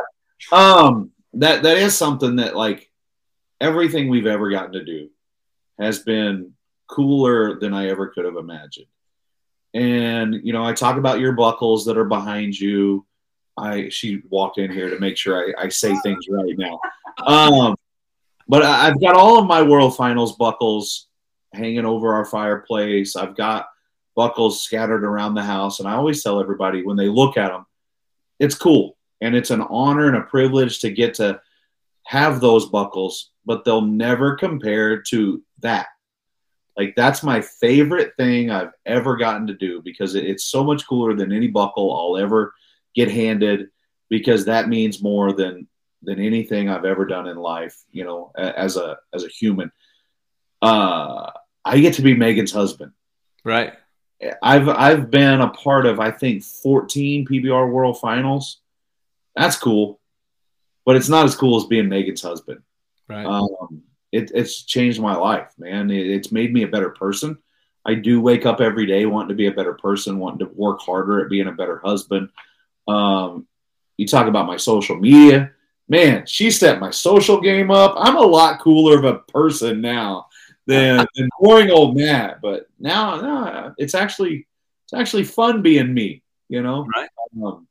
Um 0.51 1.11
that 1.33 1.63
that 1.63 1.77
is 1.77 1.95
something 1.95 2.37
that 2.37 2.55
like 2.55 2.89
everything 3.61 4.09
we've 4.09 4.25
ever 4.25 4.49
gotten 4.49 4.73
to 4.73 4.83
do 4.83 5.09
has 5.79 5.99
been 5.99 6.53
cooler 6.87 7.59
than 7.59 7.73
I 7.73 7.87
ever 7.89 8.07
could 8.07 8.25
have 8.25 8.37
imagined. 8.37 8.87
And 9.73 10.35
you 10.43 10.53
know, 10.53 10.63
I 10.63 10.73
talk 10.73 10.97
about 10.97 11.19
your 11.19 11.33
buckles 11.33 11.85
that 11.85 11.97
are 11.97 12.05
behind 12.05 12.59
you. 12.59 13.05
I 13.57 13.89
she 13.89 14.21
walked 14.29 14.57
in 14.57 14.71
here 14.71 14.89
to 14.89 14.99
make 14.99 15.17
sure 15.17 15.37
I, 15.37 15.65
I 15.65 15.69
say 15.69 15.95
things 16.03 16.25
right 16.29 16.57
now. 16.57 16.79
Um, 17.25 17.75
but 18.47 18.63
I've 18.63 18.99
got 19.01 19.15
all 19.15 19.39
of 19.39 19.47
my 19.47 19.61
World 19.61 19.95
Finals 19.95 20.35
buckles 20.35 21.07
hanging 21.53 21.85
over 21.85 22.13
our 22.13 22.25
fireplace. 22.25 23.15
I've 23.15 23.35
got 23.35 23.67
buckles 24.15 24.61
scattered 24.63 25.03
around 25.03 25.33
the 25.33 25.43
house, 25.43 25.79
and 25.79 25.87
I 25.87 25.93
always 25.93 26.23
tell 26.23 26.39
everybody 26.39 26.83
when 26.83 26.97
they 26.97 27.07
look 27.07 27.37
at 27.37 27.49
them, 27.49 27.65
it's 28.39 28.55
cool 28.55 28.97
and 29.21 29.35
it's 29.35 29.51
an 29.51 29.61
honor 29.61 30.07
and 30.07 30.17
a 30.17 30.21
privilege 30.21 30.79
to 30.79 30.91
get 30.91 31.15
to 31.15 31.39
have 32.05 32.39
those 32.39 32.67
buckles, 32.67 33.31
but 33.45 33.63
they'll 33.65 33.81
never 33.81 34.35
compare 34.35 35.01
to 35.01 35.41
that. 35.59 35.87
Like 36.77 36.93
that's 36.95 37.23
my 37.23 37.41
favorite 37.41 38.13
thing 38.17 38.51
I've 38.51 38.73
ever 38.85 39.15
gotten 39.15 39.47
to 39.47 39.53
do 39.53 39.81
because 39.81 40.15
it's 40.15 40.45
so 40.45 40.63
much 40.63 40.85
cooler 40.87 41.15
than 41.15 41.31
any 41.31 41.47
buckle 41.47 41.93
I'll 41.93 42.21
ever 42.21 42.53
get 42.93 43.09
handed 43.09 43.69
because 44.09 44.45
that 44.45 44.67
means 44.69 45.01
more 45.01 45.33
than 45.33 45.67
than 46.05 46.19
anything 46.19 46.69
I've 46.69 46.85
ever 46.85 47.05
done 47.05 47.27
in 47.27 47.37
life, 47.37 47.83
you 47.91 48.03
know, 48.03 48.31
as 48.37 48.77
a 48.77 48.97
as 49.13 49.23
a 49.23 49.29
human. 49.29 49.71
Uh 50.61 51.31
I 51.63 51.79
get 51.79 51.95
to 51.95 52.01
be 52.01 52.13
Megan's 52.15 52.51
husband. 52.51 52.91
Right. 53.43 53.73
I've 54.41 54.69
I've 54.69 55.11
been 55.11 55.41
a 55.41 55.49
part 55.49 55.85
of 55.85 55.99
I 55.99 56.11
think 56.11 56.43
14 56.43 57.27
PBR 57.27 57.71
World 57.71 57.99
Finals. 57.99 58.61
That's 59.35 59.57
cool. 59.57 59.99
but 60.85 60.95
it's 60.95 61.09
not 61.09 61.25
as 61.25 61.35
cool 61.35 61.57
as 61.57 61.65
being 61.65 61.89
Megan's 61.89 62.21
husband. 62.21 62.61
Right. 63.09 63.25
Um, 63.25 63.83
it, 64.11 64.31
it's 64.33 64.63
changed 64.63 65.01
my 65.01 65.15
life, 65.15 65.51
man. 65.57 65.91
It, 65.91 66.07
it's 66.07 66.31
made 66.31 66.53
me 66.53 66.63
a 66.63 66.67
better 66.67 66.91
person. 66.91 67.37
I 67.85 67.95
do 67.95 68.21
wake 68.21 68.45
up 68.45 68.61
every 68.61 68.85
day 68.85 69.05
wanting 69.05 69.29
to 69.29 69.35
be 69.35 69.47
a 69.47 69.51
better 69.51 69.73
person, 69.73 70.19
wanting 70.19 70.47
to 70.47 70.53
work 70.53 70.79
harder 70.81 71.23
at 71.23 71.29
being 71.29 71.47
a 71.47 71.51
better 71.51 71.79
husband. 71.83 72.29
Um, 72.87 73.47
you 73.97 74.07
talk 74.07 74.27
about 74.27 74.47
my 74.47 74.57
social 74.57 74.95
media, 74.95 75.51
man. 75.87 76.25
She 76.25 76.51
set 76.51 76.79
my 76.79 76.89
social 76.89 77.41
game 77.41 77.71
up. 77.71 77.95
I'm 77.97 78.17
a 78.17 78.21
lot 78.21 78.59
cooler 78.59 78.97
of 78.97 79.05
a 79.05 79.19
person 79.19 79.81
now 79.81 80.27
than, 80.65 81.05
than 81.15 81.29
boring 81.39 81.71
old 81.71 81.95
Matt. 81.95 82.41
But 82.41 82.67
now, 82.79 83.21
no, 83.21 83.73
it's 83.77 83.95
actually 83.95 84.47
it's 84.85 84.93
actually 84.93 85.23
fun 85.23 85.61
being 85.61 85.93
me. 85.93 86.21
You 86.47 86.61
know, 86.61 86.85
Right. 86.95 87.09
Um, 87.43 87.67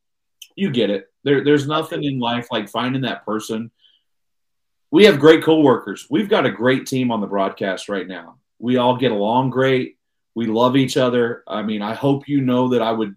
you 0.56 0.70
get 0.70 0.90
it. 0.90 1.10
There, 1.22 1.44
there's 1.44 1.66
nothing 1.66 2.04
in 2.04 2.18
life 2.18 2.48
like 2.50 2.68
finding 2.68 3.02
that 3.02 3.24
person. 3.24 3.70
We 4.90 5.04
have 5.06 5.18
great 5.18 5.42
coworkers. 5.42 6.06
We've 6.10 6.28
got 6.28 6.46
a 6.46 6.50
great 6.50 6.86
team 6.86 7.10
on 7.10 7.20
the 7.20 7.26
broadcast 7.26 7.88
right 7.88 8.06
now. 8.06 8.36
We 8.58 8.76
all 8.76 8.96
get 8.96 9.12
along 9.12 9.50
great. 9.50 9.96
We 10.34 10.46
love 10.46 10.76
each 10.76 10.96
other. 10.96 11.42
I 11.46 11.62
mean, 11.62 11.82
I 11.82 11.94
hope 11.94 12.28
you 12.28 12.40
know 12.40 12.68
that 12.68 12.82
I 12.82 12.92
would 12.92 13.16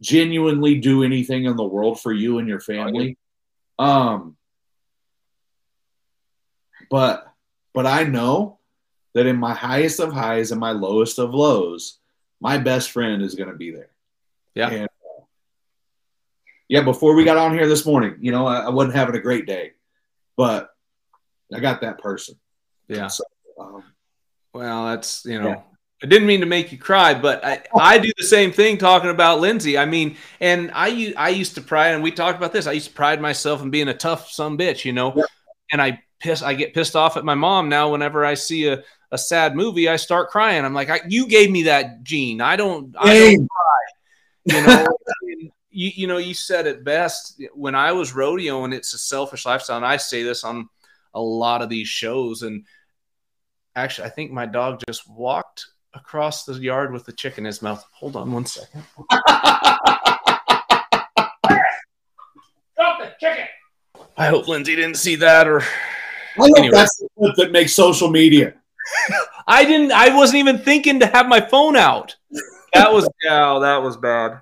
genuinely 0.00 0.78
do 0.78 1.02
anything 1.02 1.44
in 1.44 1.56
the 1.56 1.64
world 1.64 2.00
for 2.00 2.12
you 2.12 2.38
and 2.38 2.48
your 2.48 2.60
family. 2.60 3.18
Um, 3.80 4.36
but 6.90 7.32
but 7.72 7.86
I 7.86 8.04
know 8.04 8.58
that 9.14 9.26
in 9.26 9.36
my 9.36 9.54
highest 9.54 10.00
of 10.00 10.12
highs 10.12 10.50
and 10.50 10.60
my 10.60 10.72
lowest 10.72 11.18
of 11.18 11.32
lows, 11.32 11.98
my 12.40 12.58
best 12.58 12.90
friend 12.90 13.22
is 13.22 13.34
going 13.34 13.48
to 13.48 13.56
be 13.56 13.70
there. 13.70 13.90
Yeah. 14.54 14.68
And, 14.68 14.84
uh, 14.84 15.24
yeah. 16.68 16.82
Before 16.82 17.14
we 17.14 17.24
got 17.24 17.38
on 17.38 17.54
here 17.54 17.66
this 17.66 17.86
morning, 17.86 18.16
you 18.20 18.32
know, 18.32 18.46
I, 18.46 18.60
I 18.60 18.68
wasn't 18.68 18.96
having 18.96 19.14
a 19.14 19.20
great 19.20 19.46
day, 19.46 19.72
but 20.36 20.68
I 21.52 21.60
got 21.60 21.80
that 21.80 21.98
person. 21.98 22.36
Yeah. 22.86 23.06
So, 23.06 23.24
um, 23.58 23.82
Well, 24.52 24.88
that's 24.88 25.24
you 25.24 25.40
know. 25.40 25.48
Yeah. 25.48 25.62
I 26.02 26.06
didn't 26.06 26.26
mean 26.26 26.40
to 26.40 26.46
make 26.46 26.72
you 26.72 26.78
cry, 26.78 27.12
but 27.12 27.44
I, 27.44 27.62
oh. 27.74 27.78
I 27.78 27.98
do 27.98 28.10
the 28.16 28.24
same 28.24 28.52
thing 28.52 28.78
talking 28.78 29.10
about 29.10 29.40
Lindsay. 29.40 29.76
I 29.76 29.84
mean, 29.84 30.16
and 30.40 30.70
I 30.74 31.12
I 31.16 31.28
used 31.28 31.56
to 31.56 31.60
pride, 31.60 31.94
and 31.94 32.02
we 32.02 32.10
talked 32.10 32.38
about 32.38 32.52
this. 32.52 32.66
I 32.66 32.72
used 32.72 32.88
to 32.88 32.94
pride 32.94 33.20
myself 33.20 33.62
in 33.62 33.70
being 33.70 33.88
a 33.88 33.94
tough 33.94 34.30
some 34.30 34.56
bitch, 34.56 34.84
you 34.84 34.92
know. 34.92 35.12
Yeah. 35.14 35.24
And 35.72 35.82
I 35.82 36.02
piss, 36.18 36.42
I 36.42 36.54
get 36.54 36.74
pissed 36.74 36.96
off 36.96 37.16
at 37.16 37.24
my 37.24 37.34
mom 37.34 37.68
now. 37.68 37.92
Whenever 37.92 38.24
I 38.24 38.34
see 38.34 38.68
a, 38.68 38.82
a 39.10 39.18
sad 39.18 39.54
movie, 39.54 39.88
I 39.88 39.96
start 39.96 40.30
crying. 40.30 40.64
I'm 40.64 40.74
like, 40.74 40.88
I, 40.88 41.00
you 41.06 41.26
gave 41.26 41.50
me 41.50 41.64
that 41.64 42.02
gene. 42.02 42.40
I 42.40 42.56
don't. 42.56 42.94
I 42.98 43.18
don't 43.18 43.28
Dang. 43.28 43.48
you 44.46 44.66
know 44.66 44.86
you, 45.70 45.90
you 45.94 46.06
know 46.06 46.18
you 46.18 46.34
said 46.34 46.66
it 46.66 46.84
best 46.84 47.42
when 47.54 47.74
i 47.74 47.92
was 47.92 48.12
rodeoing 48.12 48.74
it's 48.74 48.94
a 48.94 48.98
selfish 48.98 49.46
lifestyle 49.46 49.76
and 49.76 49.86
i 49.86 49.96
say 49.96 50.22
this 50.22 50.44
on 50.44 50.68
a 51.14 51.20
lot 51.20 51.62
of 51.62 51.68
these 51.68 51.88
shows 51.88 52.42
and 52.42 52.64
actually 53.76 54.06
i 54.06 54.10
think 54.10 54.30
my 54.30 54.46
dog 54.46 54.80
just 54.86 55.08
walked 55.08 55.66
across 55.94 56.44
the 56.44 56.54
yard 56.54 56.92
with 56.92 57.04
the 57.04 57.12
chicken 57.12 57.42
in 57.44 57.46
his 57.46 57.62
mouth 57.62 57.84
hold 57.92 58.14
on 58.16 58.30
one 58.32 58.46
second 58.46 58.84
drop 62.76 62.98
the 62.98 63.12
chicken 63.20 63.44
i 64.16 64.26
hope 64.26 64.48
lindsay 64.48 64.76
didn't 64.76 64.96
see 64.96 65.16
that 65.16 65.46
or 65.48 65.60
I 66.36 66.46
hope 66.46 66.58
Anyway. 66.58 66.74
that's 66.76 66.96
the 66.98 67.08
clip 67.18 67.34
that 67.36 67.50
makes 67.52 67.72
social 67.74 68.08
media. 68.08 68.54
i 69.48 69.64
didn't 69.64 69.90
i 69.92 70.14
wasn't 70.14 70.38
even 70.38 70.58
thinking 70.58 71.00
to 71.00 71.06
have 71.06 71.26
my 71.28 71.40
phone 71.40 71.76
out 71.76 72.14
that 72.72 72.92
was 72.92 73.08
yeah 73.24 73.58
that 73.60 73.82
was 73.82 73.96
bad 73.96 74.40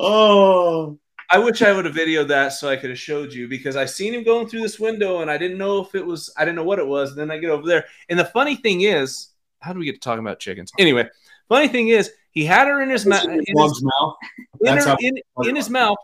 Oh, 0.00 0.98
I 1.30 1.38
wish 1.38 1.62
I 1.62 1.72
would 1.72 1.84
have 1.84 1.94
videoed 1.94 2.26
that 2.28 2.48
so 2.52 2.68
I 2.68 2.74
could 2.76 2.90
have 2.90 2.98
showed 2.98 3.32
you 3.32 3.46
because 3.46 3.76
I 3.76 3.84
seen 3.84 4.12
him 4.12 4.24
going 4.24 4.48
through 4.48 4.62
this 4.62 4.80
window 4.80 5.20
and 5.20 5.30
I 5.30 5.38
didn't 5.38 5.56
know 5.56 5.78
if 5.82 5.94
it 5.94 6.04
was 6.04 6.32
I 6.36 6.44
didn't 6.44 6.56
know 6.56 6.64
what 6.64 6.80
it 6.80 6.86
was. 6.86 7.10
And 7.10 7.18
then 7.20 7.30
I 7.30 7.38
get 7.38 7.50
over 7.50 7.64
there. 7.64 7.84
And 8.08 8.18
the 8.18 8.24
funny 8.24 8.56
thing 8.56 8.80
is, 8.80 9.28
how 9.64 9.72
do 9.72 9.78
we 9.78 9.86
get 9.86 9.94
to 9.94 10.00
talking 10.00 10.20
about 10.24 10.38
chickens? 10.38 10.70
Anyway, 10.78 11.08
funny 11.48 11.68
thing 11.68 11.88
is, 11.88 12.12
he 12.30 12.44
had 12.44 12.68
her 12.68 12.82
in 12.82 12.90
his 12.90 13.06
mouth 13.06 13.24
in 13.24 13.40
his, 13.46 13.82
mouth. 13.82 14.16
in, 14.60 14.76
her- 14.76 14.96
in, 15.00 15.16
in 15.44 15.56
his 15.56 15.70
mouth, 15.70 15.96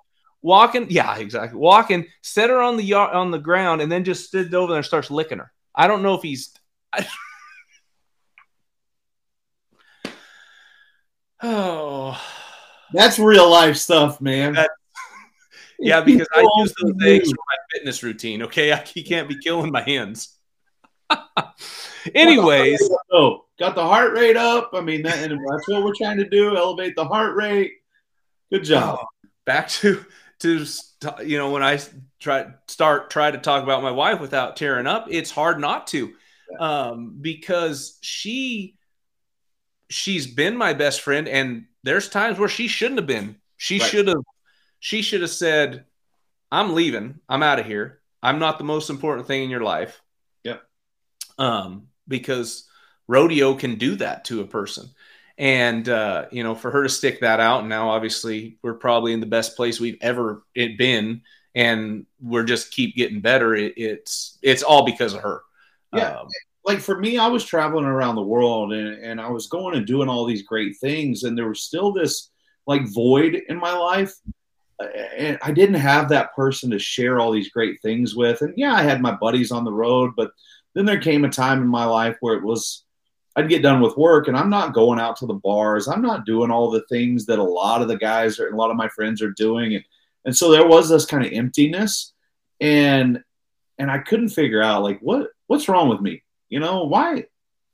walking. 0.42 0.87
Yeah, 0.90 1.16
exactly. 1.18 1.59
Walking, 1.59 2.07
set 2.23 2.51
her 2.51 2.61
on 2.61 2.77
the 2.77 2.85
yard 2.85 3.14
on 3.14 3.31
the 3.31 3.38
ground, 3.38 3.83
and 3.83 3.90
then 3.92 4.05
just 4.05 4.27
stood 4.29 4.55
over 4.55 4.73
there 4.73 4.79
and 4.79 4.87
starts 4.87 5.11
licking 5.11 5.38
her. 5.38 5.53
I 5.75 5.87
don't 5.87 6.03
know 6.03 6.14
if 6.14 6.23
he's. 6.23 6.55
oh. 11.42 12.20
That's 12.92 13.18
real 13.18 13.49
life 13.51 13.77
stuff, 13.77 14.20
man. 14.20 14.55
That- 14.55 14.70
Yeah, 15.83 16.03
because 16.03 16.29
I 16.35 16.46
use 16.59 16.75
those 16.79 16.92
things 17.01 17.31
for 17.31 17.37
my 17.37 17.57
fitness 17.73 18.03
routine. 18.03 18.42
Okay, 18.42 18.70
I, 18.70 18.83
he 18.83 19.03
can't 19.03 19.27
be 19.31 19.38
killing 19.38 19.73
my 19.73 19.81
hands. 19.81 20.37
Anyways, 22.14 22.90
Oh, 23.11 23.46
got 23.61 23.77
the 23.77 23.85
heart 23.85 24.14
rate 24.14 24.37
up. 24.37 24.70
I 24.73 24.81
mean, 24.81 25.03
that, 25.03 25.18
and 25.18 25.33
that's 25.33 25.68
what 25.68 25.85
we're 25.85 25.94
trying 25.94 26.16
to 26.16 26.29
do. 26.29 26.57
Elevate 26.57 26.96
the 26.96 27.05
heart 27.05 27.37
rate. 27.37 27.73
Good 28.51 28.64
job. 28.64 28.99
back 29.46 29.68
to 29.68 30.05
to 30.40 30.64
you 31.25 31.38
know 31.38 31.51
when 31.51 31.62
I 31.62 31.79
try 32.18 32.46
start 32.66 33.11
try 33.11 33.31
to 33.31 33.38
talk 33.38 33.62
about 33.62 33.83
my 33.83 33.90
wife 33.92 34.20
without 34.20 34.57
tearing 34.57 34.87
up, 34.88 35.07
it's 35.11 35.31
hard 35.31 35.61
not 35.61 35.87
to, 35.88 36.12
um, 36.59 37.18
because 37.20 37.99
she 38.01 38.77
she's 39.88 40.27
been 40.27 40.57
my 40.57 40.73
best 40.73 41.01
friend, 41.03 41.29
and 41.29 41.66
there's 41.83 42.09
times 42.09 42.38
where 42.38 42.49
she 42.49 42.66
shouldn't 42.68 42.99
have 42.99 43.07
been. 43.07 43.37
She 43.57 43.79
Right. 43.79 43.90
should 43.90 44.09
have 44.09 44.23
she 44.81 45.03
should 45.03 45.20
have 45.20 45.31
said, 45.31 45.85
"I'm 46.51 46.75
leaving. 46.75 47.20
I'm 47.29 47.42
out 47.42 47.59
of 47.61 47.66
here. 47.66 48.01
I'm 48.23 48.38
not 48.38 48.59
the 48.59 48.64
most 48.64 48.88
important 48.90 49.27
thing 49.29 49.44
in 49.44 49.51
your 49.51 49.62
life." 49.62 50.01
Yep. 50.44 50.62
Um, 51.38 51.88
because 52.09 52.66
rodeo 53.11 53.55
can 53.55 53.75
do 53.77 53.96
that 53.96 54.25
to 54.25 54.40
a 54.40 54.46
person 54.46 54.87
and 55.37 55.88
uh, 55.88 56.27
you 56.31 56.42
know 56.44 56.55
for 56.55 56.70
her 56.70 56.83
to 56.83 56.88
stick 56.88 57.20
that 57.20 57.40
out 57.40 57.61
and 57.61 57.68
now 57.68 57.90
obviously 57.90 58.59
we're 58.62 58.75
probably 58.87 59.12
in 59.12 59.20
the 59.20 59.27
best 59.38 59.57
place 59.57 59.81
we've 59.81 59.99
ever 60.01 60.42
been 60.55 61.23
and 61.55 62.07
we're 62.20 62.44
just 62.44 62.70
keep 62.70 62.94
getting 62.94 63.20
better 63.20 63.55
it, 63.55 63.73
it's 63.77 64.38
it's 64.42 64.62
all 64.62 64.85
because 64.85 65.14
of 65.14 65.23
her 65.23 65.42
Yeah. 65.92 66.20
Um, 66.20 66.29
like 66.66 66.81
for 66.81 66.99
me, 66.99 67.18
I 67.18 67.27
was 67.27 67.44
traveling 67.44 67.87
around 67.87 68.16
the 68.16 68.23
world 68.23 68.73
and, 68.73 69.03
and 69.03 69.20
I 69.20 69.29
was 69.31 69.49
going 69.49 69.77
and 69.77 69.87
doing 69.87 70.09
all 70.09 70.27
these 70.27 70.42
great 70.42 70.77
things, 70.79 71.25
and 71.25 71.37
there 71.37 71.49
was 71.49 71.64
still 71.64 71.92
this 71.92 72.31
like 72.66 72.83
void 72.92 73.35
in 73.49 73.59
my 73.59 73.73
life. 73.73 74.14
Uh, 74.79 74.88
And 75.18 75.38
I 75.42 75.53
didn't 75.53 75.81
have 75.92 76.09
that 76.09 76.35
person 76.37 76.70
to 76.70 76.79
share 76.79 77.18
all 77.18 77.33
these 77.33 77.51
great 77.51 77.81
things 77.83 78.14
with. 78.14 78.42
And 78.42 78.55
yeah, 78.57 78.75
I 78.75 78.83
had 78.83 79.01
my 79.01 79.12
buddies 79.12 79.51
on 79.51 79.64
the 79.64 79.73
road, 79.73 80.12
but 80.16 80.31
then 80.75 80.85
there 80.87 81.01
came 81.01 81.25
a 81.25 81.29
time 81.31 81.61
in 81.62 81.68
my 81.68 81.85
life 81.85 82.16
where 82.20 82.37
it 82.37 82.44
was 82.44 82.85
I'd 83.37 83.49
get 83.49 83.62
done 83.62 83.81
with 83.81 83.97
work 83.97 84.29
and 84.29 84.37
I'm 84.37 84.51
not 84.51 84.75
going 84.75 84.99
out 84.99 85.16
to 85.19 85.27
the 85.27 85.35
bars. 85.35 85.88
I'm 85.88 86.03
not 86.03 86.27
doing 86.27 86.51
all 86.51 86.71
the 86.71 86.85
things 86.88 87.27
that 87.27 87.38
a 87.38 87.45
lot 87.45 87.81
of 87.83 87.88
the 87.88 87.97
guys 87.97 88.40
or 88.40 88.49
a 88.49 88.57
lot 88.57 88.71
of 88.71 88.77
my 88.77 88.88
friends 88.88 89.23
are 89.23 89.31
doing. 89.31 89.75
And 89.75 89.85
and 90.25 90.37
so 90.37 90.51
there 90.51 90.66
was 90.66 90.88
this 90.88 91.07
kind 91.07 91.25
of 91.25 91.33
emptiness 91.33 92.12
and 92.61 93.23
and 93.79 93.90
I 93.90 93.99
couldn't 93.99 94.29
figure 94.29 94.62
out 94.62 94.83
like 94.83 95.01
what 95.01 95.29
what's 95.47 95.69
wrong 95.69 95.88
with 95.88 96.01
me? 96.01 96.23
You 96.49 96.61
know, 96.61 96.85
why 96.85 97.27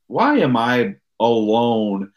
why 0.06 0.38
am 0.38 0.56
I 0.56 0.96
alone? 1.18 2.12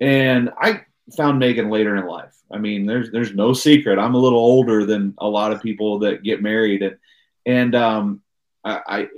And 0.00 0.50
I 0.60 0.82
found 1.16 1.38
Megan 1.38 1.70
later 1.70 1.96
in 1.96 2.06
life. 2.06 2.34
I 2.50 2.58
mean, 2.58 2.86
there's 2.86 3.10
there's 3.10 3.34
no 3.34 3.52
secret. 3.52 3.98
I'm 3.98 4.14
a 4.14 4.18
little 4.18 4.38
older 4.38 4.84
than 4.86 5.14
a 5.18 5.28
lot 5.28 5.52
of 5.52 5.62
people 5.62 6.00
that 6.00 6.22
get 6.22 6.42
married, 6.42 6.82
and 6.82 6.96
and 7.46 7.74
um, 7.74 8.22
I, 8.64 8.80
I 8.86 9.08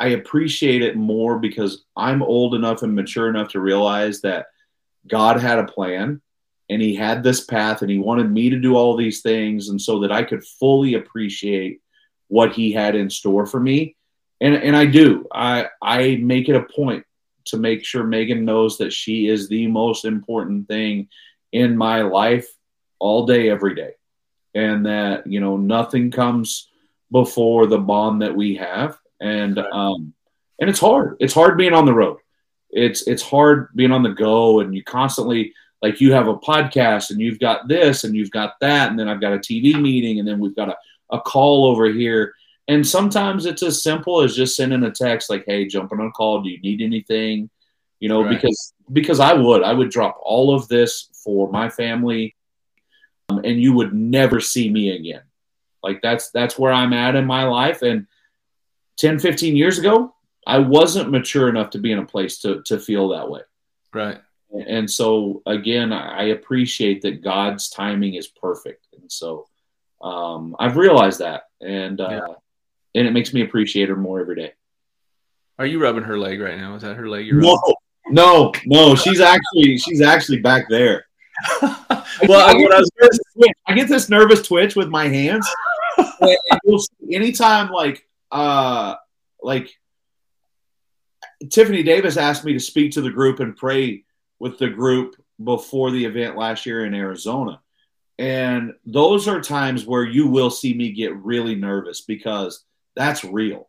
I 0.00 0.08
appreciate 0.08 0.82
it 0.82 0.96
more 0.96 1.38
because 1.38 1.84
I'm 1.96 2.22
old 2.22 2.54
enough 2.54 2.82
and 2.82 2.94
mature 2.94 3.28
enough 3.28 3.50
to 3.50 3.60
realize 3.60 4.20
that 4.22 4.46
God 5.06 5.40
had 5.40 5.58
a 5.58 5.64
plan, 5.64 6.20
and 6.68 6.82
He 6.82 6.94
had 6.94 7.22
this 7.22 7.44
path, 7.44 7.82
and 7.82 7.90
He 7.90 7.98
wanted 7.98 8.30
me 8.30 8.50
to 8.50 8.58
do 8.58 8.74
all 8.74 8.96
these 8.96 9.22
things, 9.22 9.68
and 9.68 9.80
so 9.80 10.00
that 10.00 10.12
I 10.12 10.24
could 10.24 10.44
fully 10.44 10.94
appreciate 10.94 11.80
what 12.28 12.52
He 12.52 12.72
had 12.72 12.94
in 12.94 13.08
store 13.10 13.46
for 13.46 13.60
me, 13.60 13.96
and 14.40 14.54
and 14.54 14.76
I 14.76 14.86
do. 14.86 15.26
I 15.32 15.68
I 15.82 16.16
make 16.16 16.48
it 16.48 16.56
a 16.56 16.64
point 16.74 17.04
to 17.46 17.56
make 17.58 17.84
sure 17.84 18.04
Megan 18.04 18.44
knows 18.44 18.78
that 18.78 18.92
she 18.92 19.28
is 19.28 19.48
the 19.48 19.66
most 19.66 20.04
important 20.04 20.66
thing 20.68 21.08
in 21.52 21.76
my 21.76 22.02
life 22.02 22.48
all 22.98 23.26
day, 23.26 23.50
every 23.50 23.74
day. 23.74 23.92
And 24.54 24.86
that, 24.86 25.26
you 25.26 25.40
know, 25.40 25.56
nothing 25.56 26.10
comes 26.10 26.68
before 27.10 27.66
the 27.66 27.78
bond 27.78 28.22
that 28.22 28.34
we 28.34 28.56
have. 28.56 28.98
And 29.20 29.58
um 29.58 30.12
and 30.60 30.70
it's 30.70 30.80
hard. 30.80 31.16
It's 31.20 31.34
hard 31.34 31.56
being 31.58 31.72
on 31.74 31.86
the 31.86 31.94
road. 31.94 32.18
It's 32.70 33.06
it's 33.06 33.22
hard 33.22 33.68
being 33.74 33.92
on 33.92 34.02
the 34.02 34.10
go 34.10 34.60
and 34.60 34.74
you 34.74 34.82
constantly 34.84 35.52
like 35.82 36.00
you 36.00 36.12
have 36.12 36.28
a 36.28 36.36
podcast 36.36 37.10
and 37.10 37.20
you've 37.20 37.38
got 37.40 37.68
this 37.68 38.04
and 38.04 38.14
you've 38.16 38.30
got 38.30 38.54
that 38.60 38.90
and 38.90 38.98
then 38.98 39.08
I've 39.08 39.20
got 39.20 39.34
a 39.34 39.38
TV 39.38 39.78
meeting 39.80 40.18
and 40.18 40.26
then 40.26 40.38
we've 40.40 40.56
got 40.56 40.70
a, 40.70 40.76
a 41.10 41.20
call 41.20 41.66
over 41.66 41.86
here. 41.86 42.34
And 42.66 42.86
sometimes 42.86 43.44
it's 43.44 43.62
as 43.62 43.82
simple 43.82 44.22
as 44.22 44.34
just 44.34 44.56
sending 44.56 44.82
a 44.84 44.90
text 44.90 45.28
like, 45.28 45.44
"Hey, 45.46 45.66
jumping 45.66 46.00
on 46.00 46.06
a 46.06 46.10
call. 46.12 46.40
Do 46.42 46.48
you 46.48 46.60
need 46.62 46.80
anything?" 46.80 47.50
You 48.00 48.08
know, 48.08 48.22
Right. 48.24 48.30
because 48.30 48.72
because 48.92 49.20
I 49.20 49.34
would, 49.34 49.62
I 49.62 49.72
would 49.74 49.90
drop 49.90 50.18
all 50.22 50.54
of 50.54 50.66
this 50.68 51.10
for 51.22 51.50
my 51.50 51.68
family, 51.68 52.34
um, 53.28 53.40
and 53.44 53.60
you 53.60 53.74
would 53.74 53.92
never 53.92 54.40
see 54.40 54.70
me 54.70 54.90
again. 54.96 55.20
Like 55.82 56.00
that's 56.00 56.30
that's 56.30 56.58
where 56.58 56.72
I'm 56.72 56.94
at 56.94 57.16
in 57.16 57.26
my 57.26 57.44
life, 57.44 57.82
and 57.82 58.06
10, 58.96 59.18
15 59.18 59.56
years 59.56 59.78
ago, 59.78 60.14
I 60.46 60.58
wasn't 60.58 61.10
mature 61.10 61.48
enough 61.48 61.70
to 61.70 61.78
be 61.78 61.92
in 61.92 61.98
a 61.98 62.04
place 62.06 62.38
to 62.38 62.62
to 62.66 62.78
feel 62.78 63.08
that 63.08 63.28
way. 63.28 63.40
Right. 63.92 64.20
And 64.68 64.88
so 64.88 65.42
again, 65.46 65.92
I 65.92 66.24
appreciate 66.24 67.02
that 67.02 67.22
God's 67.22 67.70
timing 67.70 68.14
is 68.14 68.28
perfect. 68.28 68.86
And 69.00 69.10
so 69.10 69.48
um, 70.02 70.54
I've 70.58 70.76
realized 70.76 71.18
that, 71.20 71.44
and 71.60 72.00
uh, 72.00 72.08
Yeah. 72.10 72.34
and 72.94 73.08
it 73.08 73.12
makes 73.12 73.32
me 73.32 73.42
appreciate 73.42 73.88
her 73.88 73.96
more 73.96 74.20
every 74.20 74.36
day. 74.36 74.52
Are 75.58 75.66
you 75.66 75.80
rubbing 75.80 76.04
her 76.04 76.18
leg 76.18 76.40
right 76.40 76.58
now? 76.58 76.74
Is 76.74 76.82
that 76.82 76.96
her 76.96 77.08
leg 77.08 77.26
you're 77.26 77.40
No, 77.40 77.58
no, 78.08 78.52
no. 78.66 78.94
She's 78.94 79.20
actually 79.20 79.78
she's 79.78 80.02
actually 80.02 80.38
back 80.38 80.68
there. 80.68 81.06
well, 81.62 82.48
I 82.48 82.54
get, 82.54 82.72
I 82.72 82.78
was 82.78 82.90
this 83.00 83.00
nervous 83.00 83.18
twitch. 83.34 83.52
I 83.66 83.74
get 83.74 83.88
this 83.88 84.08
nervous 84.08 84.46
twitch 84.46 84.76
with 84.76 84.88
my 84.88 85.08
hands. 85.08 85.48
and 86.20 86.80
see 86.80 87.14
anytime 87.14 87.70
like 87.70 88.06
uh 88.34 88.96
like 89.42 89.70
Tiffany 91.50 91.82
Davis 91.82 92.16
asked 92.16 92.44
me 92.44 92.52
to 92.52 92.60
speak 92.60 92.92
to 92.92 93.00
the 93.00 93.10
group 93.10 93.40
and 93.40 93.56
pray 93.56 94.04
with 94.38 94.58
the 94.58 94.68
group 94.68 95.16
before 95.42 95.90
the 95.90 96.04
event 96.04 96.36
last 96.36 96.66
year 96.66 96.84
in 96.84 96.94
Arizona. 96.94 97.60
And 98.18 98.74
those 98.84 99.26
are 99.26 99.40
times 99.40 99.86
where 99.86 100.04
you 100.04 100.28
will 100.28 100.50
see 100.50 100.74
me 100.74 100.92
get 100.92 101.16
really 101.16 101.54
nervous 101.54 102.00
because 102.02 102.64
that's 102.94 103.24
real. 103.24 103.68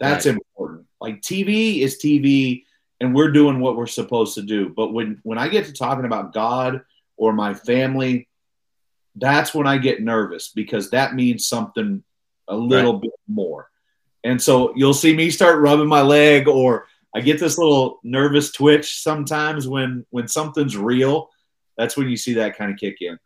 That's 0.00 0.26
Right. 0.26 0.34
important. 0.36 0.86
Like 1.00 1.20
TV 1.20 1.80
is 1.80 1.98
TV 1.98 2.64
and 3.00 3.14
we're 3.14 3.30
doing 3.32 3.60
what 3.60 3.76
we're 3.76 3.86
supposed 3.86 4.34
to 4.36 4.42
do. 4.42 4.68
But 4.70 4.92
when 4.92 5.20
when 5.22 5.38
I 5.38 5.48
get 5.48 5.66
to 5.66 5.72
talking 5.72 6.06
about 6.06 6.32
God 6.32 6.82
or 7.16 7.32
my 7.32 7.54
family, 7.54 8.28
that's 9.16 9.54
when 9.54 9.66
I 9.66 9.78
get 9.78 10.02
nervous 10.02 10.48
because 10.48 10.90
that 10.90 11.14
means 11.14 11.46
something 11.46 12.02
a 12.48 12.56
little 12.56 12.94
bit 12.94 13.12
more. 13.28 13.70
And 14.24 14.40
so 14.40 14.72
you'll 14.74 14.94
see 14.94 15.14
me 15.14 15.30
start 15.30 15.60
rubbing 15.60 15.86
my 15.86 16.02
leg 16.02 16.48
or 16.48 16.86
I 17.14 17.20
get 17.20 17.38
this 17.38 17.58
little 17.58 18.00
nervous 18.02 18.50
twitch 18.50 19.00
sometimes 19.00 19.68
when 19.68 20.04
when 20.10 20.26
something's 20.26 20.76
real. 20.76 21.30
That's 21.76 21.96
when 21.96 22.08
you 22.08 22.16
see 22.16 22.34
that 22.34 22.56
kind 22.56 22.72
of 22.72 22.78
kick 22.78 22.96
in. 23.00 23.18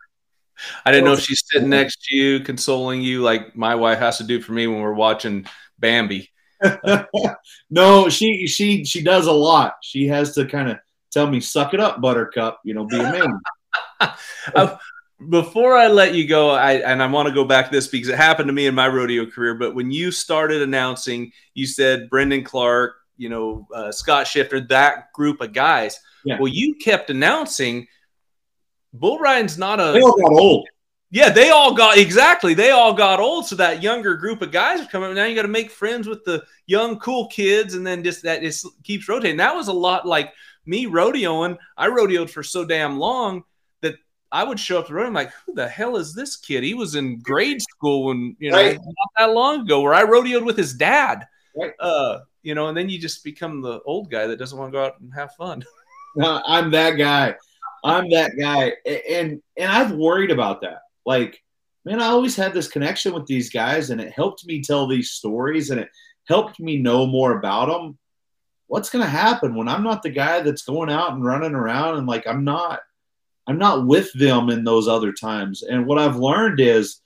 I 0.85 0.91
didn't 0.91 1.05
know 1.05 1.13
if 1.13 1.21
she's 1.21 1.45
sitting 1.47 1.69
next 1.71 2.03
to 2.05 2.17
you, 2.17 2.41
consoling 2.41 3.01
you, 3.01 3.23
like 3.23 3.57
my 3.57 3.75
wife 3.77 3.99
has 4.01 4.19
to 4.19 4.25
do 4.25 4.41
for 4.41 4.53
me 4.53 4.67
when 4.67 4.81
we're 4.81 4.93
watching 4.93 5.47
Bambi. 5.79 6.31
no, 7.71 8.09
she 8.09 8.47
she 8.47 8.85
she 8.85 9.03
does 9.03 9.27
a 9.27 9.33
lot. 9.33 9.77
She 9.83 10.09
has 10.09 10.35
to 10.35 10.45
kind 10.45 10.69
of 10.69 10.79
tell 11.13 11.29
me, 11.29 11.41
"Suck 11.41 11.75
it 11.75 11.81
up, 11.81 12.01
Buttercup." 12.01 12.61
You 12.65 12.75
know, 12.75 12.85
be 12.85 12.99
a 12.99 13.03
man. 13.03 13.41
Uh, 14.55 14.77
Before 15.29 15.77
I 15.77 15.89
let 15.89 16.15
you 16.15 16.29
go, 16.29 16.51
I 16.51 16.75
and 16.75 17.03
I 17.03 17.07
want 17.07 17.29
to 17.29 17.35
go 17.35 17.45
back 17.45 17.67
to 17.67 17.73
this 17.73 17.89
because 17.89 18.09
it 18.09 18.17
happened 18.17 18.47
to 18.49 18.53
me 18.53 18.67
in 18.67 18.75
my 18.75 18.87
rodeo 18.87 19.27
career. 19.27 19.55
But 19.55 19.75
when 19.75 19.91
you 19.91 20.13
started 20.13 20.63
announcing, 20.63 21.33
you 21.55 21.67
said 21.67 22.09
Brendan 22.09 22.45
Clark, 22.45 22.95
you 23.17 23.29
know, 23.29 23.67
uh, 23.75 23.91
Scott 23.91 24.27
Schiffner, 24.27 24.69
that 24.69 25.13
group 25.13 25.41
of 25.41 25.53
guys. 25.53 25.99
Yeah. 26.25 26.39
Well, 26.39 26.49
you 26.49 26.77
kept 26.77 27.11
announcing 27.11 27.89
bull 28.93 29.19
riding's 29.19 29.59
not 29.59 29.81
a 29.81 29.93
they 29.93 30.03
all 30.03 30.17
got 30.17 30.33
old. 30.33 30.69
Yeah, 31.11 31.31
they 31.31 31.49
all 31.51 31.73
got 31.73 31.97
exactly. 31.97 32.53
They 32.53 32.71
all 32.71 32.93
got 32.93 33.19
old, 33.19 33.47
so 33.47 33.57
that 33.57 33.83
younger 33.83 34.15
group 34.15 34.43
of 34.43 34.53
guys 34.53 34.81
are 34.81 34.87
coming. 34.87 35.15
Now 35.15 35.25
you 35.25 35.35
got 35.35 35.43
to 35.43 35.49
make 35.49 35.71
friends 35.71 36.07
with 36.07 36.23
the 36.25 36.45
young, 36.67 36.99
cool 36.99 37.29
kids, 37.29 37.75
and 37.75 37.87
then 37.87 38.05
just 38.05 38.23
that 38.25 38.43
just 38.43 38.67
keeps 38.85 39.09
rotating. 39.09 39.39
That 39.39 39.57
was 39.57 39.69
a 39.69 39.73
lot 39.73 40.07
like 40.07 40.33
me 40.67 40.87
rodeoing. 40.87 41.57
I 41.79 41.89
rodeoed 41.89 42.29
for 42.29 42.43
so 42.43 42.65
damn 42.65 42.99
long 42.99 43.45
I 44.31 44.45
would 44.45 44.61
show 44.61 44.79
up 44.79 44.87
to 44.87 44.93
the 44.93 44.95
rodeo. 44.95 45.09
I'm 45.09 45.15
like, 45.15 45.33
who 45.47 45.55
the 45.55 45.69
hell 45.69 45.97
is 45.97 46.15
this 46.15 46.37
kid? 46.37 46.63
He 46.63 46.75
was 46.75 46.95
in 46.95 47.21
grade 47.21 47.63
school 47.63 48.05
when 48.05 48.37
you 48.39 48.51
know 48.51 48.57
Right. 48.57 48.77
not 48.77 49.11
that 49.17 49.33
long 49.35 49.63
ago, 49.63 49.81
where 49.81 49.95
I 49.95 50.05
rodeoed 50.05 50.45
with 50.45 50.57
his 50.57 50.75
dad. 50.75 51.27
Right. 51.57 51.73
Uh, 51.81 52.21
you 52.43 52.55
know, 52.55 52.69
and 52.69 52.77
then 52.77 52.89
you 52.89 52.99
just 52.99 53.25
become 53.25 53.61
the 53.63 53.81
old 53.83 54.11
guy 54.11 54.27
that 54.27 54.39
doesn't 54.39 54.59
want 54.59 54.71
to 54.73 54.77
go 54.79 54.85
out 54.85 55.01
and 55.01 55.13
have 55.15 55.35
fun. 55.35 55.65
No, 56.17 56.43
I'm 56.47 56.71
that 56.73 56.93
guy. 56.93 57.37
I'm 57.85 58.09
that 58.11 58.33
guy, 58.37 58.73
and 58.87 59.41
and 59.57 59.71
I've 59.71 59.93
worried 59.93 60.33
about 60.33 60.63
that. 60.63 60.81
Like, 61.07 61.41
man, 61.85 62.01
I 62.03 62.07
always 62.07 62.35
had 62.35 62.53
this 62.53 62.67
connection 62.67 63.13
with 63.13 63.27
these 63.27 63.51
guys, 63.51 63.91
and 63.91 64.01
it 64.01 64.11
helped 64.13 64.45
me 64.45 64.61
tell 64.61 64.89
these 64.89 65.11
stories, 65.11 65.71
and 65.71 65.79
it 65.79 65.89
helped 66.27 66.59
me 66.59 66.79
know 66.79 67.07
more 67.07 67.39
about 67.39 67.67
them. 67.67 67.99
What's 68.67 68.91
going 68.91 69.05
to 69.05 69.09
happen 69.11 69.55
when 69.55 69.69
I'm 69.69 69.85
not 69.85 70.03
the 70.03 70.11
guy 70.11 70.41
that's 70.41 70.63
going 70.63 70.91
out 70.91 71.13
and 71.13 71.25
running 71.25 71.55
around, 71.55 71.99
and 71.99 72.07
like 72.07 72.27
I'm 72.27 72.43
not, 72.43 72.81
I'm 73.49 73.59
not 73.59 73.87
with 73.87 74.13
them 74.13 74.51
in 74.51 74.63
those 74.63 74.87
other 74.87 75.13
times. 75.13 75.63
And 75.63 75.87
what 75.87 75.99
I've 75.99 76.17
learned 76.17 76.61
is, 76.61 77.01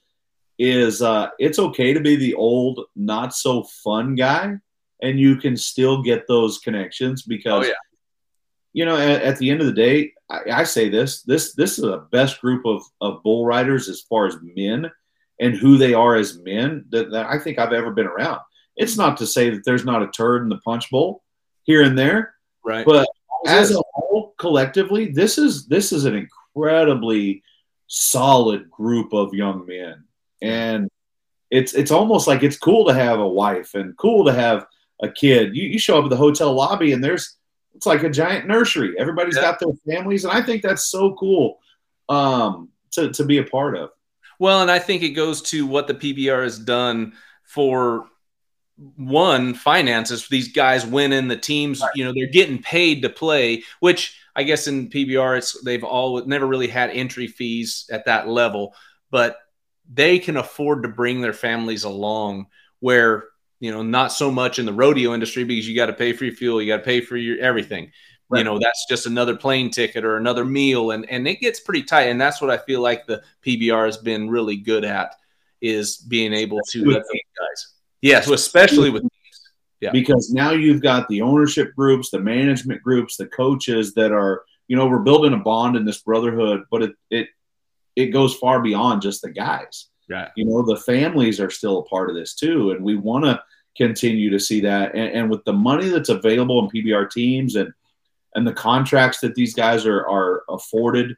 is 0.58 1.00
uh, 1.00 1.28
it's 1.38 1.58
okay 1.58 1.94
to 1.94 2.00
be 2.00 2.16
the 2.16 2.34
old, 2.34 2.80
not 2.96 3.32
so 3.34 3.62
fun 3.84 4.14
guy, 4.16 4.56
and 5.00 5.18
you 5.18 5.36
can 5.36 5.56
still 5.56 6.02
get 6.02 6.26
those 6.28 6.58
connections 6.58 7.22
because 7.22 7.64
Oh, 7.64 7.68
yeah. 7.68 7.74
you 8.72 8.84
know, 8.84 8.96
at, 8.96 9.22
at 9.22 9.38
the 9.38 9.50
end 9.50 9.60
of 9.60 9.66
the 9.66 9.72
day, 9.72 10.12
I, 10.28 10.40
I 10.52 10.64
say 10.64 10.88
this: 10.88 11.22
this 11.22 11.54
this 11.54 11.78
is 11.78 11.84
the 11.84 12.06
best 12.10 12.40
group 12.40 12.66
of 12.66 12.82
of 13.00 13.22
bull 13.22 13.46
riders 13.46 13.88
as 13.88 14.02
far 14.02 14.26
as 14.26 14.36
men 14.42 14.90
and 15.40 15.54
who 15.54 15.78
they 15.78 15.94
are 15.94 16.14
as 16.16 16.38
men 16.38 16.84
that, 16.90 17.10
that 17.12 17.26
I 17.26 17.38
think 17.38 17.58
I've 17.58 17.72
ever 17.72 17.90
been 17.92 18.06
around. 18.06 18.40
It's 18.76 18.96
not 18.96 19.16
to 19.18 19.26
say 19.26 19.50
that 19.50 19.64
there's 19.64 19.84
not 19.84 20.02
a 20.02 20.08
turd 20.08 20.42
in 20.42 20.48
the 20.48 20.58
punch 20.58 20.90
bowl 20.90 21.22
here 21.64 21.82
and 21.82 21.98
there, 21.98 22.34
Right. 22.64 22.84
but 22.86 23.08
as 23.46 23.70
a 23.74 23.80
whole, 23.94 24.34
collectively, 24.38 25.10
this 25.10 25.38
is 25.38 25.66
this 25.66 25.92
is 25.92 26.04
an 26.04 26.14
incredibly 26.14 27.42
solid 27.86 28.70
group 28.70 29.12
of 29.12 29.34
young 29.34 29.66
men, 29.66 30.04
and 30.40 30.88
it's 31.50 31.74
it's 31.74 31.90
almost 31.90 32.26
like 32.26 32.42
it's 32.42 32.56
cool 32.56 32.86
to 32.86 32.94
have 32.94 33.18
a 33.20 33.28
wife 33.28 33.74
and 33.74 33.96
cool 33.96 34.24
to 34.24 34.32
have 34.32 34.66
a 35.02 35.08
kid. 35.08 35.54
You, 35.56 35.64
you 35.64 35.78
show 35.78 35.98
up 35.98 36.04
at 36.04 36.10
the 36.10 36.16
hotel 36.16 36.52
lobby 36.52 36.92
and 36.92 37.02
there's 37.02 37.36
it's 37.74 37.86
like 37.86 38.02
a 38.02 38.10
giant 38.10 38.46
nursery. 38.46 38.94
Everybody's 38.98 39.36
Yeah. 39.36 39.42
got 39.42 39.58
their 39.60 39.72
families, 39.86 40.24
and 40.24 40.32
I 40.32 40.42
think 40.42 40.62
that's 40.62 40.86
so 40.86 41.14
cool 41.14 41.58
um, 42.08 42.68
to 42.92 43.10
to 43.12 43.24
be 43.24 43.38
a 43.38 43.44
part 43.44 43.76
of. 43.76 43.90
Well, 44.38 44.62
and 44.62 44.70
I 44.70 44.78
think 44.78 45.02
it 45.02 45.10
goes 45.10 45.42
to 45.42 45.66
what 45.66 45.86
the 45.86 45.94
PBR 45.94 46.42
has 46.42 46.58
done 46.58 47.12
for 47.44 48.06
one 48.96 49.54
finances. 49.54 50.28
These 50.28 50.52
guys 50.52 50.86
win 50.86 51.12
in 51.12 51.28
the 51.28 51.36
teams. 51.36 51.82
You 51.94 52.04
know, 52.04 52.12
they're 52.12 52.26
getting 52.26 52.62
paid 52.62 53.02
to 53.02 53.08
play, 53.08 53.62
which 53.80 54.18
I 54.34 54.42
guess 54.42 54.66
in 54.66 54.88
PBR 54.88 55.38
it's 55.38 55.60
they've 55.62 55.84
all 55.84 56.24
never 56.24 56.46
really 56.46 56.68
had 56.68 56.90
entry 56.90 57.26
fees 57.26 57.88
at 57.90 58.06
that 58.06 58.28
level, 58.28 58.74
but 59.10 59.36
they 59.92 60.18
can 60.18 60.36
afford 60.36 60.82
to 60.82 60.88
bring 60.88 61.20
their 61.20 61.32
families 61.32 61.84
along. 61.84 62.46
Where 62.80 63.24
you 63.60 63.70
know, 63.70 63.82
not 63.82 64.12
so 64.12 64.30
much 64.30 64.58
in 64.58 64.66
the 64.66 64.72
rodeo 64.72 65.14
industry 65.14 65.44
because 65.44 65.68
you 65.68 65.76
got 65.76 65.86
to 65.86 65.92
pay 65.92 66.12
for 66.12 66.24
your 66.24 66.34
fuel, 66.34 66.60
you 66.60 66.66
got 66.66 66.78
to 66.78 66.82
pay 66.82 67.00
for 67.00 67.16
your 67.16 67.38
everything. 67.38 67.92
You 68.34 68.44
know, 68.44 68.58
that's 68.58 68.86
just 68.88 69.06
another 69.06 69.36
plane 69.36 69.70
ticket 69.70 70.06
or 70.06 70.16
another 70.16 70.44
meal, 70.44 70.92
and 70.92 71.08
and 71.10 71.28
it 71.28 71.40
gets 71.40 71.60
pretty 71.60 71.82
tight. 71.82 72.04
And 72.04 72.18
that's 72.18 72.40
what 72.40 72.50
I 72.50 72.56
feel 72.56 72.80
like 72.80 73.06
the 73.06 73.22
PBR 73.44 73.84
has 73.84 73.98
been 73.98 74.30
really 74.30 74.56
good 74.56 74.84
at 74.84 75.14
is 75.60 75.98
being 75.98 76.32
able 76.32 76.60
to 76.70 76.84
let 76.84 77.02
those 77.02 77.20
guys. 77.38 77.74
Yes, 78.02 78.28
especially 78.28 78.90
with 78.90 79.04
Yeah. 79.80 79.90
because 79.90 80.30
now 80.30 80.52
you've 80.52 80.80
got 80.80 81.08
the 81.08 81.22
ownership 81.22 81.74
groups, 81.74 82.10
the 82.10 82.20
management 82.20 82.84
groups, 82.84 83.16
the 83.16 83.26
coaches 83.26 83.94
that 83.94 84.12
are 84.12 84.44
you 84.68 84.76
know 84.76 84.86
we're 84.86 85.00
building 85.00 85.32
a 85.32 85.38
bond 85.38 85.76
in 85.76 85.84
this 85.84 86.02
brotherhood, 86.02 86.64
but 86.70 86.82
it 86.82 86.92
it 87.10 87.28
it 87.96 88.06
goes 88.06 88.34
far 88.34 88.62
beyond 88.62 89.02
just 89.02 89.22
the 89.22 89.30
guys. 89.30 89.88
Right. 90.08 90.28
You 90.36 90.44
know, 90.44 90.62
the 90.62 90.76
families 90.76 91.40
are 91.40 91.50
still 91.50 91.78
a 91.80 91.84
part 91.84 92.10
of 92.10 92.16
this 92.16 92.34
too, 92.34 92.70
and 92.70 92.84
we 92.84 92.96
want 92.96 93.24
to 93.24 93.42
continue 93.76 94.30
to 94.30 94.38
see 94.38 94.60
that. 94.60 94.94
And, 94.94 95.12
and 95.14 95.30
with 95.30 95.44
the 95.44 95.52
money 95.52 95.88
that's 95.88 96.08
available 96.10 96.60
in 96.60 96.70
PBR 96.70 97.10
teams 97.10 97.56
and 97.56 97.72
and 98.34 98.46
the 98.46 98.52
contracts 98.52 99.20
that 99.20 99.34
these 99.34 99.54
guys 99.54 99.84
are 99.84 100.06
are 100.06 100.44
afforded 100.48 101.16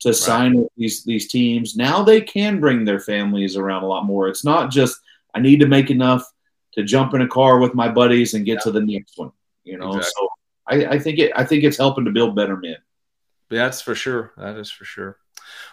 to 0.00 0.12
sign 0.14 0.56
with 0.56 0.68
these 0.76 1.04
these 1.04 1.28
teams, 1.28 1.76
now 1.76 2.02
they 2.02 2.20
can 2.20 2.60
bring 2.60 2.84
their 2.84 3.00
families 3.00 3.56
around 3.56 3.82
a 3.82 3.86
lot 3.86 4.06
more. 4.06 4.28
It's 4.28 4.44
not 4.44 4.70
just 4.70 4.98
I 5.36 5.40
need 5.40 5.60
to 5.60 5.66
make 5.68 5.90
enough 5.90 6.24
to 6.72 6.82
jump 6.82 7.14
in 7.14 7.20
a 7.22 7.28
car 7.28 7.58
with 7.58 7.74
my 7.74 7.88
buddies 7.90 8.34
and 8.34 8.44
get 8.46 8.62
to 8.62 8.70
the 8.70 8.80
next 8.80 9.18
one. 9.18 9.30
You 9.64 9.76
know, 9.78 9.88
Exactly. 9.96 10.12
so 10.16 10.28
I, 10.66 10.94
I 10.94 10.98
think 10.98 11.18
it 11.18 11.32
I 11.36 11.44
think 11.44 11.62
it's 11.64 11.76
helping 11.76 12.04
to 12.06 12.10
build 12.10 12.34
better 12.34 12.56
men. 12.56 12.76
That's 13.50 13.80
for 13.82 13.94
sure. 13.94 14.32
That 14.36 14.56
is 14.56 14.70
for 14.70 14.84
sure. 14.84 15.18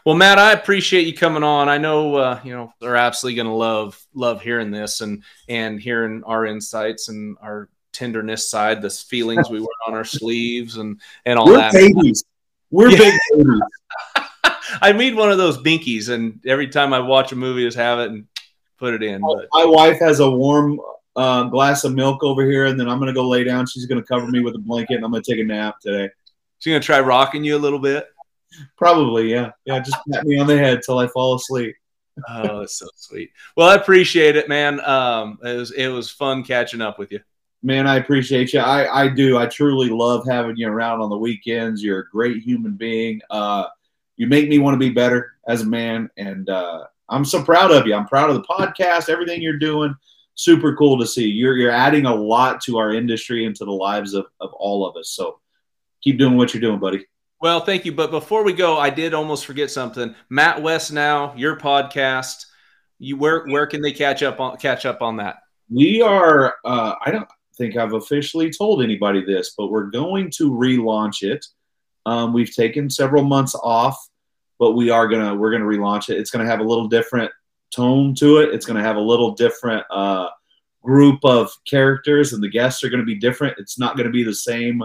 Well, 0.06 0.16
Matt, 0.16 0.38
I 0.38 0.52
appreciate 0.52 1.08
you 1.08 1.14
coming 1.16 1.44
on. 1.44 1.70
I 1.70 1.78
know 1.78 2.16
uh, 2.16 2.40
you 2.44 2.54
know 2.54 2.74
they're 2.82 2.98
absolutely 2.98 3.38
going 3.38 3.48
to 3.48 3.54
love 3.54 4.00
love 4.14 4.42
hearing 4.42 4.70
this 4.72 5.02
and 5.02 5.24
and 5.48 5.80
hearing 5.82 6.24
our 6.26 6.46
insights 6.46 7.08
and 7.10 7.38
our 7.42 7.70
tenderness 7.94 8.50
side, 8.50 8.82
the 8.82 8.90
feelings 8.90 9.50
we 9.50 9.60
wear 9.60 9.68
on 9.88 9.94
our 9.94 10.04
sleeves 10.04 10.78
and 10.78 11.00
and 11.26 11.40
all 11.40 11.48
that. 11.54 11.72
We're 11.74 11.80
that. 11.82 11.94
babies. 11.96 12.24
We're 12.72 12.90
Yeah. 12.92 12.98
big 12.98 13.14
babies. 13.32 13.62
I 14.82 14.92
need 14.92 15.16
one 15.16 15.32
of 15.32 15.38
those 15.38 15.58
binkies, 15.60 16.10
and 16.10 16.40
every 16.46 16.68
time 16.68 16.94
I 16.94 17.00
watch 17.00 17.32
a 17.32 17.36
movie, 17.36 17.64
just 17.66 17.78
have 17.78 18.00
it 18.00 18.10
and 18.12 18.26
put 18.84 18.94
it 18.94 19.04
in. 19.04 19.22
But 19.22 19.48
My 19.54 19.66
wife 19.66 20.00
has 20.00 20.20
a 20.20 20.30
warm 20.30 20.80
uh, 21.16 21.44
glass 21.44 21.84
of 21.86 21.94
milk 21.94 22.24
over 22.24 22.44
here, 22.44 22.66
and 22.66 22.78
then 22.80 22.90
I'm 22.90 23.00
gonna 23.00 23.14
go 23.14 23.28
lay 23.28 23.44
down. 23.44 23.66
She's 23.66 23.86
gonna 23.86 24.04
cover 24.04 24.28
me 24.28 24.42
with 24.42 24.56
a 24.56 24.60
blanket, 24.60 24.96
and 24.96 25.06
I'm 25.06 25.12
gonna 25.12 25.24
take 25.24 25.40
a 25.40 25.44
nap 25.44 25.80
today. 25.80 26.10
she's 26.60 26.72
gonna 26.72 26.84
try 26.84 27.00
rocking 27.00 27.44
you 27.44 27.56
a 27.56 27.58
little 27.66 27.80
bit. 27.80 28.08
Probably, 28.78 29.32
yeah, 29.32 29.52
yeah. 29.66 29.80
Just 29.80 29.98
pat 30.12 30.26
me 30.26 30.38
on 30.38 30.48
the 30.48 30.58
head 30.58 30.82
till 30.86 31.00
I 31.00 31.08
fall 31.08 31.36
asleep. 31.36 31.76
oh, 32.30 32.60
that's 32.60 32.78
so 32.78 32.88
sweet. 32.96 33.32
Well, 33.58 33.70
I 33.70 33.76
appreciate 33.76 34.36
it, 34.36 34.50
man. 34.50 34.80
Um, 34.86 35.40
it 35.44 35.56
was 35.56 35.72
it 35.72 35.88
was 35.88 36.12
fun 36.12 36.44
catching 36.44 36.82
up 36.82 37.00
with 37.00 37.12
you. 37.12 37.22
Man, 37.66 37.88
I 37.88 37.96
appreciate 37.96 38.52
you. 38.52 38.60
I, 38.60 39.04
I 39.04 39.08
do. 39.08 39.38
I 39.38 39.46
truly 39.46 39.88
love 39.88 40.28
having 40.28 40.58
you 40.58 40.68
around 40.68 41.00
on 41.00 41.10
the 41.10 41.18
weekends. 41.18 41.82
You're 41.82 42.00
a 42.00 42.10
great 42.10 42.44
human 42.44 42.74
being. 42.74 43.22
Uh, 43.30 43.68
you 44.18 44.28
make 44.28 44.50
me 44.50 44.60
want 44.60 44.76
to 44.76 44.80
be 44.80 44.90
better 44.90 45.32
as 45.48 45.62
a 45.62 45.66
man, 45.66 46.10
and 46.18 46.50
uh, 46.50 46.84
I'm 47.10 47.26
so 47.26 47.44
proud 47.44 47.72
of 47.72 47.86
you. 47.86 47.94
I'm 47.94 48.08
proud 48.08 48.30
of 48.30 48.36
the 48.36 48.44
podcast, 48.44 49.10
everything 49.10 49.42
you're 49.42 49.58
doing. 49.58 49.96
Super 50.36 50.76
cool 50.76 50.98
to 51.00 51.06
see. 51.06 51.28
You're 51.28 51.56
you're 51.58 51.72
adding 51.72 52.06
a 52.06 52.16
lot 52.16 52.62
to 52.62 52.78
our 52.78 52.94
industry 52.94 53.46
and 53.46 53.56
to 53.56 53.66
the 53.66 53.72
lives 53.72 54.14
of, 54.14 54.26
of 54.40 54.52
all 54.54 54.86
of 54.86 54.96
us. 54.98 55.12
So 55.12 55.40
keep 56.02 56.18
doing 56.18 56.38
what 56.38 56.54
you're 56.54 56.62
doing, 56.62 56.80
buddy. 56.80 57.06
Well, 57.42 57.60
thank 57.60 57.86
you. 57.86 57.92
But 57.92 58.10
before 58.10 58.44
we 58.44 58.54
go, 58.54 58.78
I 58.78 58.90
did 58.90 59.14
almost 59.14 59.46
forget 59.46 59.70
something. 59.70 60.16
Matt 60.30 60.62
West 60.62 60.94
now, 60.94 61.36
your 61.36 61.58
podcast. 61.58 62.46
You 63.00 63.18
where 63.18 63.46
where 63.48 63.68
can 63.68 63.82
they 63.82 63.92
catch 63.92 64.24
up 64.24 64.40
on 64.40 64.58
catch 64.58 64.86
up 64.86 65.02
on 65.02 65.18
that? 65.18 65.38
We 65.70 66.02
are 66.02 66.56
uh, 66.64 66.96
I 67.06 67.12
don't 67.12 67.28
think 67.58 67.76
I've 67.76 67.94
officially 67.94 68.50
told 68.50 68.82
anybody 68.82 69.24
this, 69.26 69.56
but 69.58 69.68
we're 69.68 69.92
going 69.92 70.32
to 70.38 70.52
relaunch 70.52 71.22
it. 71.22 71.46
Um, 72.06 72.34
we've 72.34 72.54
taken 72.54 72.90
several 72.90 73.24
months 73.24 73.56
off, 73.56 73.98
but 74.64 74.76
we 74.76 74.90
are 74.90 75.10
gonna 75.10 75.36
we're 75.36 75.52
gonna 75.52 75.66
relaunch 75.66 76.10
it. 76.10 76.18
It's 76.18 76.32
gonna 76.32 76.46
have 76.46 76.62
a 76.62 76.64
little 76.64 76.88
different 76.88 77.30
tone 77.76 78.16
to 78.16 78.38
it. 78.38 78.54
It's 78.54 78.66
gonna 78.66 78.82
have 78.82 78.96
a 78.96 79.02
little 79.02 79.32
different 79.32 79.86
uh, 79.92 80.30
group 80.82 81.20
of 81.26 81.52
characters, 81.68 82.32
and 82.32 82.42
the 82.42 82.48
guests 82.48 82.82
are 82.82 82.90
gonna 82.90 83.04
be 83.04 83.20
different. 83.20 83.60
It's 83.60 83.78
not 83.78 83.98
gonna 83.98 84.10
be 84.10 84.24
the 84.24 84.34
same 84.34 84.82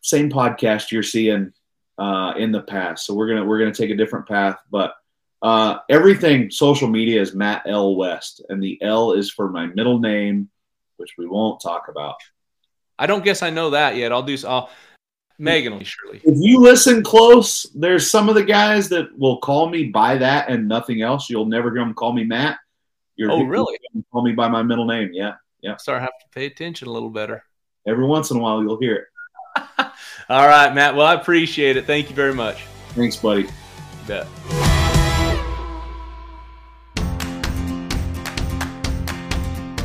same 0.00 0.28
podcast 0.28 0.90
you're 0.90 1.04
seeing 1.04 1.52
uh, 1.98 2.34
in 2.36 2.50
the 2.50 2.62
past. 2.62 3.06
So 3.06 3.14
we're 3.14 3.28
gonna 3.28 3.44
we're 3.44 3.60
gonna 3.60 3.72
take 3.72 3.90
a 3.90 3.96
different 3.96 4.26
path, 4.26 4.56
but 4.72 4.94
uh, 5.40 5.78
everything 5.88 6.50
social 6.50 6.88
media 6.88 7.20
is 7.20 7.36
Matt 7.36 7.62
L 7.64 7.94
West, 7.94 8.44
and 8.48 8.60
the 8.60 8.76
L 8.82 9.12
is 9.12 9.30
for 9.30 9.50
my 9.50 9.66
middle 9.66 10.00
name, 10.00 10.50
which 10.96 11.14
we 11.16 11.28
won't 11.28 11.60
talk 11.60 11.86
about. 11.88 12.16
I 12.98 13.06
don't 13.06 13.22
guess 13.22 13.40
I 13.44 13.50
know 13.50 13.70
that 13.70 13.94
yet. 13.94 14.10
I'll 14.10 14.24
do. 14.24 14.36
I'll 14.48 14.68
Megan 15.38 15.74
will 15.74 15.84
surely. 15.84 16.20
If 16.24 16.36
you 16.38 16.60
listen 16.60 17.02
close, 17.02 17.64
there's 17.74 18.10
some 18.10 18.28
of 18.28 18.34
the 18.34 18.44
guys 18.44 18.88
that 18.88 19.16
will 19.16 19.38
call 19.38 19.68
me 19.68 19.84
by 19.84 20.16
that 20.18 20.48
and 20.48 20.68
nothing 20.68 21.02
else. 21.02 21.30
You'll 21.30 21.46
never 21.46 21.70
hear 21.70 21.80
them 21.80 21.94
call 21.94 22.12
me 22.12 22.24
Matt. 22.24 22.58
You're, 23.16 23.30
oh, 23.30 23.42
really? 23.42 23.78
Call 24.12 24.22
me 24.22 24.32
by 24.32 24.48
my 24.48 24.62
middle 24.62 24.84
name. 24.84 25.10
Yeah, 25.12 25.34
yeah. 25.60 25.76
Start 25.76 26.00
having 26.00 26.12
to 26.22 26.28
pay 26.32 26.46
attention 26.46 26.88
a 26.88 26.92
little 26.92 27.10
better. 27.10 27.44
Every 27.86 28.06
once 28.06 28.30
in 28.30 28.36
a 28.36 28.40
while, 28.40 28.62
you'll 28.62 28.80
hear 28.80 28.94
it. 28.96 29.06
All 30.28 30.46
right, 30.46 30.72
Matt. 30.74 30.94
Well, 30.94 31.06
I 31.06 31.14
appreciate 31.14 31.76
it. 31.76 31.86
Thank 31.86 32.10
you 32.10 32.16
very 32.16 32.34
much. 32.34 32.62
Thanks, 32.90 33.16
buddy. 33.16 33.42
You 33.42 33.48
bet. 34.06 34.57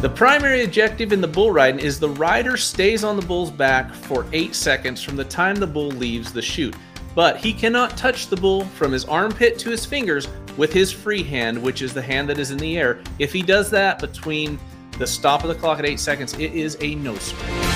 The 0.03 0.09
primary 0.09 0.65
objective 0.65 1.13
in 1.13 1.21
the 1.21 1.29
bull 1.29 1.51
riding 1.51 1.79
is 1.79 1.97
the 1.97 2.09
rider 2.09 2.57
stays 2.57 3.05
on 3.05 3.15
the 3.15 3.25
bull's 3.25 3.49
back 3.49 3.95
for 3.95 4.25
eight 4.33 4.53
seconds 4.53 5.01
from 5.01 5.15
the 5.15 5.23
time 5.23 5.55
the 5.55 5.65
bull 5.65 5.91
leaves 5.91 6.33
the 6.33 6.41
chute. 6.41 6.75
But 7.15 7.37
he 7.37 7.53
cannot 7.53 7.95
touch 7.95 8.27
the 8.27 8.35
bull 8.35 8.65
from 8.65 8.91
his 8.91 9.05
armpit 9.05 9.57
to 9.59 9.69
his 9.69 9.85
fingers 9.85 10.27
with 10.57 10.73
his 10.73 10.91
free 10.91 11.23
hand, 11.23 11.57
which 11.57 11.81
is 11.81 11.93
the 11.93 12.01
hand 12.01 12.27
that 12.27 12.37
is 12.37 12.51
in 12.51 12.57
the 12.57 12.77
air. 12.77 13.01
If 13.17 13.31
he 13.31 13.41
does 13.41 13.69
that 13.69 13.99
between 13.99 14.59
the 14.99 15.07
stop 15.07 15.43
of 15.43 15.47
the 15.47 15.55
clock 15.55 15.79
at 15.79 15.85
eight 15.85 16.01
seconds, 16.01 16.33
it 16.33 16.53
is 16.53 16.75
a 16.81 16.95
no 16.95 17.15
score. 17.15 17.72